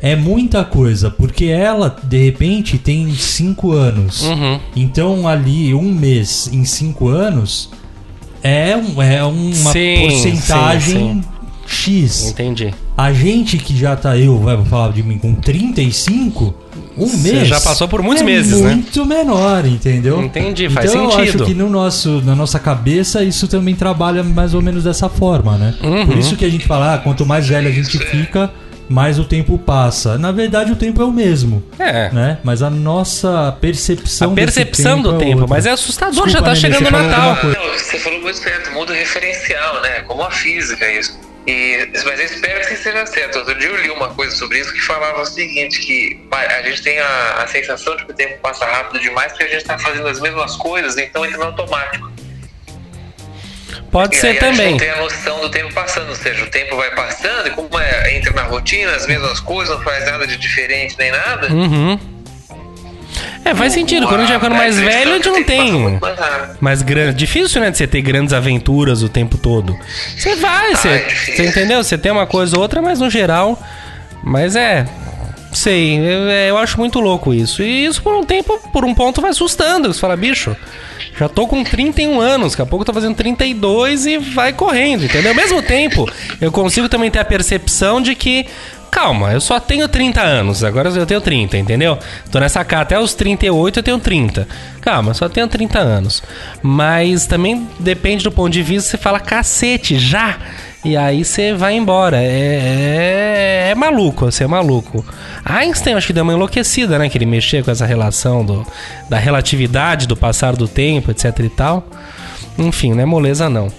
é 0.00 0.16
muita 0.16 0.64
coisa, 0.64 1.10
porque 1.10 1.46
ela, 1.46 1.96
de 2.02 2.24
repente, 2.24 2.76
tem 2.78 3.12
cinco 3.14 3.72
anos. 3.72 4.22
Uhum. 4.22 4.60
Então, 4.74 5.28
ali, 5.28 5.72
um 5.74 5.92
mês 5.92 6.48
em 6.52 6.64
cinco 6.64 7.08
anos 7.08 7.70
é, 8.42 8.76
um- 8.76 9.00
é 9.00 9.22
uma 9.24 9.72
Sim, 9.72 9.96
porcentagem 10.00 11.22
X. 11.66 12.26
Entendi. 12.30 12.74
A 12.96 13.12
gente 13.12 13.56
que 13.58 13.76
já 13.76 13.94
tá, 13.96 14.18
eu 14.18 14.38
vai 14.38 14.62
falar 14.64 14.92
de 14.92 15.02
mim, 15.02 15.18
com 15.18 15.34
35, 15.34 16.52
um 16.96 17.06
Você 17.06 17.32
mês. 17.32 17.48
já 17.48 17.60
passou 17.60 17.88
por 17.88 18.02
muitos 18.02 18.22
é 18.22 18.24
meses, 18.26 18.60
né? 18.60 18.74
muito 18.74 19.04
menor, 19.06 19.64
entendeu? 19.66 20.22
Entendi, 20.22 20.68
faz 20.68 20.90
então, 20.90 21.04
Eu 21.04 21.10
sentido. 21.12 21.44
acho 21.44 21.52
que 21.52 21.54
no 21.58 21.68
nosso, 21.70 22.20
na 22.24 22.34
nossa 22.34 22.58
cabeça 22.58 23.22
isso 23.24 23.48
também 23.48 23.74
trabalha 23.74 24.22
mais 24.22 24.54
ou 24.54 24.60
menos 24.62 24.84
dessa 24.84 25.08
forma, 25.08 25.56
né? 25.56 25.74
Uhum. 25.82 26.06
Por 26.06 26.18
isso 26.18 26.36
que 26.36 26.44
a 26.44 26.50
gente 26.50 26.66
fala, 26.66 26.94
ah, 26.94 26.98
quanto 26.98 27.24
mais 27.24 27.48
velho 27.48 27.68
a 27.68 27.72
gente 27.72 27.98
fica, 27.98 28.50
mais 28.88 29.18
o 29.18 29.24
tempo 29.24 29.56
passa. 29.58 30.18
Na 30.18 30.30
verdade, 30.32 30.70
o 30.72 30.76
tempo 30.76 31.00
é 31.00 31.04
o 31.04 31.10
mesmo. 31.12 31.62
É. 31.78 32.10
Né? 32.10 32.38
Mas 32.44 32.62
a 32.62 32.68
nossa 32.68 33.56
percepção 33.60 34.32
A 34.32 34.34
percepção 34.34 35.00
desse 35.00 35.08
do 35.08 35.16
é 35.16 35.18
tempo, 35.24 35.40
outra. 35.40 35.46
mas 35.54 35.66
é 35.66 35.70
assustador, 35.70 36.26
Desculpa, 36.26 36.30
já 36.30 36.42
tá 36.42 36.48
Nenê, 36.48 36.60
chegando 36.60 36.88
o 36.88 36.90
Natal. 37.02 37.38
Não, 37.44 37.78
você 37.78 37.98
falou 37.98 38.20
muito 38.20 38.38
certo, 38.38 38.70
muda 38.72 38.92
o 38.92 38.94
referencial, 38.94 39.80
né? 39.80 40.00
Como 40.06 40.22
a 40.22 40.30
física, 40.30 40.84
isso. 40.92 41.18
E, 41.46 41.88
mas 42.04 42.20
eu 42.20 42.24
espero 42.26 42.66
que 42.68 42.76
seja 42.76 43.04
certo. 43.06 43.38
Outro 43.40 43.54
dia 43.58 43.68
eu 43.68 43.76
li 43.76 43.90
uma 43.90 44.14
coisa 44.14 44.34
sobre 44.36 44.60
isso 44.60 44.72
que 44.72 44.80
falava 44.80 45.22
o 45.22 45.26
seguinte, 45.26 45.80
que 45.80 46.24
a 46.30 46.62
gente 46.62 46.82
tem 46.82 46.98
a, 47.00 47.42
a 47.42 47.46
sensação 47.48 47.96
de 47.96 48.04
que 48.04 48.12
o 48.12 48.14
tempo 48.14 48.38
passa 48.38 48.64
rápido 48.64 49.00
demais 49.00 49.32
porque 49.32 49.44
a 49.44 49.48
gente 49.48 49.62
está 49.62 49.78
fazendo 49.78 50.06
as 50.06 50.20
mesmas 50.20 50.56
coisas, 50.56 50.96
então 50.96 51.24
entra 51.24 51.38
no 51.38 51.44
automático. 51.44 52.10
Pode 53.90 54.16
E 54.16 54.18
ser 54.18 54.28
aí 54.28 54.38
a 54.38 54.40
gente 54.40 54.56
também. 54.56 54.70
não 54.70 54.78
tem 54.78 54.90
a 54.90 54.96
noção 54.96 55.40
do 55.40 55.50
tempo 55.50 55.72
passando, 55.74 56.08
ou 56.10 56.16
seja, 56.16 56.42
o 56.44 56.48
tempo 56.50 56.76
vai 56.76 56.90
passando 56.94 57.48
e 57.48 57.50
como 57.50 57.78
é, 57.78 58.16
entra 58.16 58.32
na 58.32 58.42
rotina, 58.44 58.94
as 58.94 59.06
mesmas 59.06 59.38
coisas, 59.40 59.76
não 59.76 59.82
faz 59.84 60.06
nada 60.06 60.26
de 60.26 60.36
diferente 60.36 60.94
nem 60.98 61.10
nada. 61.10 61.48
Uhum. 61.52 62.21
É, 63.44 63.54
faz 63.54 63.72
sentido. 63.72 64.06
Quando 64.06 64.20
a 64.20 64.24
gente 64.24 64.30
vai 64.30 64.38
ficando 64.38 64.56
mais 64.56 64.78
velho, 64.78 65.10
a 65.10 65.14
gente 65.14 65.28
não 65.28 65.44
tem. 65.44 66.00
Mais 66.60 66.82
grande. 66.82 67.16
Difícil, 67.16 67.60
né? 67.60 67.70
De 67.70 67.78
você 67.78 67.86
ter 67.86 68.00
grandes 68.00 68.32
aventuras 68.32 69.02
o 69.02 69.08
tempo 69.08 69.36
todo. 69.36 69.76
Você 70.16 70.36
vai, 70.36 70.74
você, 70.74 70.88
é 70.88 70.98
difícil. 70.98 71.36
você 71.36 71.46
entendeu? 71.46 71.82
Você 71.82 71.98
tem 71.98 72.12
uma 72.12 72.26
coisa 72.26 72.56
ou 72.56 72.62
outra, 72.62 72.80
mas 72.80 73.00
no 73.00 73.10
geral. 73.10 73.60
Mas 74.22 74.56
é. 74.56 74.86
Sei, 75.52 75.98
eu, 75.98 76.28
é, 76.30 76.50
eu 76.50 76.56
acho 76.56 76.78
muito 76.78 76.98
louco 76.98 77.34
isso. 77.34 77.62
E 77.62 77.84
isso 77.84 78.02
por 78.02 78.14
um 78.14 78.24
tempo, 78.24 78.58
por 78.72 78.84
um 78.84 78.94
ponto, 78.94 79.20
vai 79.20 79.30
assustando. 79.30 79.92
Você 79.92 80.00
fala, 80.00 80.16
bicho, 80.16 80.56
já 81.18 81.28
tô 81.28 81.46
com 81.46 81.62
31 81.62 82.20
anos, 82.20 82.52
daqui 82.52 82.62
a 82.62 82.66
pouco 82.66 82.82
eu 82.82 82.86
tô 82.86 82.94
fazendo 82.94 83.14
32 83.14 84.06
e 84.06 84.18
vai 84.18 84.52
correndo, 84.52 85.04
entendeu? 85.04 85.30
Ao 85.30 85.36
mesmo 85.36 85.62
tempo, 85.62 86.10
eu 86.40 86.50
consigo 86.50 86.88
também 86.88 87.10
ter 87.10 87.18
a 87.18 87.24
percepção 87.24 88.00
de 88.00 88.14
que. 88.14 88.46
Calma, 88.92 89.32
eu 89.32 89.40
só 89.40 89.58
tenho 89.58 89.88
30 89.88 90.20
anos, 90.20 90.62
agora 90.62 90.90
eu 90.90 91.06
tenho 91.06 91.20
30, 91.20 91.56
entendeu? 91.56 91.98
Tô 92.30 92.38
nessa 92.38 92.62
cá, 92.62 92.82
até 92.82 93.00
os 93.00 93.14
38 93.14 93.78
eu 93.78 93.82
tenho 93.82 93.98
30. 93.98 94.46
Calma, 94.82 95.14
só 95.14 95.30
tenho 95.30 95.48
30 95.48 95.78
anos. 95.78 96.22
Mas 96.62 97.26
também 97.26 97.66
depende 97.80 98.22
do 98.22 98.30
ponto 98.30 98.50
de 98.50 98.62
vista, 98.62 98.90
você 98.90 98.98
fala 98.98 99.18
cacete, 99.18 99.98
já! 99.98 100.36
E 100.84 100.94
aí 100.94 101.24
você 101.24 101.54
vai 101.54 101.74
embora. 101.74 102.18
É, 102.18 103.68
é, 103.68 103.70
é 103.70 103.74
maluco, 103.74 104.26
você 104.26 104.44
é 104.44 104.46
maluco. 104.46 105.02
Einstein 105.42 105.94
acho 105.94 106.08
que 106.08 106.12
deu 106.12 106.22
uma 106.22 106.34
enlouquecida, 106.34 106.98
né? 106.98 107.08
Que 107.08 107.16
ele 107.16 107.24
mexia 107.24 107.62
com 107.62 107.70
essa 107.70 107.86
relação 107.86 108.44
do, 108.44 108.66
da 109.08 109.16
relatividade, 109.16 110.06
do 110.06 110.16
passar 110.16 110.54
do 110.54 110.68
tempo, 110.68 111.10
etc 111.10 111.38
e 111.38 111.48
tal. 111.48 111.86
Enfim, 112.58 112.92
não 112.92 113.00
é 113.00 113.06
moleza 113.06 113.48
não. 113.48 113.72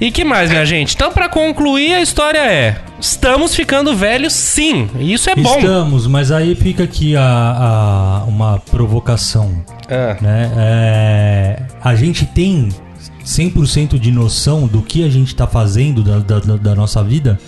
E 0.00 0.10
que 0.10 0.24
mais, 0.24 0.50
minha 0.50 0.64
gente? 0.64 0.94
Então, 0.94 1.12
pra 1.12 1.28
concluir, 1.28 1.94
a 1.94 2.00
história 2.00 2.38
é: 2.38 2.76
estamos 3.02 3.54
ficando 3.54 3.94
velhos, 3.94 4.32
sim. 4.32 4.88
E 4.98 5.12
isso 5.12 5.28
é 5.28 5.34
bom. 5.34 5.58
Estamos, 5.58 6.06
mas 6.06 6.30
aí 6.32 6.54
fica 6.54 6.84
aqui 6.84 7.14
a, 7.16 7.22
a- 7.22 8.24
uma 8.26 8.58
provocação. 8.58 9.62
Ah, 9.90 10.16
né? 10.22 10.50
É, 10.56 11.62
a 11.82 11.94
gente 11.94 12.24
tem 12.24 12.68
100% 13.24 13.98
de 13.98 14.10
noção 14.10 14.66
do 14.66 14.80
que 14.80 15.04
a 15.04 15.10
gente 15.10 15.28
está 15.28 15.46
fazendo 15.46 16.02
da, 16.02 16.18
da- 16.20 16.56
da- 16.56 16.74
nossa 16.74 17.02
vida 17.04 17.38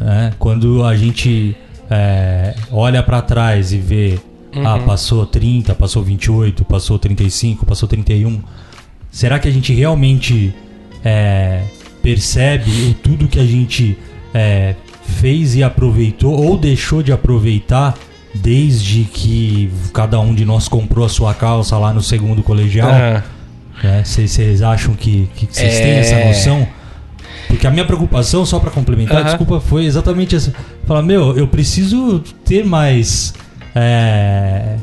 né? 0.00 0.32
quando 0.38 0.84
a 0.84 0.94
gente 0.96 1.56
é, 1.90 2.54
olha 2.70 3.02
para 3.02 3.20
trás 3.22 3.72
e 3.72 3.78
vê 3.78 4.18
ah, 4.64 4.78
passou 4.78 5.24
30, 5.26 5.74
passou 5.74 6.02
28, 6.02 6.64
passou 6.64 6.98
35, 6.98 7.64
passou 7.66 7.88
31 7.88 8.40
será 9.10 9.38
que 9.38 9.48
a 9.48 9.50
gente 9.50 9.72
realmente 9.72 10.54
é, 11.04 11.62
percebe 12.02 12.96
tudo 13.02 13.26
que 13.26 13.38
a 13.40 13.44
gente 13.46 13.96
é, 14.34 14.74
fez 15.04 15.54
e 15.56 15.62
aproveitou 15.62 16.32
ou 16.34 16.56
deixou 16.56 17.02
de 17.02 17.12
aproveitar 17.12 17.96
desde 18.34 19.04
que 19.04 19.70
cada 19.92 20.20
um 20.20 20.34
de 20.34 20.44
nós 20.44 20.68
comprou 20.68 21.04
a 21.04 21.08
sua 21.08 21.34
calça 21.34 21.76
lá 21.78 21.92
no 21.92 22.02
segundo 22.02 22.42
colegial? 22.42 22.90
Vocês 24.04 24.62
acham 24.62 24.94
que 24.94 25.28
vocês 25.50 25.78
têm 25.78 25.90
É. 25.92 25.98
essa 26.00 26.24
noção? 26.24 26.66
Porque 27.48 27.66
a 27.66 27.70
minha 27.70 27.84
preocupação, 27.84 28.46
só 28.46 28.60
pra 28.60 28.70
complementar, 28.70 29.18
Aham. 29.18 29.24
desculpa, 29.24 29.60
foi 29.60 29.84
exatamente 29.84 30.36
essa. 30.36 30.52
Falar, 30.86 31.02
meu, 31.02 31.36
eu 31.36 31.48
preciso 31.48 32.20
ter 32.44 32.64
mais. 32.64 33.34
é, 33.74 34.76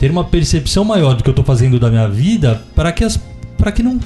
ter 0.00 0.10
uma 0.10 0.24
percepção 0.24 0.84
maior 0.84 1.14
do 1.14 1.22
que 1.22 1.30
eu 1.30 1.34
tô 1.34 1.44
fazendo 1.44 1.78
da 1.78 1.88
minha 1.90 2.08
vida 2.08 2.60
para 2.74 2.90
que 2.92 3.04
as. 3.04 3.18
para 3.56 3.70
que 3.70 3.82
não 3.82 4.00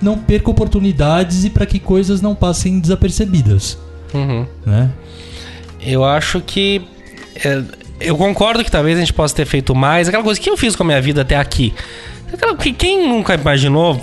não 0.00 0.16
perca 0.18 0.50
oportunidades 0.50 1.44
e 1.44 1.50
para 1.50 1.66
que 1.66 1.78
coisas 1.78 2.20
não 2.20 2.34
passem 2.34 2.78
desapercebidas, 2.78 3.76
Uhum. 4.14 4.46
né? 4.64 4.90
Eu 5.80 6.04
acho 6.04 6.40
que. 6.40 6.82
é, 7.44 7.62
eu 8.00 8.16
concordo 8.16 8.64
que 8.64 8.70
talvez 8.70 8.96
a 8.96 9.00
gente 9.00 9.12
possa 9.12 9.34
ter 9.34 9.46
feito 9.46 9.74
mais. 9.74 10.08
Aquela 10.08 10.22
coisa 10.22 10.40
que 10.40 10.48
eu 10.48 10.56
fiz 10.56 10.76
com 10.76 10.82
a 10.82 10.86
minha 10.86 11.00
vida 11.00 11.22
até 11.22 11.36
aqui. 11.36 11.74
Aquela 12.32 12.56
que 12.56 12.72
quem 12.72 13.08
nunca 13.08 13.34
imaginou. 13.34 14.00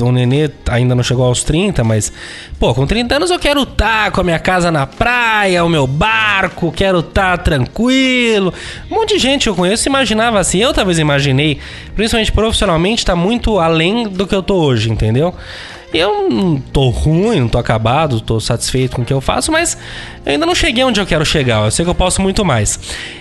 O 0.00 0.12
Nenê 0.12 0.48
ainda 0.70 0.94
não 0.94 1.02
chegou 1.02 1.24
aos 1.24 1.42
30, 1.42 1.82
mas, 1.82 2.12
pô, 2.56 2.72
com 2.72 2.86
30 2.86 3.16
anos 3.16 3.30
eu 3.32 3.38
quero 3.38 3.64
estar 3.64 4.12
com 4.12 4.20
a 4.20 4.24
minha 4.24 4.38
casa 4.38 4.70
na 4.70 4.86
praia, 4.86 5.64
o 5.64 5.68
meu 5.68 5.88
barco, 5.88 6.70
quero 6.70 7.00
estar 7.00 7.38
tranquilo. 7.38 8.54
Um 8.88 8.94
monte 8.94 9.14
de 9.14 9.18
gente 9.18 9.48
eu 9.48 9.56
conheço 9.56 9.88
imaginava 9.88 10.38
assim. 10.38 10.58
Eu 10.58 10.72
talvez 10.72 11.00
imaginei, 11.00 11.58
principalmente 11.96 12.30
profissionalmente, 12.30 13.04
tá 13.04 13.16
muito 13.16 13.58
além 13.58 14.06
do 14.06 14.24
que 14.24 14.34
eu 14.36 14.42
tô 14.42 14.54
hoje, 14.54 14.88
entendeu? 14.88 15.34
Eu 15.92 16.30
não 16.30 16.58
tô 16.58 16.88
ruim, 16.88 17.40
não 17.40 17.48
tô 17.48 17.58
acabado, 17.58 18.20
tô 18.20 18.40
satisfeito 18.40 18.96
com 18.96 19.02
o 19.02 19.04
que 19.04 19.12
eu 19.12 19.20
faço, 19.20 19.52
mas 19.52 19.76
eu 20.24 20.32
ainda 20.32 20.46
não 20.46 20.54
cheguei 20.54 20.84
onde 20.84 21.00
eu 21.00 21.06
quero 21.06 21.24
chegar. 21.24 21.64
Eu 21.64 21.70
sei 21.70 21.84
que 21.84 21.90
eu 21.90 21.94
posso 21.94 22.22
muito 22.22 22.44
mais. 22.44 22.78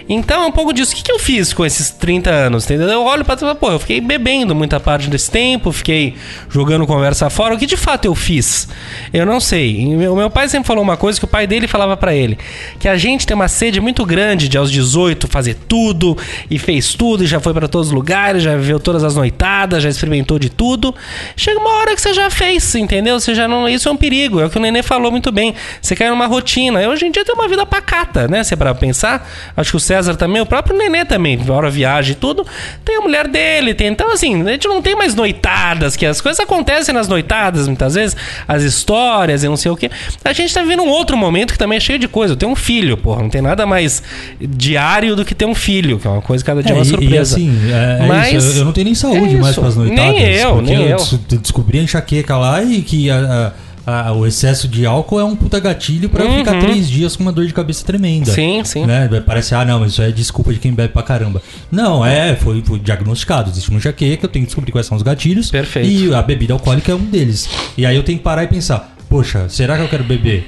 Então 0.07 0.43
é 0.43 0.45
um 0.45 0.51
pouco 0.51 0.73
disso. 0.73 0.93
O 0.93 0.95
que, 0.95 1.03
que 1.03 1.11
eu 1.11 1.17
fiz 1.17 1.53
com 1.53 1.65
esses 1.65 1.89
30 1.89 2.29
anos? 2.29 2.65
Entendeu? 2.65 2.89
Eu 2.89 3.03
olho 3.03 3.23
pra 3.23 3.35
trás 3.35 3.57
pô, 3.57 3.71
eu 3.71 3.79
fiquei 3.79 4.01
bebendo 4.01 4.53
muita 4.53 4.79
parte 4.79 5.09
desse 5.09 5.31
tempo, 5.31 5.71
fiquei 5.71 6.15
jogando 6.49 6.85
conversa 6.85 7.29
fora. 7.29 7.55
O 7.55 7.57
que 7.57 7.65
de 7.65 7.77
fato 7.77 8.05
eu 8.05 8.13
fiz? 8.13 8.67
Eu 9.13 9.25
não 9.25 9.39
sei. 9.39 9.85
O 10.07 10.15
meu 10.15 10.29
pai 10.29 10.47
sempre 10.49 10.67
falou 10.67 10.83
uma 10.83 10.97
coisa 10.97 11.17
que 11.17 11.25
o 11.25 11.27
pai 11.27 11.47
dele 11.47 11.67
falava 11.67 11.95
pra 11.97 12.13
ele: 12.13 12.37
que 12.79 12.87
a 12.87 12.97
gente 12.97 13.25
tem 13.25 13.33
uma 13.33 13.47
sede 13.47 13.79
muito 13.79 14.05
grande 14.05 14.47
de 14.47 14.57
aos 14.57 14.71
18 14.71 15.27
fazer 15.27 15.55
tudo, 15.67 16.17
e 16.49 16.59
fez 16.59 16.93
tudo, 16.93 17.23
e 17.23 17.27
já 17.27 17.39
foi 17.39 17.53
pra 17.53 17.67
todos 17.67 17.87
os 17.87 17.93
lugares, 17.93 18.43
já 18.43 18.55
viveu 18.55 18.79
todas 18.79 19.03
as 19.03 19.15
noitadas, 19.15 19.81
já 19.81 19.89
experimentou 19.89 20.37
de 20.37 20.49
tudo. 20.49 20.93
Chega 21.35 21.59
uma 21.59 21.79
hora 21.79 21.95
que 21.95 22.01
você 22.01 22.13
já 22.13 22.29
fez, 22.29 22.75
entendeu? 22.75 23.19
Você 23.19 23.33
já 23.33 23.47
não. 23.47 23.67
Isso 23.67 23.89
é 23.89 23.91
um 23.91 23.97
perigo, 23.97 24.39
é 24.39 24.45
o 24.45 24.49
que 24.49 24.57
o 24.57 24.61
Nenê 24.61 24.83
falou 24.83 25.11
muito 25.11 25.31
bem. 25.31 25.55
Você 25.81 25.95
cai 25.95 26.09
numa 26.09 26.27
rotina. 26.27 26.81
Eu 26.81 26.90
hoje 26.91 27.05
em 27.05 27.11
dia 27.11 27.23
tenho 27.25 27.37
uma 27.37 27.47
vida 27.47 27.65
pacata, 27.65 28.27
né? 28.27 28.43
Se 28.43 28.53
é 28.53 28.57
pra 28.57 28.73
pensar. 28.75 29.27
Acho 29.55 29.71
que 29.71 29.77
o 29.77 29.79
César 29.79 30.15
também, 30.15 30.41
o 30.41 30.45
próprio 30.45 30.77
Nenê 30.77 31.05
também, 31.05 31.39
hora 31.49 31.69
viagem 31.69 32.13
e 32.13 32.15
tudo. 32.15 32.45
Tem 32.85 32.97
a 32.97 33.01
mulher 33.01 33.27
dele, 33.27 33.73
tem. 33.73 33.87
Então, 33.87 34.11
assim, 34.11 34.41
a 34.41 34.51
gente 34.51 34.67
não 34.67 34.81
tem 34.81 34.95
mais 34.95 35.15
noitadas, 35.15 35.95
que 35.95 36.05
as 36.05 36.21
coisas 36.21 36.39
acontecem 36.39 36.93
nas 36.93 37.07
noitadas, 37.07 37.67
muitas 37.67 37.95
vezes, 37.95 38.15
as 38.47 38.63
histórias 38.63 39.43
e 39.43 39.47
não 39.47 39.57
sei 39.57 39.71
o 39.71 39.75
quê. 39.77 39.89
A 40.23 40.33
gente 40.33 40.53
tá 40.53 40.61
vivendo 40.61 40.83
um 40.83 40.89
outro 40.89 41.15
momento 41.17 41.51
que 41.53 41.57
também 41.59 41.77
é 41.77 41.79
cheio 41.79 41.99
de 41.99 42.07
coisa. 42.07 42.33
Eu 42.33 42.37
tenho 42.37 42.51
um 42.51 42.55
filho, 42.55 42.97
porra. 42.97 43.21
Não 43.21 43.29
tem 43.29 43.41
nada 43.41 43.65
mais 43.65 44.01
diário 44.39 45.15
do 45.15 45.23
que 45.25 45.33
ter 45.35 45.45
um 45.45 45.55
filho, 45.55 45.99
que 45.99 46.07
é 46.07 46.09
uma 46.09 46.21
coisa 46.21 46.43
cada 46.43 46.61
dia 46.63 46.71
É, 46.73 46.75
uma 46.75 46.85
surpresa. 46.85 47.15
E, 47.15 47.17
assim, 47.43 47.59
é, 47.71 48.03
é 48.03 48.07
Mas 48.07 48.33
isso, 48.33 48.53
eu, 48.53 48.59
eu 48.59 48.65
não 48.65 48.71
tenho 48.71 48.85
nem 48.85 48.95
saúde 48.95 49.35
é 49.35 49.39
mais 49.39 49.51
isso. 49.51 49.59
para 49.59 49.69
as 49.69 49.75
noitadas. 49.75 50.03
Nem 50.13 50.21
eu, 50.21 50.53
porque 50.55 50.75
nem 50.75 50.87
eu. 50.89 50.97
des- 50.97 51.39
descobri 51.41 51.79
a 51.79 51.83
enxaqueca 51.83 52.37
lá 52.37 52.61
e 52.63 52.81
que 52.81 53.09
a- 53.09 53.17
a- 53.17 53.51
a- 53.85 54.11
o 54.13 54.25
excesso 54.27 54.67
de 54.67 54.85
álcool 54.85 55.19
é 55.19 55.23
um 55.23 55.35
puta 55.35 55.59
gatilho 55.59 56.09
pra 56.09 56.23
eu 56.23 56.31
ficar 56.37 56.53
Uhum. 56.53 56.59
três 56.61 56.89
dias 56.89 57.15
com 57.15 57.23
uma 57.23 57.31
dor 57.31 57.45
de 57.47 57.53
cabeça 57.53 57.85
tremenda. 57.85 58.31
Sim, 58.31 58.63
sim. 58.63 58.85
Né? 58.85 59.09
Parece, 59.25 59.55
ah, 59.55 59.65
não, 59.65 59.79
mas 59.79 59.91
isso 59.93 60.01
é 60.01 60.11
desculpa 60.11 60.53
de 60.53 60.59
quem 60.59 60.71
bebe 60.73 60.93
pra 60.93 61.03
caramba. 61.03 61.41
Não, 61.71 62.05
é, 62.05 62.35
foi, 62.35 62.61
foi 62.63 62.79
diagnosticado. 62.79 63.49
Existe 63.49 63.69
uma 63.69 63.77
enxaqueca, 63.79 64.25
eu 64.25 64.29
tenho 64.29 64.43
que 64.45 64.47
descobrir 64.49 64.71
quais 64.71 64.85
são 64.87 64.95
os 64.97 65.03
gatilhos. 65.03 65.49
Perfeito. 65.49 65.89
E 65.89 66.13
a 66.13 66.21
bebida 66.21 66.53
alcoólica 66.53 66.91
é 66.91 66.95
um 66.95 67.05
deles. 67.05 67.49
E 67.77 67.85
aí 67.85 67.95
eu 67.95 68.03
tenho 68.03 68.17
que 68.17 68.23
parar 68.23 68.43
e 68.43 68.47
pensar, 68.47 68.95
poxa, 69.09 69.47
será 69.49 69.75
que 69.77 69.83
eu 69.83 69.89
quero 69.89 70.03
beber 70.03 70.45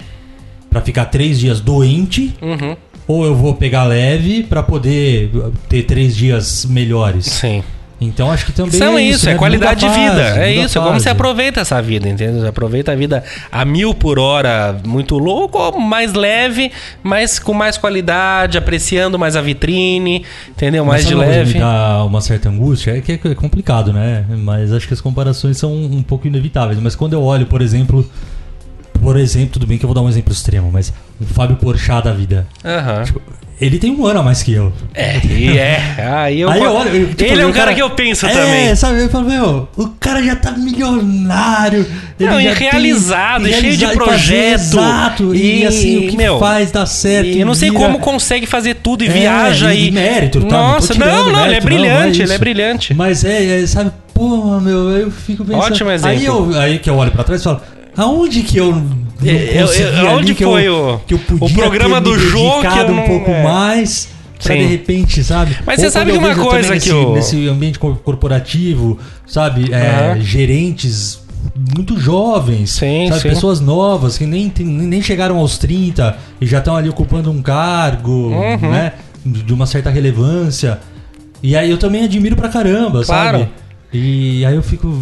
pra 0.70 0.82
ficar 0.82 1.06
três 1.06 1.40
dias 1.40 1.60
doente? 1.60 2.34
Uhum. 2.42 2.76
Ou 3.06 3.26
eu 3.26 3.36
vou 3.36 3.54
pegar 3.56 3.84
leve 3.84 4.44
pra 4.44 4.64
poder 4.64 5.30
ter 5.68 5.84
três 5.84 6.16
dias 6.16 6.66
melhores? 6.66 7.26
Sim. 7.26 7.62
Então 8.06 8.32
acho 8.32 8.46
que 8.46 8.52
também 8.52 8.72
São 8.72 8.98
é 8.98 9.02
isso, 9.04 9.20
isso, 9.20 9.30
é 9.30 9.34
né? 9.34 9.38
qualidade 9.40 9.86
Muda 9.86 9.98
de 9.98 10.02
vida. 10.04 10.12
fase, 10.16 10.22
é 10.24 10.34
muda 10.34 10.44
a 10.44 10.66
isso, 10.66 10.78
é 10.78 10.82
como 10.82 10.94
fase. 10.94 11.04
você 11.04 11.10
aproveita 11.10 11.62
essa 11.62 11.82
vida, 11.82 12.10
entendeu? 12.10 12.42
Você 12.42 12.48
aproveita 12.48 12.92
a 12.92 12.96
vida 12.96 13.24
a 13.52 13.66
mil 13.66 13.94
por 13.94 14.20
hora, 14.20 14.78
muito 14.86 15.18
louco, 15.18 15.58
ou 15.58 15.80
mais 15.80 16.14
leve, 16.14 16.72
mas 17.02 17.40
com 17.40 17.54
mais 17.54 17.78
qualidade, 17.78 18.58
apreciando 18.58 19.18
mais 19.18 19.36
a 19.36 19.42
vitrine, 19.42 20.26
entendeu? 20.50 20.86
Mais 20.86 21.06
de 21.06 21.16
leve. 21.16 21.60
Dá 21.60 22.04
uma 22.04 22.22
certa 22.22 22.50
angústia, 22.50 22.98
é 22.98 23.02
que 23.02 23.14
é 23.14 23.36
complicado, 23.36 23.92
né? 23.94 24.26
Mas 24.30 24.72
acho 24.72 24.88
que 24.88 24.94
as 24.94 25.02
comparações 25.02 25.58
são 25.58 25.74
um 25.74 26.04
pouco 26.04 26.28
inevitáveis. 26.28 26.80
Mas 26.80 26.96
quando 26.96 27.14
eu 27.14 27.24
olho, 27.24 27.46
por 27.46 27.62
exemplo, 27.62 28.08
por 29.04 29.18
exemplo, 29.18 29.50
tudo 29.54 29.68
bem 29.68 29.78
que 29.78 29.86
eu 29.86 29.88
vou 29.88 29.94
dar 29.96 30.02
um 30.02 30.10
exemplo 30.10 30.32
extremo, 30.34 30.70
mas 30.72 30.92
o 31.22 31.26
Fábio 31.26 31.58
Porchat 31.58 32.04
da 32.04 32.14
vida, 32.14 32.48
Aham. 32.66 33.04
ele 33.62 33.78
tem 33.78 33.92
um 33.92 34.06
ano 34.06 34.22
a 34.22 34.24
mais 34.24 34.42
que 34.42 34.54
eu. 34.54 34.72
É, 34.94 35.20
e 35.26 35.58
é. 35.58 35.80
Aí 36.16 36.40
eu, 36.42 36.50
Aí 36.50 36.62
eu 36.62 36.72
olho, 36.74 36.90
eu, 36.90 37.08
tipo, 37.10 37.24
Ele 37.24 37.42
é 37.42 37.46
um 37.46 37.50
o 37.50 37.54
cara, 37.54 37.74
que 37.74 37.82
eu 37.82 37.90
penso 37.92 38.26
é, 38.26 38.30
também. 38.30 38.76
sabe? 38.76 39.02
Eu 39.04 39.10
falo, 39.10 39.30
meu, 39.30 39.68
o 39.78 39.88
cara 40.00 40.22
já 40.24 40.36
tá 40.36 40.52
milionário. 40.52 41.86
ele 42.20 42.30
Não, 42.30 42.40
e 42.40 42.44
já 42.46 42.56
tem- 42.56 42.70
realizado, 42.70 43.48
e 43.48 43.54
cheio 43.54 43.78
de 43.78 43.86
realizado, 43.86 43.94
projeto. 44.06 44.54
Exato, 44.54 45.36
e, 45.36 45.62
E, 45.62 45.66
assim, 45.66 45.98
o 46.08 46.10
que 46.10 46.18
meu, 46.18 46.40
faz 46.40 46.72
dá 46.72 46.86
certo. 46.86 47.28
E 47.28 47.40
eu 47.40 47.46
não 47.46 47.54
sei 47.54 47.70
vira- 47.70 47.84
como 47.84 48.00
consegue 48.00 48.46
fazer 48.46 48.76
tudo 48.76 49.04
e 49.04 49.08
É, 49.08 49.12
viaja 49.12 49.74
e 49.74 49.88
e. 49.88 49.92
mérito, 49.92 50.42
tá? 50.46 50.58
Nossa, 50.58 50.94
não, 50.96 51.32
não, 51.32 51.46
ele 51.46 51.56
é 51.56 51.62
mérito, 51.62 51.70
não, 51.70 51.78
não 51.80 51.86
é 51.86 51.90
brilhante, 52.00 52.22
ele 52.22 52.34
é 52.34 52.38
brilhante. 52.38 52.94
Mas 52.94 53.24
é, 53.24 53.62
é, 53.62 53.68
sabe, 53.68 53.92
porra, 54.14 54.60
meu, 54.60 54.90
eu 54.92 55.12
fico 55.12 55.44
pensando. 55.46 55.64
Ótimo 55.64 55.92
exemplo. 55.92 56.18
Aí, 56.18 56.26
eu, 56.26 56.60
aí 56.60 56.80
que 56.80 56.90
eu 56.90 56.96
olho 56.96 57.12
pra 57.12 57.24
trás 57.24 57.42
e 57.42 57.44
falo, 57.44 57.62
aonde 57.98 58.44
que 58.44 58.58
eu 58.58 58.70
Eu- 59.22 59.68
eu- 59.68 60.10
aonde 60.10 60.34
que 60.36 60.44
foi 60.44 60.64
eu, 60.64 60.96
o- 60.96 61.00
que 61.00 61.14
eu 61.14 61.20
podia 61.20 61.46
o 61.48 61.54
programa 61.54 62.02
do 62.02 62.18
jogo 62.20 62.62
que 62.62 62.68
eu 62.68 62.88
um 62.88 62.96
não- 62.96 63.04
pouco 63.04 63.32
é. 63.32 63.44
mais 63.44 64.10
pra 64.44 64.54
Sim. 64.54 64.60
de 64.60 64.66
repente, 64.66 65.24
sabe? 65.24 65.56
Mas 65.66 65.80
você 65.80 65.90
sabe 65.90 66.12
que 66.12 66.18
eu 66.18 66.22
uma 66.22 66.36
coisa 66.36 66.68
que 66.68 66.74
nesse, 66.74 66.92
o- 66.92 67.14
nesse 67.14 67.48
ambiente 67.48 67.80
co- 67.80 67.96
corporativo, 67.96 69.00
sabe, 69.26 69.72
é, 69.72 70.12
Aham. 70.12 70.20
gerentes 70.22 71.22
muito 71.76 71.98
jovens, 72.00 72.72
Sim, 72.72 73.08
sabe, 73.10 73.22
sim. 73.22 73.30
pessoas 73.30 73.62
novas 73.62 74.18
que 74.18 74.26
nem, 74.26 74.52
nem 74.60 75.02
chegaram 75.02 75.38
aos 75.38 75.58
30 75.58 76.18
e 76.42 76.46
já 76.46 76.58
estão 76.60 76.76
ali 76.76 76.90
ocupando 76.90 77.32
um 77.32 77.42
cargo, 77.42 78.12
Uhum. 78.34 78.72
né, 78.72 78.94
de 79.26 79.54
uma 79.54 79.66
certa 79.66 79.90
relevância. 79.90 80.80
E 81.42 81.56
aí 81.56 81.70
eu 81.70 81.78
também 81.78 82.04
admiro 82.04 82.36
pra 82.36 82.50
caramba, 82.50 83.04
Claro. 83.06 83.38
sabe? 83.40 83.50
E 83.94 84.46
aí 84.46 84.56
eu 84.56 84.64
fico 84.64 84.98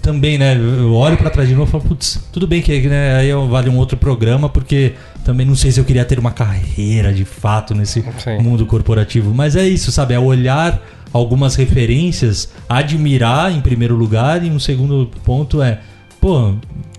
também, 0.00 0.38
né? 0.38 0.56
Eu 0.56 0.92
olho 0.94 1.16
pra 1.16 1.30
trás 1.30 1.48
de 1.48 1.54
novo 1.54 1.68
e 1.68 1.72
falo, 1.72 1.84
putz, 1.84 2.20
tudo 2.32 2.46
bem 2.46 2.62
que 2.62 2.80
né, 2.82 3.16
aí 3.16 3.32
vale 3.48 3.68
um 3.68 3.76
outro 3.76 3.96
programa, 3.96 4.48
porque 4.48 4.94
também 5.24 5.46
não 5.46 5.54
sei 5.54 5.72
se 5.72 5.80
eu 5.80 5.84
queria 5.84 6.04
ter 6.04 6.18
uma 6.18 6.32
carreira 6.32 7.12
de 7.12 7.24
fato 7.24 7.74
nesse 7.74 8.04
Sim. 8.18 8.38
mundo 8.42 8.66
corporativo. 8.66 9.32
Mas 9.34 9.56
é 9.56 9.66
isso, 9.66 9.90
sabe? 9.90 10.14
É 10.14 10.18
olhar 10.18 10.80
algumas 11.12 11.54
referências, 11.54 12.50
admirar 12.68 13.52
em 13.52 13.60
primeiro 13.60 13.94
lugar, 13.94 14.44
e 14.44 14.50
um 14.50 14.58
segundo 14.58 15.08
ponto 15.24 15.62
é, 15.62 15.78
pô, 16.20 16.54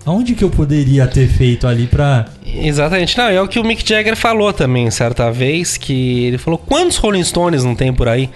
aonde 0.06 0.36
que 0.36 0.44
eu 0.44 0.50
poderia 0.50 1.08
ter 1.08 1.28
feito 1.28 1.68
ali 1.68 1.88
pra. 1.88 2.26
Exatamente. 2.46 3.18
Não, 3.18 3.26
é 3.26 3.42
o 3.42 3.48
que 3.48 3.60
o 3.60 3.64
Mick 3.64 3.88
Jagger 3.88 4.16
falou 4.16 4.54
também, 4.54 4.90
certa 4.90 5.32
vez, 5.32 5.76
que 5.78 6.26
ele 6.26 6.38
falou, 6.38 6.58
quantos 6.58 6.98
Rolling 6.98 7.24
Stones 7.24 7.64
não 7.64 7.76
tem 7.76 7.94
por 7.94 8.08
aí? 8.08 8.30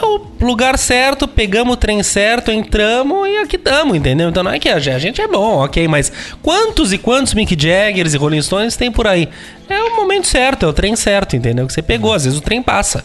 É 0.00 0.04
o 0.04 0.20
lugar 0.40 0.78
certo, 0.78 1.26
pegamos 1.26 1.74
o 1.74 1.76
trem 1.76 2.02
certo, 2.02 2.50
entramos 2.50 3.28
e 3.28 3.36
aqui 3.38 3.56
estamos, 3.56 3.96
entendeu? 3.96 4.28
Então 4.28 4.42
não 4.42 4.52
é 4.52 4.58
que 4.58 4.68
a 4.68 4.78
gente, 4.78 5.20
é 5.20 5.28
bom, 5.28 5.64
ok, 5.64 5.86
mas 5.88 6.12
quantos 6.40 6.92
e 6.92 6.98
quantos 6.98 7.34
Mick 7.34 7.56
Jaggers 7.60 8.14
e 8.14 8.16
Rolling 8.16 8.42
Stones 8.42 8.76
tem 8.76 8.90
por 8.90 9.06
aí? 9.06 9.28
É 9.68 9.82
o 9.82 9.96
momento 9.96 10.26
certo, 10.26 10.64
é 10.64 10.68
o 10.68 10.72
trem 10.72 10.94
certo, 10.94 11.36
entendeu? 11.36 11.66
Que 11.66 11.72
você 11.72 11.82
pegou, 11.82 12.14
às 12.14 12.24
vezes 12.24 12.38
o 12.38 12.42
trem 12.42 12.62
passa. 12.62 13.04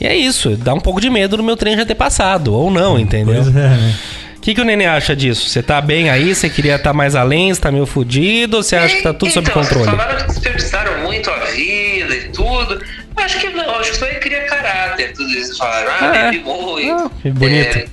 E 0.00 0.06
é 0.06 0.16
isso, 0.16 0.56
dá 0.56 0.74
um 0.74 0.80
pouco 0.80 1.00
de 1.00 1.10
medo 1.10 1.36
do 1.36 1.42
meu 1.42 1.56
trem 1.56 1.76
já 1.76 1.84
ter 1.84 1.94
passado, 1.94 2.54
ou 2.54 2.70
não, 2.70 2.98
entendeu? 2.98 3.42
Pois 3.42 3.48
é, 3.48 3.50
né? 3.52 3.94
O 4.36 4.40
que, 4.44 4.54
que 4.54 4.60
o 4.60 4.64
Nenê 4.64 4.84
acha 4.84 5.16
disso? 5.16 5.48
Você 5.48 5.62
tá 5.62 5.80
bem 5.80 6.10
aí? 6.10 6.34
Você 6.34 6.50
queria 6.50 6.76
estar 6.76 6.92
mais 6.92 7.14
além? 7.14 7.52
Você 7.52 7.60
tá 7.60 7.72
meio 7.72 7.86
fudido? 7.86 8.58
Ou 8.58 8.62
você 8.62 8.76
acha 8.76 8.96
que 8.96 9.02
tá 9.02 9.14
tudo 9.14 9.32
sob 9.32 9.48
então, 9.48 9.62
controle? 9.62 9.86
Vocês 9.86 9.96
falaram 9.96 10.18
que 10.18 10.26
desperdiçaram 10.26 10.98
muito 11.02 11.30
a 11.30 11.38
vida 11.46 11.83
acho 13.16 13.40
que 13.40 13.48
não, 13.50 13.74
acho 13.76 13.90
que 13.92 13.96
só 13.98 14.06
cria 14.20 14.44
caráter, 14.46 15.12
tudo 15.12 15.28
isso. 15.30 15.56
Falaram, 15.58 15.90
ah, 16.00 16.16
É. 16.16 16.30
bebi 16.30 16.44
muito. 16.44 16.92
Ah, 16.92 17.10
que 17.22 17.30
bonito. 17.30 17.78
É, 17.78 17.86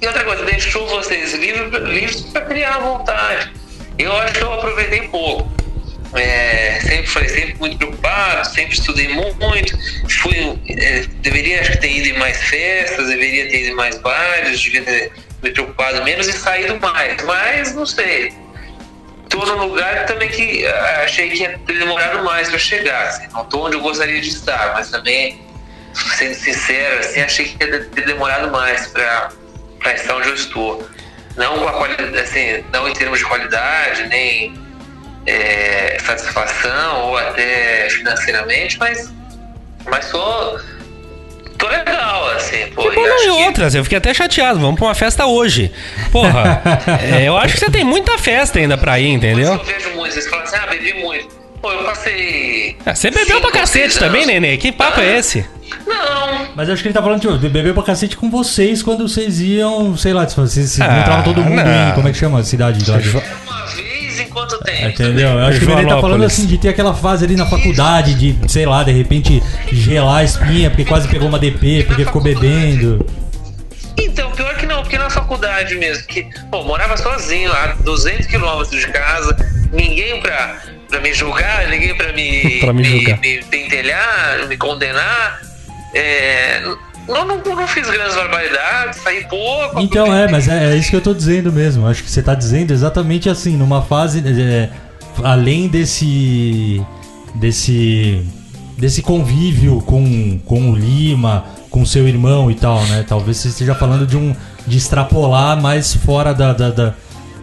e 0.00 0.06
outra 0.06 0.24
coisa, 0.24 0.44
deixou 0.44 0.86
vocês 0.86 1.34
livres, 1.34 1.70
livres 1.82 2.20
para 2.22 2.42
criar 2.42 2.76
à 2.76 2.78
vontade. 2.78 3.50
Eu 3.98 4.16
acho 4.18 4.34
que 4.34 4.42
eu 4.42 4.52
aproveitei 4.54 5.08
pouco. 5.08 5.50
É, 6.14 6.80
sempre 6.80 7.06
foi 7.06 7.28
sempre 7.28 7.54
muito 7.60 7.76
preocupado, 7.76 8.48
sempre 8.48 8.72
estudei 8.74 9.08
mu- 9.08 9.34
muito. 9.34 9.76
Fui, 10.22 10.58
é, 10.68 11.04
deveria 11.20 11.60
acho 11.60 11.72
que 11.72 11.78
ter 11.78 11.90
ido 11.92 12.08
em 12.08 12.18
mais 12.18 12.36
festas, 12.44 13.08
deveria 13.08 13.48
ter 13.50 13.60
ido 13.64 13.70
em 13.72 13.74
mais 13.74 13.98
bares, 13.98 14.58
devia 14.58 14.82
ter 14.82 15.12
me 15.42 15.50
preocupado 15.50 16.02
menos 16.04 16.26
e 16.26 16.32
saído 16.32 16.78
mais. 16.80 17.22
Mas 17.24 17.74
não 17.74 17.84
sei. 17.84 18.32
Tô 19.28 19.44
num 19.44 19.66
lugar 19.66 20.06
também 20.06 20.28
que 20.28 20.66
ah, 20.66 21.02
achei 21.04 21.30
que 21.30 21.42
ia 21.42 21.58
ter 21.58 21.78
demorado 21.78 22.24
mais 22.24 22.48
para 22.48 22.58
chegar. 22.58 23.08
Assim, 23.08 23.28
não 23.32 23.44
tô 23.44 23.66
onde 23.66 23.76
eu 23.76 23.80
gostaria 23.80 24.20
de 24.20 24.28
estar, 24.28 24.72
mas 24.74 24.90
também, 24.90 25.40
sendo 25.92 26.34
sincero, 26.34 27.00
assim, 27.00 27.20
achei 27.20 27.46
que 27.46 27.64
ia 27.64 27.84
ter 27.84 28.06
demorado 28.06 28.50
mais 28.50 28.86
para 28.88 29.94
estar 29.94 30.16
onde 30.16 30.28
eu 30.28 30.34
estou. 30.34 30.88
Não 31.36 31.58
com 31.58 31.68
a 31.68 31.72
qualidade, 31.72 32.18
assim, 32.18 32.64
não 32.72 32.88
em 32.88 32.92
termos 32.92 33.18
de 33.20 33.24
qualidade, 33.24 34.08
nem 34.08 34.54
é, 35.26 35.98
satisfação 36.04 37.08
ou 37.08 37.18
até 37.18 37.88
financeiramente, 37.90 38.78
mas, 38.78 39.12
mas 39.84 40.06
só 40.06 40.58
assim, 42.48 42.70
pô. 42.74 42.82
E 42.92 42.96
não, 42.96 43.18
e 43.18 43.22
que- 43.36 43.44
outras, 43.46 43.74
eu 43.74 43.82
fiquei 43.84 43.98
até 43.98 44.12
chateado. 44.14 44.58
Vamos 44.58 44.76
pra 44.76 44.86
uma 44.88 44.94
festa 44.94 45.26
hoje. 45.26 45.70
Porra, 46.10 46.62
é, 47.02 47.28
eu 47.28 47.36
acho 47.36 47.54
que 47.54 47.60
você 47.60 47.70
tem 47.70 47.84
muita 47.84 48.18
festa 48.18 48.58
ainda 48.58 48.76
pra 48.76 48.98
ir, 48.98 49.08
entendeu? 49.08 49.58
que 49.58 49.70
eu 49.70 49.76
vejo 49.76 49.90
muito, 49.96 50.12
vocês 50.14 50.26
falam 50.28 50.44
assim, 50.44 50.56
ah, 50.56 50.66
bebi 50.66 50.94
muito. 50.94 51.38
Pô, 51.60 51.72
eu 51.72 51.82
passei. 51.84 52.76
Ah, 52.86 52.94
Você 52.94 53.10
bebeu 53.10 53.40
pra 53.40 53.48
cinco, 53.50 53.58
cacete 53.58 53.98
também. 53.98 54.24
Nenê? 54.24 54.56
Que 54.56 54.70
papo 54.70 55.00
é 55.00 55.18
esse? 55.18 55.44
Não, 55.86 56.46
Mas 56.54 56.70
acho 56.70 56.80
que 56.82 56.88
ele 56.88 56.94
tá 56.94 57.02
falando 57.02 57.38
de 57.38 57.48
beber 57.48 57.74
pra 57.74 57.82
cacete 57.82 58.16
com 58.16 58.30
vocês 58.30 58.80
quando 58.82 59.08
vocês 59.08 59.40
iam, 59.40 59.96
sei 59.96 60.12
lá, 60.12 60.24
vocês 60.24 60.70
se 60.70 60.80
Ah, 60.82 60.86
encontravam 60.86 61.24
todo 61.24 61.42
mundo 61.42 61.56
não. 61.62 61.88
em. 61.90 61.92
Como 61.94 62.06
é 62.08 62.12
que 62.12 62.18
chama 62.18 62.38
a 62.38 62.44
cidade 62.44 62.78
de. 62.78 62.90
Em 64.18 64.28
quanto 64.28 64.58
tempo? 64.58 64.88
Entendeu? 64.88 65.28
Eu 65.30 65.46
acho 65.46 65.60
que 65.60 65.70
ele 65.70 65.86
tá 65.86 66.00
falando 66.00 66.24
assim 66.24 66.46
de 66.46 66.58
ter 66.58 66.68
aquela 66.68 66.94
fase 66.94 67.24
ali 67.24 67.36
na 67.36 67.46
faculdade, 67.46 68.14
de, 68.14 68.36
sei 68.48 68.66
lá, 68.66 68.82
de 68.82 68.92
repente 68.92 69.42
gelar 69.72 70.18
a 70.18 70.24
espinha 70.24 70.70
porque 70.70 70.84
quase 70.84 71.08
pegou 71.08 71.28
uma 71.28 71.38
DP, 71.38 71.84
porque 71.86 72.04
ficou 72.04 72.22
bebendo. 72.22 73.04
Então, 73.96 74.30
pior 74.30 74.54
que 74.56 74.64
não, 74.66 74.82
porque 74.82 74.96
na 74.96 75.10
faculdade 75.10 75.74
mesmo, 75.74 76.06
que, 76.06 76.26
pô, 76.50 76.62
morava 76.62 76.96
sozinho 76.96 77.52
a 77.52 77.74
200 77.80 78.26
quilômetros 78.26 78.80
de 78.80 78.86
casa, 78.88 79.36
ninguém 79.72 80.20
pra, 80.20 80.60
pra 80.88 81.00
me 81.00 81.12
julgar, 81.12 81.66
ninguém 81.68 81.96
pra 81.96 82.12
me, 82.12 82.58
Pra 82.60 82.72
me 82.72 82.84
julgar. 82.84 83.18
me 83.18 83.42
pentelhar, 83.44 84.46
me 84.48 84.56
condenar. 84.56 85.40
É, 85.94 86.62
não, 87.08 87.24
não, 87.24 87.56
não 87.56 87.66
fiz 87.66 87.88
grandes 87.90 88.14
barbaridades, 88.14 89.00
saí 89.00 89.24
pouco. 89.24 89.80
Então 89.80 90.14
é, 90.14 90.30
mas 90.30 90.48
é, 90.48 90.72
é 90.72 90.76
isso 90.76 90.90
que 90.90 90.96
eu 90.96 91.00
tô 91.00 91.14
dizendo 91.14 91.52
mesmo. 91.52 91.86
Acho 91.86 92.02
que 92.02 92.10
você 92.10 92.22
tá 92.22 92.34
dizendo 92.34 92.72
exatamente 92.72 93.28
assim, 93.28 93.56
numa 93.56 93.82
fase 93.82 94.22
é, 94.26 94.68
além 95.24 95.68
desse 95.68 96.84
desse 97.34 98.24
desse 98.76 99.02
convívio 99.02 99.80
com, 99.80 100.38
com 100.44 100.70
o 100.70 100.76
Lima, 100.76 101.44
com 101.68 101.84
seu 101.84 102.06
irmão 102.06 102.50
e 102.50 102.54
tal, 102.54 102.80
né? 102.84 103.04
Talvez 103.06 103.38
você 103.38 103.48
esteja 103.48 103.74
falando 103.74 104.06
de 104.06 104.16
um 104.16 104.34
de 104.66 104.76
extrapolar 104.76 105.60
mais 105.60 105.94
fora 105.94 106.32
da, 106.32 106.52
da, 106.52 106.70
da 106.70 106.94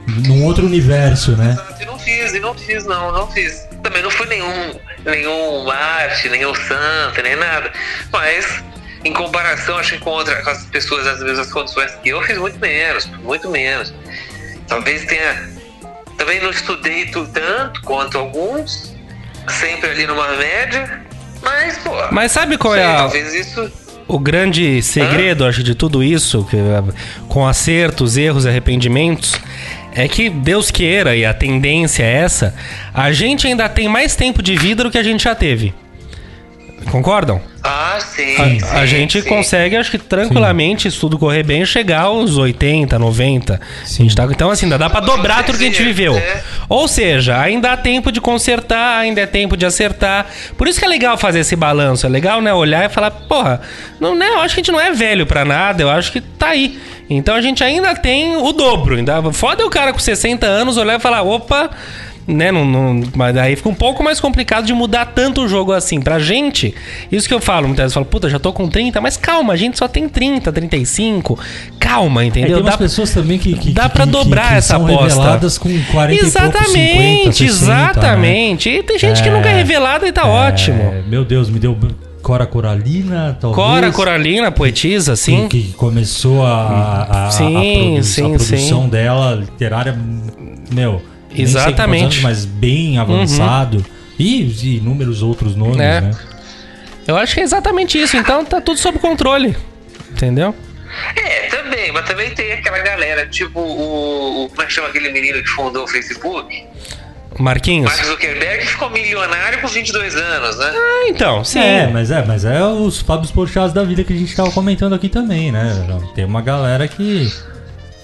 num 0.07 0.45
outro 0.45 0.65
universo, 0.65 1.31
né? 1.31 1.57
E 1.81 1.85
não 1.85 1.97
fiz, 1.97 2.33
e 2.33 2.39
não 2.39 2.53
fiz, 2.53 2.85
não, 2.85 3.11
não 3.11 3.27
fiz. 3.31 3.67
Também 3.81 4.01
não 4.01 4.11
fui 4.11 4.27
nenhum, 4.27 4.79
nenhum 5.03 5.69
arte, 5.69 6.29
nenhum 6.29 6.53
santo, 6.53 7.21
nem 7.23 7.35
nada. 7.35 7.71
Mas, 8.11 8.63
em 9.05 9.13
comparação, 9.13 9.77
acho 9.77 9.93
que 9.93 9.99
com, 9.99 10.09
outra, 10.09 10.41
com 10.43 10.49
as 10.49 10.65
pessoas 10.65 11.05
das 11.05 11.21
mesmas 11.23 11.51
condições 11.51 11.91
que 12.03 12.09
eu, 12.09 12.21
fiz 12.23 12.37
muito 12.37 12.59
menos, 12.59 13.05
muito 13.23 13.49
menos. 13.49 13.93
Talvez 14.67 15.05
tenha. 15.05 15.49
Também 16.17 16.41
não 16.41 16.49
estudei 16.49 17.05
tu- 17.05 17.27
tanto 17.27 17.81
quanto 17.83 18.17
alguns, 18.17 18.95
sempre 19.47 19.91
ali 19.91 20.07
numa 20.07 20.27
média, 20.37 21.01
mas, 21.43 21.77
pô. 21.79 21.91
Mas 22.11 22.31
sabe 22.31 22.57
qual 22.57 22.73
sei, 22.73 22.83
é 22.83 22.85
a, 22.85 22.95
Talvez 22.97 23.33
isso. 23.33 23.71
o 24.07 24.17
grande 24.17 24.81
segredo, 24.81 25.45
acho, 25.45 25.61
de 25.61 25.75
tudo 25.75 26.01
isso, 26.03 26.43
que, 26.49 26.55
eh, 26.57 26.83
com 27.27 27.45
acertos, 27.45 28.15
erros 28.17 28.45
arrependimentos, 28.47 29.35
é 29.93 30.07
que 30.07 30.29
Deus 30.29 30.71
queira, 30.71 31.15
e 31.15 31.25
a 31.25 31.33
tendência 31.33 32.03
é 32.03 32.13
essa, 32.23 32.55
a 32.93 33.11
gente 33.11 33.45
ainda 33.45 33.67
tem 33.69 33.87
mais 33.87 34.15
tempo 34.15 34.41
de 34.41 34.55
vida 34.55 34.83
do 34.83 34.89
que 34.91 34.97
a 34.97 35.03
gente 35.03 35.25
já 35.25 35.35
teve. 35.35 35.73
Concordam? 36.91 37.41
Ah, 37.63 37.97
sim. 37.99 38.35
A, 38.35 38.45
sim, 38.45 38.59
a 38.77 38.85
gente 38.85 39.21
sim. 39.21 39.27
consegue, 39.27 39.75
acho 39.75 39.89
que 39.89 39.97
tranquilamente, 39.97 40.89
se 40.91 40.99
tudo 40.99 41.17
correr 41.17 41.41
bem, 41.43 41.65
chegar 41.65 42.01
aos 42.01 42.37
80, 42.37 42.99
90. 42.99 43.59
A 43.59 43.87
gente 43.87 44.15
tá- 44.15 44.25
então, 44.29 44.51
assim, 44.51 44.65
ainda 44.65 44.77
dá 44.77 44.89
pra 44.89 44.99
dobrar 44.99 45.43
tudo 45.43 45.57
que 45.57 45.63
a 45.63 45.67
gente 45.67 45.81
viveu. 45.83 46.15
É. 46.15 46.43
Ou 46.69 46.87
seja, 46.87 47.39
ainda 47.39 47.71
há 47.71 47.77
tempo 47.77 48.11
de 48.11 48.21
consertar, 48.21 48.99
ainda 48.99 49.19
é 49.21 49.25
tempo 49.25 49.57
de 49.57 49.65
acertar. 49.65 50.27
Por 50.57 50.67
isso 50.67 50.77
que 50.79 50.85
é 50.85 50.87
legal 50.87 51.17
fazer 51.17 51.39
esse 51.39 51.55
balanço. 51.55 52.05
É 52.05 52.09
legal, 52.09 52.41
né? 52.41 52.53
Olhar 52.53 52.85
e 52.85 52.89
falar, 52.89 53.09
porra, 53.11 53.61
não, 53.99 54.15
né? 54.15 54.27
Eu 54.27 54.39
acho 54.41 54.53
que 54.53 54.61
a 54.61 54.63
gente 54.63 54.71
não 54.71 54.79
é 54.79 54.91
velho 54.91 55.25
pra 55.25 55.43
nada, 55.43 55.81
eu 55.81 55.89
acho 55.89 56.11
que 56.11 56.21
tá 56.21 56.49
aí. 56.49 56.79
Então 57.09 57.35
a 57.35 57.41
gente 57.41 57.63
ainda 57.63 57.95
tem 57.95 58.35
o 58.37 58.51
dobro. 58.51 58.95
Ainda, 58.95 59.21
foda 59.33 59.63
é 59.63 59.65
o 59.65 59.69
cara 59.69 59.91
com 59.91 59.99
60 59.99 60.45
anos 60.45 60.77
olhar 60.77 60.97
e 60.97 61.01
falar, 61.01 61.23
opa. 61.23 61.69
Né, 62.27 62.51
não, 62.51 62.65
não- 62.65 63.03
mas 63.15 63.35
daí 63.35 63.55
fica 63.55 63.69
um 63.69 63.73
pouco 63.75 64.03
mais 64.03 64.19
complicado 64.19 64.65
de 64.65 64.73
mudar 64.73 65.05
tanto 65.13 65.41
o 65.43 65.47
jogo 65.47 65.71
assim. 65.71 66.01
Pra 66.01 66.17
gente, 66.17 66.73
isso 67.11 67.27
que 67.27 67.33
eu 67.33 67.39
falo, 67.39 67.67
muitas 67.67 67.83
vezes 67.83 67.95
eu 67.95 68.01
falo, 68.01 68.05
puta, 68.07 68.27
já 68.27 68.39
tô 68.39 68.51
com 68.51 68.67
30, 68.67 68.99
mas 68.99 69.15
calma, 69.15 69.53
a 69.53 69.55
gente 69.55 69.77
só 69.77 69.87
tem 69.87 70.09
30, 70.09 70.51
35. 70.51 71.37
Calma, 71.79 72.23
É, 72.23 72.25
entendeu? 72.25 72.53
tem 72.57 72.61
umas 72.63 72.71
Dá- 72.73 72.77
pessoas 72.79 73.11
também 73.13 73.37
que, 73.37 73.53
que 73.53 73.71
dá 73.71 73.83
que- 73.83 73.89
pra 73.89 74.05
que- 74.05 74.11
dobrar 74.11 74.49
que 74.49 74.55
essa 74.55 74.69
são 74.75 74.85
aposta. 74.87 75.59
com 75.59 75.83
40 75.91 76.25
exatamente, 76.25 76.79
e 76.79 77.19
poucos, 77.21 77.35
50, 77.35 77.35
60, 77.35 77.45
exatamente. 77.45 78.69
E 78.69 78.81
tem 78.83 78.97
gente 78.97 79.21
que 79.21 79.29
nunca 79.29 79.49
é 79.49 79.53
revelada 79.57 80.07
e 80.07 80.11
tá 80.11 80.23
né? 80.23 80.29
ótimo. 80.29 80.81
É, 80.81 81.03
meu 81.07 81.23
Deus, 81.23 81.49
me 81.49 81.59
deu 81.59 81.77
Cora 82.23 82.47
Coralina, 82.47 83.37
talvez. 83.39 83.55
Cora 83.67 83.91
Coralina, 83.91 84.51
poetisa, 84.51 85.13
assim. 85.13 85.47
Que, 85.47 85.61
que 85.61 85.73
começou 85.73 86.43
a, 86.43 86.49
a, 87.07 87.27
a- 87.27 87.31
Sim, 87.31 87.55
a, 87.55 87.59
produ- 87.91 88.03
sim, 88.03 88.21
a 88.25 88.37
produção 88.37 88.81
sim. 88.81 88.89
dela 88.89 89.35
literária, 89.35 89.95
meu, 90.73 91.03
Exatamente. 91.41 92.01
Uhum. 92.03 92.07
anos, 92.07 92.21
mas 92.21 92.45
bem 92.45 92.97
avançado. 92.97 93.85
E, 94.17 94.43
e 94.43 94.77
inúmeros 94.77 95.21
outros 95.21 95.55
nomes, 95.55 95.79
É. 95.79 96.01
né? 96.01 96.11
Eu 97.07 97.15
acho 97.17 97.33
que 97.35 97.41
é 97.41 97.43
exatamente 97.43 98.01
isso. 98.01 98.15
Então 98.17 98.43
tá 98.45 98.59
tudo 98.61 98.79
sob 98.79 98.97
controle. 98.99 99.55
Entendeu? 100.11 100.55
É, 101.15 101.47
também, 101.47 101.91
mas 101.91 102.05
também 102.07 102.29
tem 102.31 102.53
aquela 102.53 102.79
galera, 102.79 103.27
tipo 103.27 103.59
o. 103.59 104.45
o- 104.45 104.49
como 104.49 104.61
é 104.61 104.65
que 104.65 104.71
chama 104.73 104.87
aquele 104.87 105.11
menino 105.11 105.41
que 105.43 105.49
fundou 105.49 105.83
o 105.83 105.87
Facebook? 105.87 106.63
Marquinhos? 107.37 107.91
Mark 107.91 108.05
Zuckerberg 108.05 108.65
ficou 108.65 108.89
milionário 108.89 109.59
com 109.59 109.67
22 109.67 110.15
anos, 110.15 110.57
né? 110.57 110.71
Ah, 110.73 111.05
então, 111.09 111.43
sim. 111.43 111.59
É, 111.59 111.87
mas 111.87 112.09
é, 112.09 112.23
mas 112.23 112.45
é 112.45 112.63
os 112.63 113.01
Fábio 113.01 113.29
Porchás 113.33 113.73
da 113.73 113.83
vida 113.83 114.05
que 114.05 114.13
a 114.13 114.15
gente 114.15 114.33
tava 114.33 114.49
comentando 114.51 114.95
aqui 114.95 115.09
também, 115.09 115.51
né? 115.51 115.85
Tem 116.15 116.23
uma 116.23 116.41
galera 116.41 116.87
que. 116.87 117.29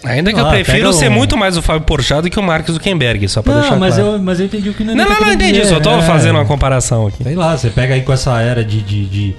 Ainda 0.04 0.34
que 0.34 0.40
Ah, 0.40 0.44
eu 0.44 0.50
prefiro 0.50 0.92
ser 0.94 1.10
um- 1.10 1.14
muito 1.14 1.38
mais 1.38 1.58
o 1.58 1.62
Fábio 1.62 1.82
Porchat 1.82 2.24
do 2.24 2.30
que 2.30 2.40
o 2.40 2.44
Mark 2.44 2.68
Zuckerberg, 2.70 3.28
só 3.30 3.42
pra 3.42 3.54
Não, 3.54 3.62
deixar 3.62 3.76
mas, 3.78 3.96
claro. 3.96 4.12
eu, 4.14 4.20
mas 4.20 4.40
eu 4.40 4.46
entendi 4.48 4.70
o 4.70 4.74
que 4.74 4.82
o 4.82 4.86
Nenê 4.86 4.98
Não, 5.04 5.08
tá 5.08 5.20
não, 5.20 5.28
não, 5.28 5.34
entendi. 5.34 5.66
Só 5.66 5.80
tô 5.80 5.92
é. 5.92 6.02
fazendo 6.02 6.36
uma 6.38 6.46
comparação 6.46 7.06
aqui. 7.08 7.24
Sei 7.24 7.36
lá, 7.36 7.56
você 7.56 7.70
pega 7.70 7.94
aí 7.94 8.02
com 8.02 8.12
essa 8.12 8.42
era 8.42 8.64
de, 8.66 8.82
de, 8.82 9.06
de, 9.06 9.36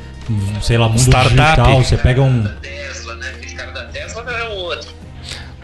sei 0.62 0.78
lá, 0.78 0.88
mundo 0.88 0.98
Startup. 1.00 1.34
digital, 1.34 1.82
você 1.82 1.96
pega 1.96 2.22
um. 2.22 2.44
Tesla, 2.60 3.14
né? 3.16 3.26
Aquele 3.36 3.54
cara 3.54 3.72
da 3.72 3.82
Tesla 3.86 4.22
não 4.22 4.32
é 4.32 4.44
o 4.48 4.52
outro. 4.52 4.88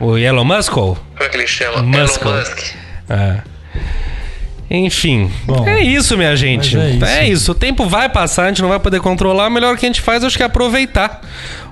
O 0.00 0.18
Elon 0.18 0.44
Musk? 0.44 0.72
Como 0.72 0.96
é 1.20 1.28
que 1.28 1.36
ele 1.36 1.46
chama? 1.46 1.82
Musk. 1.82 2.22
Elon 2.22 2.36
Musk. 2.38 2.58
É. 3.08 3.36
Enfim, 4.70 5.30
Bom, 5.46 5.66
é 5.66 5.80
isso, 5.80 6.14
minha 6.18 6.36
gente. 6.36 6.76
é 6.76 6.90
isso. 6.90 7.04
É 7.04 7.28
isso. 7.28 7.52
O 7.52 7.54
tempo 7.54 7.86
vai 7.88 8.06
passar, 8.08 8.44
a 8.44 8.48
gente 8.48 8.60
não 8.60 8.68
vai 8.68 8.78
poder 8.78 9.00
controlar. 9.00 9.46
O 9.46 9.50
melhor 9.50 9.76
que 9.78 9.86
a 9.86 9.88
gente 9.88 10.02
faz, 10.02 10.22
acho 10.22 10.36
que 10.36 10.42
é 10.42 10.46
aproveitar 10.46 11.22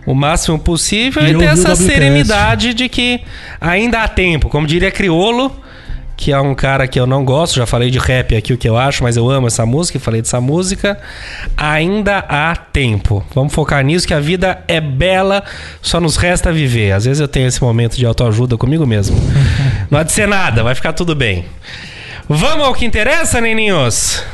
o 0.07 0.15
máximo 0.15 0.59
possível 0.59 1.23
E 1.27 1.33
e, 1.33 1.39
ter 1.39 1.45
essa 1.45 1.75
serenidade 1.75 2.73
de 2.73 2.89
que 2.89 3.21
ainda 3.61 4.03
há 4.03 4.09
tempo. 4.09 4.49
Como 4.49 4.67
diria 4.67 4.91
Criolo, 4.91 5.61
que 6.17 6.33
é 6.33 6.41
um 6.41 6.55
cara 6.55 6.89
que 6.89 6.99
eu 6.99 7.07
não 7.07 7.25
gosto, 7.25 7.57
já 7.57 7.67
falei 7.67 7.91
de 7.91 7.99
rap 7.99 8.35
aqui 8.35 8.53
o 8.53 8.57
que 8.57 8.69
eu 8.69 8.77
acho, 8.77 9.03
mas 9.03 9.17
eu 9.17 9.29
amo 9.29 9.49
essa 9.49 9.67
música, 9.67 9.99
e 9.99 10.01
falei 10.01 10.23
dessa 10.23 10.41
música. 10.41 10.99
Ainda 11.57 12.19
há 12.19 12.57
tempo. 12.57 13.25
Vamos 13.35 13.53
focar 13.53 13.85
nisso, 13.85 14.07
que 14.07 14.15
a 14.15 14.21
vida 14.21 14.65
é 14.67 14.81
bela, 14.81 15.45
só 15.83 16.01
nos 16.01 16.17
resta 16.17 16.53
viver. 16.53 16.93
Às 16.93 17.05
vezes 17.05 17.21
eu 17.21 17.29
tenho 17.29 17.49
esse 17.49 17.61
momento 17.61 17.97
de 17.97 18.07
autoajuda 18.07 18.57
comigo 18.57 18.87
mesmo. 18.87 19.17
não 19.91 19.99
há 19.99 20.03
de 20.03 20.13
ser 20.13 20.27
nada, 20.27 20.63
vai 20.63 20.75
ficar 20.75 20.93
tudo 20.93 21.15
bem. 21.15 21.45
Vamos 22.29 22.67
ao 22.67 22.75
que 22.75 22.85
interessa, 22.85 23.41
neninhos? 23.41 24.25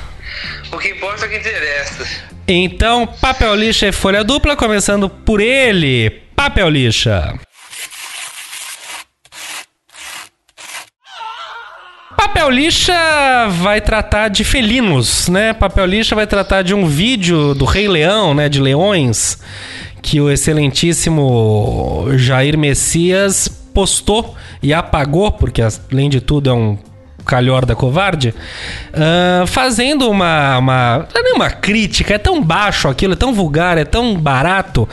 O 0.71 0.79
que 0.79 0.89
importa 0.89 1.25
é 1.25 1.29
o 1.29 1.31
que 1.31 1.37
interessa. 1.37 2.32
Então, 2.47 3.07
papel 3.07 3.55
lixa 3.55 3.87
e 3.87 3.93
folha 3.93 4.25
dupla, 4.25 4.57
começando 4.57 5.09
por 5.09 5.41
ele, 5.41 6.11
papel 6.35 6.69
lixa. 6.69 7.39
Papel 12.17 12.51
lixa 12.51 12.95
vai 13.61 13.81
tratar 13.81 14.29
de 14.29 14.43
felinos, 14.43 15.29
né? 15.29 15.53
Papel 15.53 15.87
lixa 15.87 16.15
vai 16.17 16.27
tratar 16.27 16.63
de 16.63 16.75
um 16.75 16.87
vídeo 16.87 17.55
do 17.55 17.65
Rei 17.65 17.87
Leão, 17.87 18.35
né? 18.35 18.49
De 18.49 18.61
leões, 18.61 19.39
que 20.03 20.21
o 20.21 20.31
excelentíssimo 20.31 22.07
Jair 22.17 22.59
Messias 22.59 23.49
postou 23.73 24.35
e 24.63 24.75
apagou, 24.75 25.31
porque 25.31 25.63
além 25.63 26.11
de 26.11 26.21
tudo 26.21 26.51
é 26.51 26.53
um 26.53 26.79
calhor 27.33 27.65
da 27.65 27.75
covarde, 27.75 28.35
ah, 28.93 29.45
fazendo 29.47 30.11
uma, 30.11 30.59
uma. 30.59 31.09
Não 31.15 31.21
é 31.21 31.25
nem 31.25 31.33
uma 31.33 31.49
crítica, 31.49 32.13
é 32.13 32.19
tão 32.19 32.43
baixo 32.43 32.89
aquilo, 32.89 33.15
é 33.15 33.17
tão 33.17 33.33
vulgar, 33.33 33.79
é 33.79 33.87
tão 33.87 34.15
barato, 34.15 34.87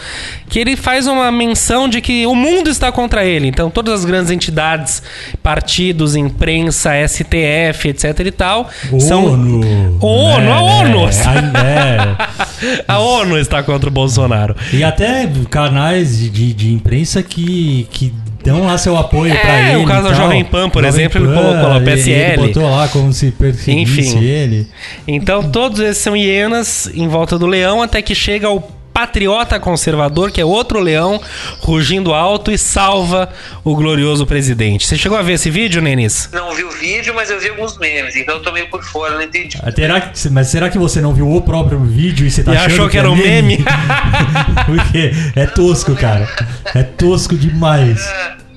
que 0.48 0.58
ele 0.58 0.78
faz 0.78 1.06
uma 1.06 1.30
menção 1.34 1.90
de 1.90 2.00
que 2.00 2.26
o 2.26 2.34
mundo 2.34 2.70
está 2.70 2.94
contra 2.94 3.26
ele. 3.26 3.46
Então, 3.46 3.70
todas 3.70 3.94
as 4.00 4.06
grandes 4.06 4.32
entidades, 4.32 5.04
partidos, 5.44 6.16
imprensa, 6.16 6.92
STF, 7.06 7.90
etc 7.90 8.20
e 8.26 8.32
tal, 8.32 8.70
são. 9.02 9.26
ONU. 9.26 9.98
ONU, 10.00 10.40
né, 10.40 10.52
a 10.54 10.62
ONU! 10.62 11.06
né, 11.06 12.16
é. 12.26 12.50
A 12.88 13.00
ONU 13.00 13.38
está 13.38 13.64
contra 13.64 13.90
o 13.90 13.92
Bolsonaro. 13.92 14.56
E 14.74 14.84
até 14.84 15.30
canais 15.50 16.18
de, 16.18 16.30
de, 16.30 16.54
de 16.54 16.74
imprensa 16.74 17.24
que, 17.24 17.88
que 17.90 18.14
dão 18.44 18.66
lá 18.66 18.78
seu 18.78 18.96
apoio 18.98 19.32
É, 19.34 19.38
pra 19.38 19.70
ele. 19.74 19.84
o 19.84 19.86
caso 19.86 20.10
da. 20.10 20.14
Jovem 20.14 20.44
Pan, 20.44 20.70
por 20.70 20.84
Jovem 20.84 21.02
exemplo, 21.06 21.20
ele 21.22 21.28
Pan, 21.34 21.42
colocou 21.42 21.70
lá 21.70 21.78
o 21.78 21.82
PSL. 21.84 22.34
Ele 22.34 22.48
botou 22.48 22.70
lá 22.70 22.88
como 22.88 23.14
se 23.14 23.32
perseguisse 23.32 24.00
Enfim. 24.02 24.24
ele. 24.24 24.68
Então, 25.08 25.44
todos 25.50 25.80
esses 25.80 25.98
são 26.02 26.16
hienas 26.16 26.90
em 26.94 27.08
volta 27.08 27.38
do 27.38 27.46
leão, 27.46 27.82
até 27.82 28.02
que 28.02 28.16
chega 28.16 28.50
o 28.50 28.62
patriota 28.94 29.60
conservador, 29.60 30.32
que 30.32 30.42
é 30.42 30.46
outro 30.46 30.80
leão 30.80 31.22
rugindo 31.60 32.14
alto 32.14 32.52
e 32.52 32.58
salva 32.58 33.30
o 33.64 33.76
glorioso 33.76 34.26
presidente. 34.26 34.86
Você 34.86 34.98
chegou 34.98 35.18
a 35.18 35.22
ver 35.22 35.34
esse 35.34 35.50
vídeo, 35.50 35.82
Nenis? 35.82 36.30
Não 36.34 36.54
vi 36.54 36.64
o 36.64 36.70
vídeo, 36.72 37.14
mas 37.16 37.30
eu 37.30 37.40
vi 37.40 37.50
alguns 37.50 37.78
memes, 37.78 38.16
então 38.16 38.36
eu 38.36 38.42
tô 38.42 38.52
meio 38.52 38.70
por 38.70 38.84
fora, 38.84 39.16
não 39.16 39.22
entendi. 39.22 39.58
Ah, 39.64 39.72
terá 39.72 40.02
que- 40.02 40.30
mas 40.30 40.48
será 40.48 40.70
que 40.70 40.78
você 40.78 41.00
não 41.02 41.14
viu 41.14 41.30
o 41.32 41.42
próprio 41.42 41.80
vídeo 41.80 42.28
e 42.28 42.32
você 42.32 42.44
tá 42.44 42.54
E 42.54 42.58
achando 42.58 42.72
achou 42.74 42.90
que 42.90 42.98
era 42.98 43.08
é 43.08 43.12
um 43.12 43.16
meme? 43.16 43.64
Porque 44.66 45.12
é 45.36 45.46
tosco, 45.46 45.96
cara. 45.96 46.28
É 46.76 46.84
tosco 46.84 47.36
demais. 47.36 48.00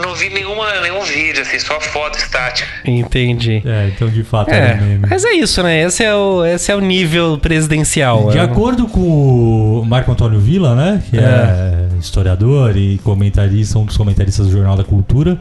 Não 0.00 0.14
vi 0.14 0.28
nenhuma, 0.30 0.80
nenhum 0.80 1.02
vídeo, 1.02 1.42
assim, 1.42 1.58
só 1.58 1.80
foto 1.80 2.18
estática. 2.18 2.68
Entendi. 2.84 3.62
É, 3.64 3.88
então 3.94 4.08
de 4.08 4.22
fato 4.22 4.50
É, 4.50 4.56
era 4.56 4.74
meme. 4.80 5.06
mas 5.10 5.24
é 5.24 5.32
isso, 5.32 5.62
né? 5.62 5.82
Esse 5.82 6.04
é 6.04 6.14
o, 6.14 6.44
esse 6.44 6.70
é 6.70 6.76
o 6.76 6.80
nível 6.80 7.36
presidencial. 7.38 8.30
De 8.30 8.38
É. 8.38 8.40
acordo 8.42 8.86
com 8.86 9.00
o 9.00 9.84
Marco 9.84 10.10
Antônio 10.12 10.38
Villa, 10.38 10.74
né? 10.74 11.02
Que 11.10 11.18
é, 11.18 11.88
historiador 12.00 12.76
e 12.76 12.98
comentarista, 12.98 13.78
um 13.78 13.84
dos 13.84 13.96
comentaristas 13.96 14.46
do 14.46 14.52
Jornal 14.52 14.76
da 14.76 14.84
Cultura. 14.84 15.38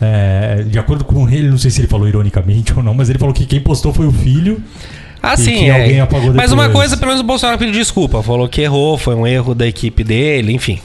é, 0.00 0.64
de 0.66 0.78
acordo 0.78 1.04
com 1.04 1.28
ele, 1.28 1.48
não 1.48 1.56
sei 1.56 1.70
se 1.70 1.80
ele 1.80 1.88
falou 1.88 2.06
ironicamente 2.08 2.72
ou 2.76 2.82
não, 2.82 2.92
mas 2.92 3.08
ele 3.08 3.18
falou 3.18 3.32
que 3.32 3.46
quem 3.46 3.60
postou 3.60 3.92
foi 3.92 4.06
o 4.06 4.12
filho. 4.12 4.60
Ah, 5.22 5.36
sim, 5.36 5.68
é. 5.70 5.80
alguém 5.80 6.00
apagou 6.00 6.34
Mas 6.34 6.52
uma 6.52 6.68
coisa, 6.68 6.96
pelo 6.96 7.08
menos 7.08 7.22
o 7.22 7.24
Bolsonaro 7.24 7.58
pediu 7.58 7.72
desculpa. 7.72 8.22
Falou 8.22 8.46
que 8.48 8.60
errou, 8.60 8.98
foi 8.98 9.14
um 9.14 9.26
erro 9.26 9.54
da 9.54 9.66
equipe 9.66 10.04
dele, 10.04 10.52
enfim. 10.52 10.80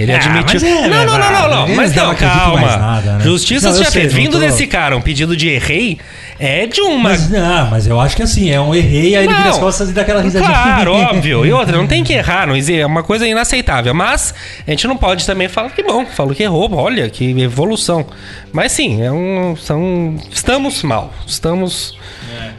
Ele 0.00 0.12
Ah, 0.12 0.16
admitiu. 0.16 0.60
mas 0.60 0.62
é, 0.62 0.88
não, 0.88 1.04
não, 1.06 1.18
não, 1.18 1.30
não, 1.32 1.50
não. 1.68 1.74
Mas 1.76 1.94
não 1.94 2.14
calma. 2.14 3.00
né? 3.00 3.20
Justiça 3.22 3.72
já 3.72 3.90
não 4.00 4.08
Vindo 4.08 4.38
desse 4.38 4.66
cara, 4.66 4.96
um 4.96 5.00
pedido 5.00 5.36
de 5.36 5.48
errei, 5.48 5.98
é 6.38 6.66
de 6.66 6.80
uma. 6.80 7.10
Mas, 7.10 7.28
não, 7.28 7.70
mas 7.70 7.86
eu 7.86 8.00
acho 8.00 8.16
que 8.16 8.22
assim, 8.22 8.50
é 8.50 8.58
um 8.58 8.74
errei, 8.74 9.14
aí 9.14 9.24
ele 9.24 9.34
vira 9.34 9.50
as 9.50 9.58
costas 9.58 9.90
e 9.90 9.92
dá 9.92 10.00
aquela 10.00 10.22
risadinha. 10.22 10.50
Claro, 10.52 10.92
óbvio. 10.94 11.44
E 11.44 11.52
outra, 11.52 11.76
não 11.76 11.86
tem 11.86 12.02
que 12.02 12.12
errar, 12.14 12.46
não 12.46 12.54
é 12.56 12.86
uma 12.86 13.02
coisa 13.02 13.26
inaceitável. 13.26 13.92
Mas 13.92 14.32
a 14.66 14.70
gente 14.70 14.86
não 14.86 14.96
pode 14.96 15.26
também 15.26 15.48
falar 15.48 15.70
que 15.70 15.82
bom, 15.82 16.06
falou 16.06 16.34
que 16.34 16.42
errou, 16.42 16.72
olha, 16.74 17.10
que 17.10 17.30
evolução. 17.42 18.06
Mas 18.52 18.72
sim, 18.72 19.02
é 19.02 19.12
um, 19.12 19.54
são, 19.56 20.16
estamos 20.30 20.82
mal, 20.82 21.12
estamos, 21.26 21.98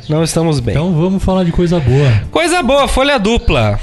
não 0.08 0.24
estamos 0.24 0.60
bem. 0.60 0.76
Então 0.76 0.94
vamos 0.94 1.24
falar 1.24 1.44
de 1.44 1.52
coisa 1.52 1.80
boa. 1.80 2.22
Coisa 2.30 2.62
boa, 2.62 2.88
folha 2.88 3.18
dupla. 3.18 3.80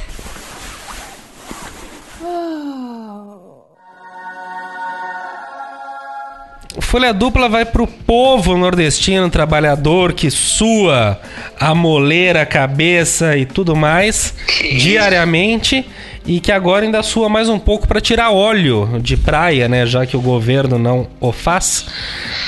Folha 6.88 7.12
dupla 7.12 7.50
vai 7.50 7.66
pro 7.66 7.86
povo 7.86 8.56
nordestino 8.56 9.28
trabalhador 9.28 10.14
que 10.14 10.30
sua, 10.30 11.20
amoleira 11.60 12.40
a 12.42 12.46
cabeça 12.46 13.36
e 13.36 13.44
tudo 13.44 13.76
mais 13.76 14.34
diariamente 14.78 15.84
e 16.26 16.40
que 16.40 16.50
agora 16.50 16.86
ainda 16.86 17.02
sua 17.02 17.28
mais 17.28 17.48
um 17.50 17.58
pouco 17.58 17.86
para 17.86 18.00
tirar 18.00 18.30
óleo 18.30 18.98
de 19.02 19.18
praia, 19.18 19.68
né? 19.68 19.84
Já 19.84 20.06
que 20.06 20.16
o 20.16 20.20
governo 20.20 20.78
não 20.78 21.06
o 21.20 21.30
faz. 21.30 21.84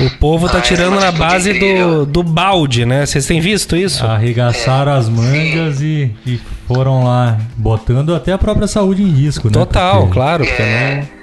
O 0.01 0.09
povo 0.19 0.49
tá 0.49 0.57
Ah, 0.59 0.63
tirando 0.63 0.97
essa 0.97 1.07
na 1.07 1.13
base 1.13 1.53
do, 1.59 2.07
do 2.07 2.23
balde, 2.23 2.87
né? 2.87 3.05
Vocês 3.05 3.27
têm 3.27 3.41
visto 3.41 3.77
isso? 3.77 4.05
Arregaçaram 4.07 4.93
as 4.93 5.07
mangas 5.09 5.83
e, 5.83 6.11
e 6.27 6.41
foram 6.67 7.05
lá, 7.05 7.39
botando 7.59 8.15
até 8.15 8.33
a 8.33 8.39
própria 8.39 8.67
saúde 8.67 9.03
em 9.03 9.11
risco, 9.11 9.49
né? 9.49 9.53
Total, 9.53 9.99
Porque- 10.01 10.13
claro. 10.15 10.47
porque 10.47 10.63
É. 10.63 10.97
não- 10.97 11.21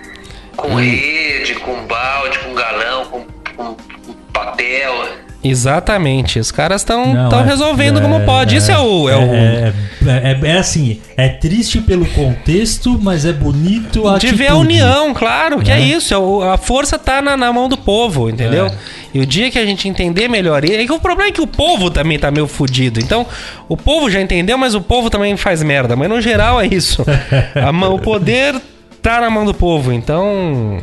Com 0.56 0.76
rede, 0.76 1.54
com 1.56 1.77
papel. 4.58 5.18
Exatamente. 5.44 6.40
Os 6.40 6.52
caras 6.52 6.82
estão 6.82 7.30
é- 7.32 7.44
resolvendo 7.44 8.00
é- 8.00 8.02
como 8.02 8.20
pode. 8.26 8.56
Isso 8.58 8.72
é 8.72 8.78
o. 8.78 9.08
É, 9.08 9.16
o 9.16 9.34
é, 9.36 9.74
é- 10.10 10.40
é 10.44 10.58
assim, 10.58 11.00
é 11.16 11.30
triste 11.30 11.80
pelo 11.80 12.06
contexto, 12.08 13.00
mas 13.02 13.24
é 13.24 13.32
bonito 13.32 14.08
a 14.08 14.18
de 14.18 14.34
ver 14.34 14.48
a 14.48 14.56
união, 14.56 15.14
claro, 15.14 15.60
que 15.62 15.72
é, 15.72 15.76
Né? 15.76 15.82
isso. 15.82 16.14
é 16.14 16.18
o- 16.18 16.42
A 16.42 16.58
força 16.58 16.98
tá 16.98 17.22
na, 17.22 17.38
na 17.38 17.54
mão 17.54 17.70
do 17.70 17.78
povo, 17.78 18.30
entendeu? 18.30 18.66
É. 18.66 18.72
E 19.14 19.20
o 19.20 19.26
dia 19.26 19.50
que 19.50 19.60
a 19.60 19.66
gente 19.66 19.88
entender 19.88 20.28
melhor. 20.28 20.66
E 20.66 20.84
e 20.84 20.92
o 20.92 21.00
problema 21.00 21.30
é 21.30 21.32
que 21.32 21.42
o 21.42 21.48
povo 21.48 21.90
também 21.92 22.18
tá 22.20 22.30
meio 22.32 22.48
fudido. 22.48 23.00
Então, 23.00 23.26
o 23.70 23.78
povo 23.78 24.10
já 24.10 24.20
entendeu, 24.20 24.58
mas 24.58 24.74
o 24.76 24.82
povo 24.82 25.10
também 25.10 25.38
faz 25.38 25.62
merda. 25.64 25.96
Mas 25.96 26.10
no 26.10 26.20
geral 26.20 26.60
é 26.60 26.66
isso. 26.68 27.06
A 27.56 27.72
mão- 27.72 27.94
o 27.96 28.00
poder 28.00 28.56
tá 29.02 29.22
na 29.22 29.30
mão 29.30 29.46
do 29.46 29.54
povo. 29.54 29.94
Então. 29.94 30.78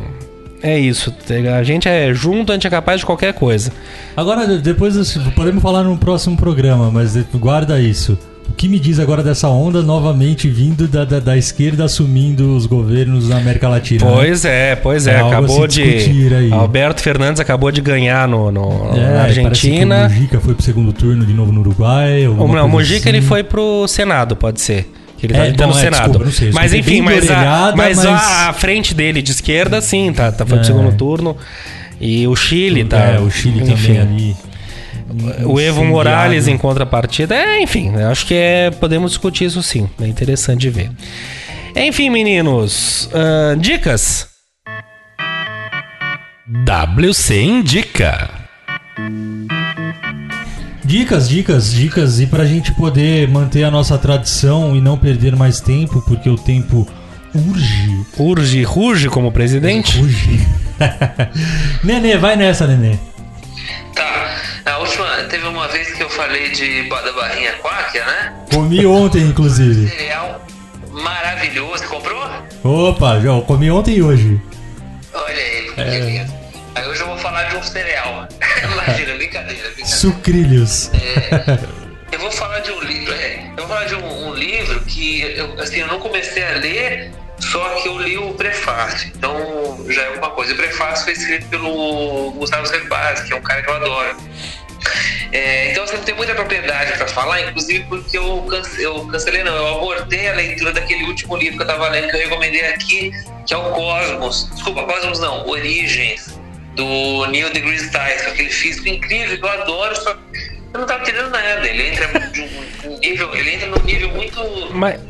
É 0.65 0.79
isso. 0.79 1.13
A 1.59 1.63
gente 1.63 1.87
é 1.87 2.15
junto, 2.15 2.51
a 2.51 2.55
gente 2.55 2.67
é 2.67 2.71
capaz 2.71 3.01
de 3.01 3.05
qualquer 3.07 3.35
coisa. 3.35 3.71
Agora, 4.17 4.47
depois 4.59 4.97
assim, 4.97 5.21
podemos 5.37 5.63
falar 5.63 5.83
no 5.85 5.97
próximo 5.99 6.39
programa, 6.39 6.91
mas 6.91 7.15
guarda 7.35 7.79
isso. 7.79 8.17
O 8.49 8.53
que 8.55 8.67
me 8.69 8.79
diz 8.79 8.99
agora 8.99 9.23
dessa 9.23 9.49
onda 9.49 9.83
novamente 9.83 10.49
vindo 10.49 10.87
da, 10.87 11.05
da, 11.05 11.19
da 11.19 11.37
esquerda 11.37 11.85
assumindo 11.85 12.55
os 12.57 12.65
governos 12.67 13.29
na 13.29 13.39
América 13.39 13.69
Latina? 13.69 14.05
né? 14.07 14.13
Pois 14.15 14.45
é, 14.45 14.77
pois 14.77 15.07
é. 15.07 15.15
É 15.17 15.21
acabou 15.21 15.67
de. 15.67 15.83
aí. 16.35 16.53
Alberto 16.53 17.03
Fernandes 17.03 17.41
acabou 17.41 17.71
de 17.71 17.81
ganhar 17.83 18.27
no, 18.29 18.51
no- 18.51 18.91
É, 18.97 19.13
na 19.15 19.23
Argentina. 19.25 20.07
O 20.07 20.11
Mujica 20.11 20.41
foi 20.41 20.55
pro 20.55 20.63
segundo 20.63 20.93
turno 20.93 21.27
de 21.27 21.35
novo 21.35 21.53
no 21.53 21.61
Uruguai. 21.61 22.25
Não, 22.25 22.67
o 22.67 22.69
Mujica 22.69 23.09
ele 23.09 23.19
assim. 23.19 23.27
foi 23.27 23.43
pro 23.43 23.87
Senado, 23.89 24.35
pode 24.37 24.61
ser. 24.61 24.91
Que 25.27 25.33
ele 25.33 25.39
tá 25.39 25.47
É, 25.47 25.49
entrando 25.51 25.71
bom, 25.71 25.75
no 25.77 25.81
é, 25.81 25.85
Senado. 25.85 26.03
desculpa, 26.03 26.25
não 26.25 26.33
sei, 26.33 26.51
mas 26.53 26.75
enfim, 26.75 27.01
mas, 27.01 27.31
a, 27.31 27.35
orelhada, 27.35 27.77
mas, 27.77 27.97
mas- 27.99 28.07
A, 28.07 28.49
a 28.49 28.53
frente 28.53 28.95
dele 28.95 29.23
de 29.23 29.31
esquerda, 29.33 29.81
sim, 29.81 30.13
tá, 30.13 30.31
tá 30.33 30.45
foi 30.45 30.59
pro 30.59 30.61
É. 30.61 30.65
segundo 30.65 30.97
turno. 30.97 31.37
E 32.01 32.27
o 32.27 32.35
Chile 32.37 32.85
tá. 32.85 32.99
É, 32.99 33.19
o 33.21 33.31
Chile 33.31 33.63
enfim. 33.63 33.95
também 33.95 34.01
ali. 34.01 34.37
O 35.45 35.61
Evo. 35.61 35.85
Morales 35.85 36.49
em 36.49 36.59
contrapartida. 36.59 37.35
É, 37.35 37.63
enfim, 37.63 37.93
acho 38.11 38.27
que 38.27 38.35
é. 38.35 38.71
Podemos 38.71 39.13
discutir 39.13 39.45
isso 39.45 39.63
sim. 39.63 39.89
É 40.01 40.07
interessante 40.07 40.61
de 40.61 40.71
ver. 40.71 40.91
Enfim, 41.77 42.11
meninos. 42.11 43.09
ah, 43.15 43.55
dicas? 43.57 44.29
WC 46.67 47.41
Indica. 47.43 48.29
Dicas, 50.85 51.29
dicas, 51.29 51.73
dicas. 51.73 52.21
E 52.21 52.27
pra 52.27 52.45
gente 52.45 52.73
poder 52.73 53.29
manter 53.29 53.65
a 53.65 53.71
nossa 53.71 53.97
tradição 53.99 54.77
e 54.77 54.81
não 54.81 54.97
perder 54.99 55.35
mais 55.35 55.61
tempo, 55.61 56.03
porque 56.03 56.29
o 56.29 56.37
tempo 56.37 56.87
urge. 57.35 58.05
Urge 58.19 58.63
ruge 58.63 59.09
como 59.09 59.33
presidente? 59.33 59.99
Urge. 60.01 60.47
Nenê, 61.83 62.17
vai 62.19 62.37
nessa, 62.37 62.67
Nenê. 62.67 62.97
Tá, 63.95 64.37
na 64.65 64.79
última, 64.79 65.07
teve 65.31 65.47
uma 65.47 65.69
vez 65.69 65.93
que 65.93 66.03
eu 66.03 66.11
falei 66.11 66.51
de 66.51 66.89
da 66.89 67.13
barrinha 67.13 67.53
quáquia, 67.63 68.05
né? 68.05 68.33
Comi 68.53 68.85
ontem, 68.85 69.23
inclusive. 69.23 69.89
Cereal 69.89 70.45
maravilhoso. 70.93 71.79
Você 71.79 71.87
comprou? 71.87 72.25
Opa, 72.63 73.21
já 73.21 73.41
comi 73.43 73.71
ontem 73.71 73.97
e 73.97 74.03
hoje. 74.03 74.41
Olha 75.13 75.35
aí, 75.35 75.73
que 75.75 75.81
É. 75.81 76.01
lindo. 76.01 76.44
Aí 76.75 76.87
hoje 76.89 77.01
eu 77.01 77.07
vou 77.07 77.19
falar 77.19 77.45
de 77.45 77.57
um 77.57 77.63
cereal. 77.63 78.29
Imagina, 78.65 79.15
brincadeira, 79.17 79.63
brincadeira. 79.71 79.87
Sucrilhos. 79.87 80.91
Eu 82.13 82.19
vou 82.19 82.31
falar 82.31 82.61
de 82.61 82.71
um 82.71 82.81
livro, 82.81 83.13
é, 83.15 83.47
eu 83.57 83.67
vou 83.67 83.69
falar 83.69 83.85
de 83.87 83.95
um, 83.97 84.29
um 84.29 84.35
livro 84.35 84.81
que 84.85 85.23
eu, 85.23 85.61
assim, 85.61 85.81
eu 85.81 85.87
não 85.89 85.99
comecei 86.01 86.45
a 86.45 86.51
ler, 86.59 87.11
só 87.41 87.69
que 87.77 87.89
eu 87.89 87.99
li 87.99 88.17
o 88.17 88.33
prefácio. 88.35 89.11
Então 89.17 89.85
já 89.89 90.03
é 90.03 90.11
uma 90.11 90.31
coisa. 90.31 90.53
O 90.53 90.57
prefácio 90.57 91.05
foi 91.05 91.13
escrito 91.15 91.47
pelo 91.49 92.31
Gustavo 92.33 92.67
Cerbasi, 92.67 93.27
que 93.27 93.33
é 93.33 93.37
um 93.37 93.43
cara 93.43 93.63
que 93.63 93.69
eu 93.71 93.75
adoro. 93.75 94.17
É, 95.33 95.73
então 95.73 95.85
você 95.85 95.97
não 95.97 96.05
tem 96.05 96.15
muita 96.15 96.35
propriedade 96.35 96.93
para 96.93 97.09
falar, 97.09 97.41
inclusive 97.41 97.85
porque 97.89 98.17
eu, 98.17 98.43
cance- 98.43 98.81
eu 98.83 99.05
cancelei, 99.09 99.43
não, 99.43 99.57
eu 99.57 99.67
abortei 99.79 100.29
a 100.29 100.35
leitura 100.35 100.73
daquele 100.73 101.03
último 101.05 101.37
livro 101.37 101.57
que 101.57 101.63
eu 101.63 101.67
estava 101.67 101.89
lendo, 101.89 102.09
que 102.11 102.17
eu 102.17 102.21
recomendei 102.21 102.65
aqui, 102.67 103.11
que 103.45 103.53
é 103.53 103.57
o 103.57 103.71
Cosmos. 103.73 104.49
Desculpa, 104.55 104.85
Cosmos 104.85 105.19
não, 105.19 105.45
Origens, 105.49 106.39
do 106.75 107.27
Neil 107.27 107.53
deGrasse 107.53 107.91
Tyson, 107.91 108.31
aquele 108.31 108.51
físico 108.51 108.89
incrível 108.89 109.39
que 109.39 109.45
eu 109.45 109.49
adoro, 109.51 109.95
só 109.97 110.15
que 110.15 110.19
eu 110.73 110.81
não 110.81 110.87
tava 110.87 111.03
entendendo 111.03 111.31
nada. 111.31 111.67
Ele 111.69 111.89
entra 111.89 112.21
de 112.31 112.41
um- 112.43 112.99
nível, 112.99 113.35
ele 113.35 113.55
entra 113.55 113.69
num 113.69 113.83
nível 113.85 114.09
muito. 114.11 114.41
Mas, 114.73 115.01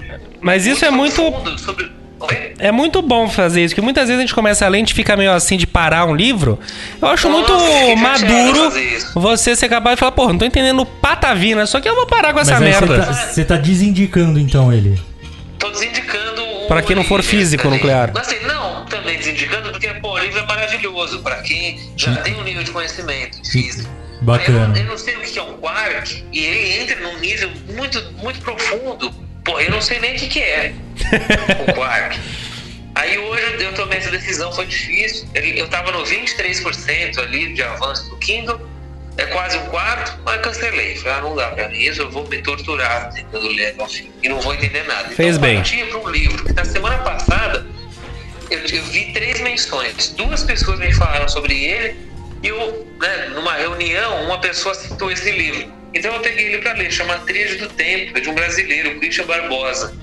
mas 0.41 0.67
isso 0.67 0.85
é 0.85 0.91
muito. 0.91 1.17
sobre. 1.59 1.91
É 2.59 2.73
muito 2.73 3.03
bom 3.03 3.29
fazer 3.29 3.63
isso, 3.65 3.75
porque 3.75 3.85
muitas 3.85 4.05
vezes 4.09 4.19
a 4.19 4.23
gente 4.23 4.35
começa 4.35 4.65
a 4.65 4.69
ler, 4.69 4.79
a 4.79 4.81
gente 4.81 4.95
fica 4.95 5.15
meio 5.15 5.33
assim 5.33 5.59
de 5.59 5.67
parar 5.67 6.07
um 6.07 6.15
livro. 6.15 6.59
Eu 7.03 7.09
acho 7.09 7.29
Nossa, 7.29 7.53
muito 7.53 7.97
maduro 7.97 8.73
você 9.15 9.55
ser 9.55 9.69
capaz 9.69 9.97
de 9.97 10.01
falar, 10.01 10.13
porra, 10.13 10.33
não 10.33 10.39
tô 10.39 10.45
entendendo 10.47 10.87
patavina, 10.87 11.67
só 11.67 11.81
que 11.81 11.89
eu 11.89 11.95
vou 11.95 12.07
parar 12.07 12.33
com 12.33 12.41
essa 12.41 12.53
Mas 12.59 12.61
você 12.77 12.87
merda. 12.87 13.05
tá, 13.05 13.13
você 13.13 13.45
tá 13.45 13.57
desindicando 13.57 14.39
então 14.39 14.73
ele. 14.73 14.99
Tô 15.59 15.69
desindicando 15.71 16.43
o. 16.43 16.67
Pra 16.67 16.81
quem 16.81 16.97
não 16.97 17.05
for 17.05 17.23
físico 17.23 17.69
nuclear. 17.69 18.11
Assim, 18.17 18.37
não, 18.47 18.87
também 18.87 19.19
desindicando, 19.19 19.64
Pra 21.23 21.43
quem 21.43 21.93
já 21.97 22.17
tem 22.17 22.35
um 22.35 22.45
nível 22.45 22.63
de 22.63 22.71
conhecimento 22.71 23.39
em 23.39 23.45
física. 23.45 23.91
Bacana. 24.23 24.77
Eu, 24.77 24.85
eu 24.85 24.91
não 24.91 24.99
sei 24.99 25.17
o 25.17 25.21
que 25.21 25.39
é 25.39 25.43
um 25.43 25.59
quark, 25.59 26.25
e 26.33 26.39
ele 26.39 26.83
entra 26.83 27.01
num 27.01 27.19
nível 27.19 27.51
muito, 27.75 28.01
muito 28.13 28.41
profundo. 28.41 29.13
Pô, 29.45 29.61
eu 29.61 29.71
não 29.71 29.81
sei 29.81 29.99
nem 29.99 30.17
o 30.17 30.19
que, 30.19 30.29
que 30.29 30.41
é 30.41 30.75
o 31.69 31.75
quark. 31.75 32.19
Aí 32.95 33.19
hoje 33.19 33.43
eu 33.59 33.75
tomei 33.75 33.99
essa 33.99 34.11
decisão, 34.11 34.53
foi 34.53 34.67
difícil. 34.67 35.29
Eu 35.35 35.69
tava 35.69 35.91
no 35.91 36.05
23% 36.05 37.19
ali 37.19 37.53
de 37.53 37.63
avanço 37.63 38.09
do 38.09 38.17
Kindle. 38.19 38.61
é 39.17 39.27
quase 39.27 39.59
um 39.59 39.67
quarto, 39.67 40.17
mas 40.25 40.41
cancelei. 40.41 40.95
Falei, 40.97 41.19
ah, 41.19 41.21
não 41.23 41.35
dá 41.35 41.49
pra 41.51 41.69
mim 41.69 41.79
isso, 41.79 42.03
eu 42.03 42.11
vou 42.11 42.27
me 42.29 42.41
torturar 42.41 43.13
tentando 43.13 43.49
ler 43.49 43.75
e 44.23 44.29
não 44.29 44.41
vou 44.41 44.55
entender 44.55 44.85
nada. 44.85 45.09
Fez 45.11 45.37
então, 45.37 45.41
bem. 45.41 45.57
partia 45.57 45.87
para 45.87 45.99
um 45.99 46.09
livro 46.09 46.45
que 46.45 46.53
na 46.53 46.65
semana 46.65 46.99
passada 46.99 47.67
eu, 48.55 48.79
eu 48.79 48.83
vi 48.85 49.13
três 49.13 49.41
menções. 49.41 50.11
Duas 50.11 50.43
pessoas 50.45 50.79
me 50.79 50.93
falaram 50.93 51.29
sobre 51.29 51.55
ele 51.65 51.97
e 52.43 52.49
eu, 52.49 52.87
né, 53.01 53.29
numa 53.35 53.55
reunião, 53.55 54.25
uma 54.25 54.39
pessoa 54.41 54.75
citou 54.75 55.11
esse 55.11 55.31
livro. 55.31 55.73
Então 55.95 56.13
eu 56.15 56.21
peguei 56.21 56.47
ele 56.47 56.59
para 56.59 56.73
ler, 56.73 56.91
chama 56.91 57.19
Tríade 57.21 57.57
do 57.57 57.69
Tempo, 57.69 58.19
é 58.19 58.21
de 58.21 58.29
um 58.29 58.35
brasileiro, 58.35 58.99
Christian 58.99 59.27
Barbosa. 59.27 59.97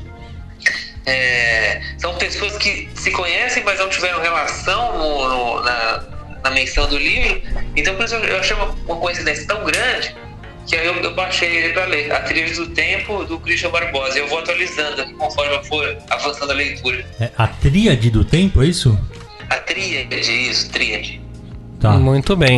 É, 1.05 1.81
são 1.97 2.15
pessoas 2.17 2.57
que 2.57 2.89
se 2.95 3.11
conhecem, 3.11 3.63
mas 3.63 3.79
não 3.79 3.89
tiveram 3.89 4.21
relação 4.21 4.97
no- 4.97 5.29
no- 5.29 5.63
na, 5.63 6.03
na 6.43 6.51
menção 6.51 6.87
do 6.87 6.97
livro. 6.97 7.41
Então, 7.75 7.95
eu 7.95 8.37
achei 8.39 8.55
uma, 8.55 8.65
uma 8.87 8.97
coincidência 8.97 9.45
tão 9.47 9.63
grande 9.65 10.15
que 10.71 10.77
aí 10.77 10.87
eu, 10.87 10.95
eu 10.95 11.13
baixei 11.13 11.49
ele 11.49 11.73
para 11.73 11.85
ler. 11.85 12.09
A 12.13 12.21
Trilha 12.21 12.55
do 12.55 12.67
Tempo, 12.67 13.25
do 13.25 13.37
Christian 13.39 13.69
Barbosa. 13.71 14.17
Eu 14.17 14.27
vou 14.29 14.39
atualizando 14.39 15.01
aqui 15.01 15.13
conforme 15.15 15.53
eu 15.53 15.63
for 15.65 15.97
avançando 16.09 16.51
a 16.51 16.53
leitura. 16.53 17.05
É 17.19 17.29
a 17.37 17.45
tríade 17.45 18.09
do 18.09 18.23
tempo, 18.23 18.63
é 18.63 18.67
isso? 18.67 18.97
A 19.49 19.57
tríade, 19.57 20.15
isso, 20.15 20.71
tríade. 20.71 21.21
Tá. 21.77 21.91
Muito 21.91 22.37
bem. 22.37 22.57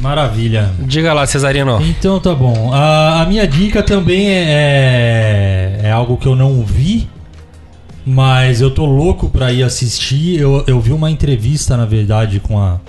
Maravilha. 0.00 0.72
Diga 0.80 1.12
lá, 1.12 1.28
Cesarino. 1.28 1.80
Então 1.80 2.18
tá 2.18 2.34
bom. 2.34 2.72
A, 2.72 3.22
a 3.22 3.26
minha 3.26 3.46
dica 3.46 3.80
também 3.80 4.28
é, 4.28 5.80
é 5.84 5.90
algo 5.92 6.16
que 6.16 6.26
eu 6.26 6.34
não 6.34 6.64
vi, 6.64 7.08
mas 8.04 8.60
eu 8.60 8.72
tô 8.72 8.84
louco 8.84 9.28
pra 9.28 9.52
ir 9.52 9.62
assistir. 9.62 10.40
Eu, 10.40 10.64
eu 10.66 10.80
vi 10.80 10.90
uma 10.90 11.08
entrevista, 11.08 11.76
na 11.76 11.84
verdade, 11.84 12.40
com 12.40 12.58
a, 12.58 12.80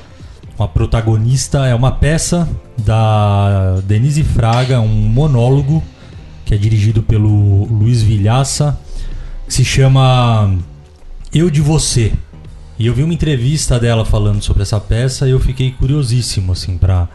com 0.60 0.64
a 0.66 0.68
protagonista. 0.68 1.66
É 1.66 1.74
uma 1.74 1.90
peça 1.94 2.46
da 2.78 3.80
Denise 3.86 4.26
Fraga, 4.26 4.82
um 4.82 4.88
monólogo 4.90 5.82
que 6.44 6.54
é 6.54 6.58
dirigido 6.58 7.02
pelo 7.02 7.64
Luiz 7.64 8.02
Vilhaça, 8.02 8.78
que 9.48 9.54
se 9.54 9.64
chama 9.64 10.54
Eu 11.34 11.50
de 11.50 11.62
Você. 11.62 12.12
E 12.78 12.88
eu 12.88 12.94
vi 12.94 13.04
uma 13.04 13.14
entrevista 13.14 13.80
dela 13.80 14.04
falando 14.04 14.42
sobre 14.44 14.64
essa 14.64 14.82
peça 14.82 15.26
e 15.28 15.32
eu 15.32 15.40
fiquei 15.40 15.72
curiosíssimo, 15.72 16.52
assim, 16.52 16.78
pra, 16.78 17.08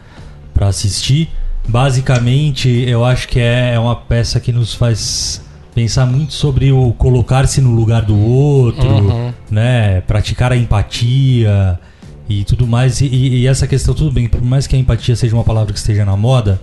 pra 0.51 0.67
assistir. 0.69 1.29
Basicamente, 1.67 2.67
eu 2.67 3.05
acho 3.05 3.27
que 3.27 3.39
é, 3.39 3.75
é 3.75 3.79
uma 3.79 3.95
peça 3.95 4.39
que 4.39 4.51
nos 4.51 4.73
faz 4.73 5.39
pensar 5.75 6.07
muito 6.07 6.33
sobre 6.33 6.71
o 6.71 6.93
colocar-se 6.93 7.61
no 7.61 7.75
lugar 7.75 8.01
do 8.03 8.17
outro, 8.17 8.87
Uhum. 8.89 9.33
né? 9.51 10.01
Praticar 10.01 10.51
a 10.51 10.57
empatia 10.57 11.79
e 12.27 12.43
tudo 12.43 12.67
mais. 12.67 13.01
E, 13.01 13.07
e 13.07 13.47
essa 13.47 13.67
questão, 13.67 13.93
tudo 13.93 14.11
bem, 14.11 14.27
por 14.27 14.41
mais 14.41 14.67
que 14.67 14.75
a 14.75 14.79
empatia 14.79 15.15
seja 15.15 15.35
uma 15.35 15.43
palavra 15.43 15.73
que 15.73 15.79
esteja 15.79 16.05
na 16.05 16.17
moda, 16.17 16.59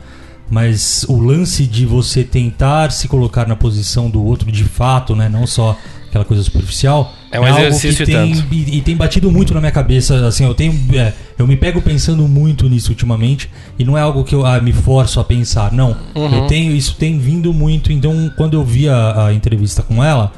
mas 0.50 1.04
o 1.08 1.18
lance 1.18 1.66
de 1.66 1.86
você 1.86 2.24
tentar 2.24 2.92
se 2.92 3.08
colocar 3.08 3.46
na 3.46 3.56
posição 3.56 4.10
do 4.10 4.22
outro 4.24 4.50
de 4.50 4.64
fato, 4.64 5.16
né? 5.16 5.28
Não 5.28 5.46
só 5.46 5.78
aquela 6.12 6.24
coisa 6.26 6.42
superficial. 6.42 7.14
É 7.30 7.40
um 7.40 7.46
algo 7.46 7.58
exercício 7.58 8.04
que 8.04 8.12
e 8.12 8.14
tem, 8.14 8.34
tanto. 8.34 8.54
e, 8.54 8.76
e 8.76 8.80
tem 8.82 8.94
batido 8.94 9.32
muito 9.32 9.54
na 9.54 9.60
minha 9.60 9.72
cabeça, 9.72 10.26
assim, 10.26 10.44
eu 10.44 10.54
tenho. 10.54 10.78
é, 10.94 11.14
eu 11.38 11.46
me 11.46 11.56
pego 11.56 11.80
pensando 11.80 12.28
muito 12.28 12.68
nisso 12.68 12.90
ultimamente, 12.90 13.50
e 13.78 13.84
não 13.84 13.96
é 13.96 14.02
algo 14.02 14.22
que 14.22 14.34
eu 14.34 14.44
ah, 14.44 14.60
me 14.60 14.72
forço 14.72 15.18
a 15.18 15.24
pensar, 15.24 15.72
não. 15.72 15.96
Uhum. 16.14 16.34
Eu 16.34 16.46
tenho, 16.46 16.76
isso 16.76 16.96
tem 16.96 17.18
vindo 17.18 17.52
muito, 17.54 17.90
então 17.90 18.30
quando 18.36 18.54
eu 18.54 18.62
vi 18.62 18.88
a, 18.88 19.28
a 19.28 19.32
entrevista 19.32 19.82
com 19.82 20.04
ela, 20.04 20.32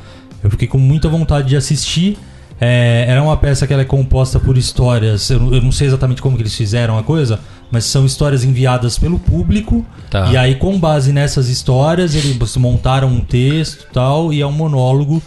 eu 0.45 0.51
fiquei 0.51 0.68
com 0.68 0.79
muita 0.79 1.09
vontade 1.09 1.49
de 1.49 1.57
assistir. 1.57 2.16
É, 2.61 3.05
era 3.09 3.23
uma 3.23 3.37
peça 3.37 3.67
que 3.67 3.73
ela 3.73 3.83
é 3.83 3.85
composta 3.85 4.39
por 4.39 4.57
histórias, 4.57 5.29
eu, 5.31 5.41
não- 5.41 5.55
eu 5.55 5.61
não 5.63 5.73
sei 5.73 5.89
exatamente 5.89 6.23
como 6.23 6.37
que 6.37 6.43
eles 6.43 6.55
fizeram 6.55 6.97
a 6.97 7.03
coisa, 7.03 7.41
mas 7.71 7.85
são 7.85 8.07
histórias 8.07 8.45
enviadas 8.45 8.97
pelo 8.99 9.19
público, 9.19 9.85
Tá. 10.09 10.31
e 10.31 10.37
aí 10.37 10.55
com 10.55 10.79
base 10.79 11.13
nessas 11.13 11.49
histórias 11.49 12.15
eles 12.15 12.57
montaram 12.57 13.09
um 13.09 13.21
texto 13.21 13.87
e 13.91 13.93
tal, 13.93 14.33
e 14.33 14.41
é 14.41 14.47
um 14.47 14.53
monólogo, 14.53 15.21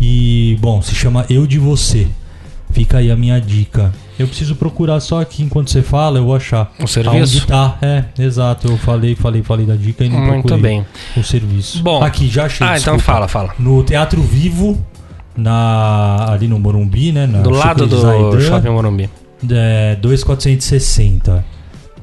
e 0.00 0.56
bom, 0.60 0.82
se 0.82 0.94
chama 0.94 1.24
Eu 1.30 1.46
de 1.46 1.58
Você. 1.58 2.06
Fica 2.70 2.98
aí 2.98 3.08
a 3.08 3.14
minha 3.16 3.40
dica. 3.40 3.92
Eu 4.18 4.26
preciso 4.26 4.56
procurar 4.56 4.98
só 4.98 5.20
aqui 5.20 5.44
enquanto 5.44 5.70
você 5.70 5.80
fala, 5.80 6.18
eu 6.18 6.24
vou 6.24 6.34
achar. 6.34 6.72
O 6.82 6.88
serviço? 6.88 7.16
Aonde 7.16 7.46
tá? 7.46 7.78
É, 7.80 8.04
exato. 8.18 8.66
Eu 8.66 8.76
falei, 8.78 9.14
falei, 9.14 9.44
falei 9.44 9.64
da 9.64 9.76
dica 9.76 10.04
e 10.04 10.08
não 10.08 10.18
Muito 10.18 10.48
procurei 10.48 10.60
bem. 10.60 10.86
o 11.16 11.22
serviço. 11.22 11.80
Bom. 11.84 12.02
aqui 12.02 12.28
já 12.28 12.46
achei. 12.46 12.66
Ah, 12.66 12.76
então 12.76 12.96
desculpa. 12.96 13.02
fala, 13.04 13.28
fala. 13.28 13.54
No 13.60 13.84
Teatro 13.84 14.20
Vivo, 14.22 14.84
na 15.36 16.26
ali 16.30 16.46
no 16.46 16.58
Morumbi, 16.58 17.12
né? 17.12 17.26
Do 17.26 17.50
lado 17.50 17.86
do 17.86 18.00
Zaidan, 18.00 18.40
Shopping 18.40 18.70
Morumbi. 18.70 19.10
É, 19.50 19.96
2460. 19.96 21.44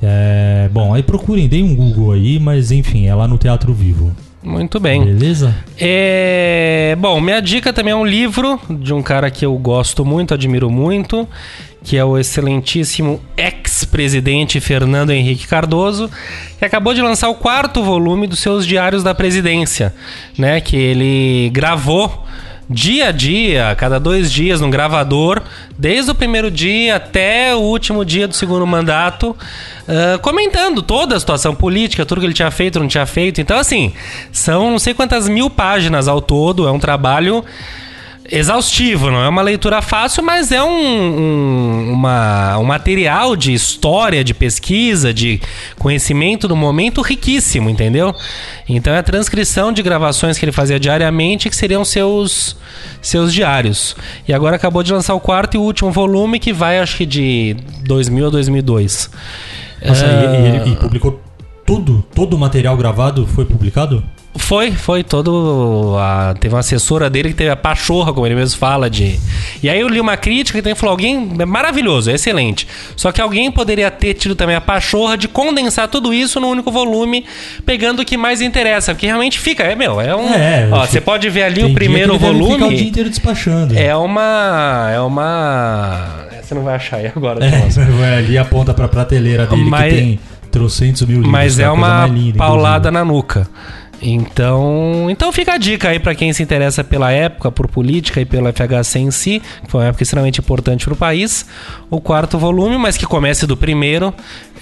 É, 0.03 0.69
bom, 0.71 0.93
aí 0.93 1.03
procurem, 1.03 1.47
deem 1.47 1.63
um 1.63 1.75
Google 1.75 2.11
aí, 2.13 2.39
mas 2.39 2.71
enfim, 2.71 3.05
é 3.05 3.13
lá 3.13 3.27
no 3.27 3.37
Teatro 3.37 3.73
Vivo. 3.73 4.11
Muito 4.43 4.79
bem. 4.79 5.05
Beleza? 5.05 5.53
É, 5.79 6.97
bom, 6.99 7.21
minha 7.21 7.39
dica 7.39 7.71
também 7.71 7.93
é 7.93 7.95
um 7.95 8.05
livro 8.05 8.59
de 8.69 8.91
um 8.91 9.03
cara 9.03 9.29
que 9.29 9.45
eu 9.45 9.55
gosto 9.55 10.03
muito, 10.03 10.33
admiro 10.33 10.69
muito, 10.71 11.27
que 11.83 11.95
é 11.95 12.03
o 12.03 12.17
excelentíssimo 12.17 13.21
ex-presidente 13.37 14.59
Fernando 14.59 15.11
Henrique 15.11 15.47
Cardoso, 15.47 16.09
que 16.57 16.65
acabou 16.65 16.95
de 16.95 17.01
lançar 17.03 17.29
o 17.29 17.35
quarto 17.35 17.83
volume 17.83 18.25
dos 18.25 18.39
seus 18.39 18.65
Diários 18.65 19.03
da 19.03 19.13
Presidência, 19.13 19.93
né? 20.35 20.59
Que 20.59 20.75
ele 20.75 21.51
gravou 21.51 22.25
dia 22.71 23.09
a 23.09 23.11
dia, 23.11 23.75
cada 23.77 23.99
dois 23.99 24.31
dias, 24.31 24.61
no 24.61 24.69
gravador, 24.69 25.41
desde 25.77 26.09
o 26.09 26.15
primeiro 26.15 26.49
dia 26.49 26.95
até 26.95 27.53
o 27.53 27.59
último 27.59 28.05
dia 28.05 28.27
do 28.27 28.33
segundo 28.33 28.65
mandato, 28.65 29.35
ah, 29.87 30.17
comentando 30.19 30.81
toda 30.81 31.15
a 31.15 31.19
situação 31.19 31.53
política, 31.53 32.05
tudo 32.05 32.21
que 32.21 32.27
ele 32.27 32.33
tinha 32.33 32.49
feito, 32.49 32.79
não 32.79 32.87
tinha 32.87 33.05
feito. 33.05 33.41
Então, 33.41 33.57
assim, 33.57 33.93
são 34.31 34.71
não 34.71 34.79
sei 34.79 34.93
quantas 34.93 35.27
mil 35.27 35.49
páginas 35.49 36.07
ao 36.07 36.21
todo, 36.21 36.67
é 36.67 36.71
um 36.71 36.79
trabalho 36.79 37.43
exaustivo, 38.31 39.11
não 39.11 39.21
é 39.21 39.27
uma 39.27 39.41
leitura 39.41 39.81
fácil, 39.81 40.23
mas 40.23 40.51
é 40.51 40.63
um, 40.63 40.69
um, 40.69 41.91
uma- 41.93 42.57
um 42.57 42.63
material 42.63 43.35
de 43.35 43.53
história, 43.53 44.23
de 44.23 44.33
pesquisa, 44.33 45.13
de 45.13 45.41
conhecimento 45.77 46.47
do 46.47 46.55
momento 46.55 47.01
riquíssimo, 47.01 47.69
entendeu? 47.69 48.15
Então 48.69 48.93
é 48.93 48.99
a 48.99 49.03
transcrição 49.03 49.71
de 49.73 49.81
gravações 49.83 50.37
que 50.37 50.45
ele 50.45 50.51
fazia 50.51 50.79
diariamente 50.79 51.49
que 51.49 51.55
seriam 51.55 51.83
seus, 51.83 52.55
seus 53.01 53.33
diários. 53.33 53.95
E 54.27 54.33
agora 54.33 54.55
acabou 54.55 54.81
de 54.81 54.93
lançar 54.93 55.13
o 55.13 55.19
quarto 55.19 55.55
e 55.55 55.57
último 55.57 55.91
volume 55.91 56.39
que 56.39 56.53
vai, 56.53 56.79
acho 56.79 56.97
que 56.97 57.05
de 57.05 57.55
2000 57.83 58.27
a 58.27 58.29
2002. 58.29 59.09
Nossa, 59.85 60.05
e- 60.05 60.09
Ah, 60.09 60.11
e, 60.39 60.47
ele 60.63 60.71
e 60.71 60.75
publicou 60.77 61.21
tudo? 61.65 62.03
Todo 62.15 62.35
o 62.35 62.39
material 62.39 62.77
gravado 62.77 63.27
foi 63.27 63.45
publicado? 63.45 64.03
Foi, 64.33 64.71
foi 64.71 65.03
todo. 65.03 65.95
a- 65.99 66.33
teve 66.39 66.53
uma 66.55 66.61
assessora 66.61 67.09
dele 67.09 67.29
que 67.29 67.35
teve 67.35 67.49
a 67.49 67.55
pachorra, 67.55 68.13
como 68.13 68.25
ele 68.25 68.35
mesmo 68.35 68.57
fala, 68.57 68.89
de. 68.89 69.19
E 69.61 69.69
aí 69.69 69.79
eu 69.79 69.89
li 69.89 69.99
uma 69.99 70.15
crítica 70.15 70.57
que 70.57 70.63
tem 70.63 70.73
falou: 70.73 70.91
alguém. 70.91 71.31
É 71.37 71.45
maravilhoso, 71.45 72.09
é 72.09 72.13
excelente. 72.15 72.65
Só 72.95 73.11
que 73.11 73.19
alguém 73.19 73.51
poderia 73.51 73.91
ter 73.91 74.13
tido 74.13 74.33
também 74.33 74.55
a 74.55 74.61
pachorra 74.61 75.17
de 75.17 75.27
condensar 75.27 75.89
tudo 75.89 76.13
isso 76.13 76.39
num 76.39 76.49
único 76.49 76.71
volume, 76.71 77.25
pegando 77.65 78.01
o 78.01 78.05
que 78.05 78.15
mais 78.15 78.41
interessa. 78.41 78.93
Porque 78.93 79.05
realmente 79.05 79.37
fica, 79.37 79.63
é 79.63 79.75
meu, 79.75 79.99
é 79.99 80.15
um. 80.15 80.29
É, 80.33 80.69
ó, 80.71 80.85
você 80.85 81.01
pode 81.01 81.29
ver 81.29 81.43
ali 81.43 81.65
o 81.65 81.73
primeiro 81.73 82.13
deve 82.13 82.25
Ficar 82.25 82.37
o 82.37 82.39
dia 82.47 82.57
volume. 82.57 82.83
inteiro 82.87 83.09
despachando. 83.09 83.77
É 83.77 83.93
uma. 83.95 84.89
É 84.93 84.99
uma. 85.01 86.25
é, 86.31 86.41
Você 86.41 86.55
não 86.55 86.63
vai 86.63 86.75
achar 86.75 86.97
aí 86.97 87.07
agora, 87.13 87.43
É, 87.45 87.49
Thomas. 87.51 87.75
vai 87.99 88.17
ali 88.17 88.37
aponta 88.37 88.73
pra 88.73 88.87
prateleira 88.87 89.45
dele 89.45 89.65
Mas- 89.69 89.93
que 89.93 89.99
tem 89.99 90.19
trocentos 90.49 91.01
mil 91.03 91.17
livros. 91.17 91.31
Mas 91.31 91.55
que 91.57 91.63
é 91.63 91.69
uma 91.69 92.09
paulada 92.37 92.89
na 92.91 93.03
nuca. 93.05 93.47
Então, 94.01 95.07
então 95.11 95.31
fica 95.31 95.53
a 95.53 95.57
dica 95.57 95.89
aí 95.89 95.99
pra 95.99 96.15
quem 96.15 96.33
se 96.33 96.41
interessa 96.41 96.83
pela 96.83 97.11
época, 97.11 97.51
por 97.51 97.67
política 97.67 98.19
e 98.19 98.25
pelo 98.25 98.51
FHC 98.51 98.99
em 98.99 99.11
si, 99.11 99.41
que 99.63 99.69
foi 99.69 99.81
uma 99.81 99.87
época 99.87 100.01
extremamente 100.01 100.39
importante 100.39 100.85
pro 100.85 100.95
país. 100.95 101.45
O 101.89 102.01
quarto 102.01 102.39
volume, 102.39 102.77
mas 102.77 102.97
que 102.97 103.05
comece 103.05 103.45
do 103.45 103.55
primeiro, 103.55 104.11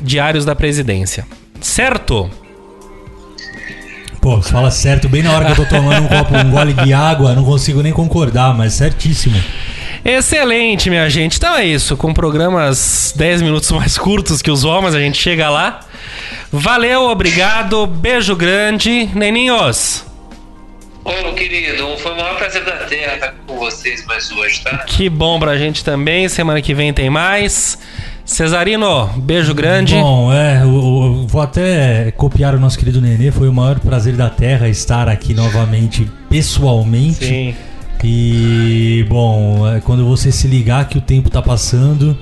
Diários 0.02 0.44
da 0.44 0.56
Presidência. 0.56 1.26
Certo? 1.62 2.30
Pô, 4.22 4.42
fala 4.42 4.70
certo, 4.70 5.08
bem 5.08 5.24
na 5.24 5.32
hora 5.32 5.46
que 5.46 5.52
eu 5.52 5.56
tô 5.56 5.66
tomando 5.66 6.04
um 6.04 6.08
copo, 6.10 6.36
um 6.36 6.52
gole 6.52 6.74
de 6.74 6.92
água, 6.92 7.34
não 7.34 7.46
consigo 7.46 7.82
nem 7.82 7.94
concordar, 7.94 8.54
mas 8.54 8.74
certíssimo. 8.74 9.42
Excelente, 10.04 10.90
minha 10.90 11.10
gente. 11.10 11.38
Então 11.38 11.56
é 11.56 11.66
isso. 11.66 11.96
Com 11.96 12.14
programas 12.14 13.14
10 13.16 13.42
minutos 13.42 13.72
mais 13.72 13.98
curtos 13.98 14.42
que 14.42 14.52
os 14.52 14.66
homens, 14.66 14.96
a 14.96 15.00
gente 15.00 15.18
chega 15.18 15.50
lá. 15.50 15.80
Valeu, 16.52 17.04
obrigado, 17.04 17.86
beijo 17.86 18.36
grande. 18.36 19.10
Neninhos, 19.14 20.06
Ô, 21.04 21.34
querido, 21.34 21.98
foi 21.98 22.12
o 22.12 22.18
maior 22.18 22.36
prazer 22.36 22.64
da 22.64 22.74
Terra 22.86 23.16
estar 23.16 23.34
com 23.48 23.58
vocês 23.58 24.06
mais 24.06 24.32
hoje, 24.32 24.62
tá? 24.62 24.78
que 24.80 25.10
bom 25.10 25.40
pra 25.40 25.58
gente 25.58 25.84
também. 25.84 26.28
Semana 26.30 26.62
que 26.62 26.74
vem 26.74 26.94
tem 26.94 27.10
mais. 27.10 27.80
Cesarino, 28.26 29.08
beijo 29.18 29.56
grande. 29.56 29.96
Bom, 29.96 30.32
é, 30.32 30.62
eu, 30.62 30.68
eu 30.68 31.28
vou 31.28 31.42
até 31.42 32.12
copiar 32.12 32.54
o 32.54 32.60
nosso 32.60 32.78
querido 32.78 33.02
Nenê, 33.02 33.32
foi 33.32 33.50
o 33.50 33.54
maior 33.54 33.80
prazer 33.80 34.16
da 34.16 34.30
Terra 34.30 34.70
estar 34.70 35.10
aqui 35.10 35.34
novamente 35.34 36.08
pessoalmente. 36.30 37.26
Sim. 37.26 37.56
E, 38.04 39.04
bom, 39.10 39.68
é, 39.68 39.82
quando 39.82 40.06
você 40.06 40.32
se 40.32 40.48
ligar 40.48 40.88
que 40.88 40.98
o 40.98 41.02
tempo 41.02 41.30
tá 41.30 41.42
passando 41.42 42.16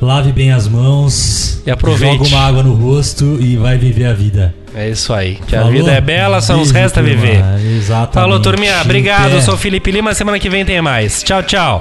lave 0.00 0.32
bem 0.32 0.52
as 0.52 0.66
mãos, 0.68 1.62
E 1.66 1.70
aproveite. 1.70 2.24
joga 2.24 2.28
uma 2.36 2.46
água 2.46 2.62
no 2.62 2.74
rosto 2.74 3.38
e 3.40 3.56
vai 3.56 3.76
viver 3.78 4.06
a 4.06 4.12
vida. 4.12 4.54
É 4.74 4.88
isso 4.88 5.12
aí. 5.12 5.34
Que 5.46 5.56
a 5.56 5.60
Falou? 5.62 5.72
vida 5.74 5.92
é 5.92 6.00
bela, 6.00 6.40
só 6.40 6.56
nos 6.56 6.70
resta 6.70 7.02
turma. 7.02 7.16
viver. 7.16 7.42
Exatamente. 7.76 8.14
Falou, 8.14 8.40
turminha. 8.40 8.80
Obrigado. 8.82 9.32
Eu 9.32 9.40
sou 9.42 9.54
o 9.54 9.58
Felipe 9.58 9.90
Lima. 9.90 10.14
Semana 10.14 10.38
que 10.38 10.48
vem 10.48 10.64
tem 10.64 10.80
mais. 10.80 11.22
Tchau, 11.24 11.42
tchau. 11.42 11.80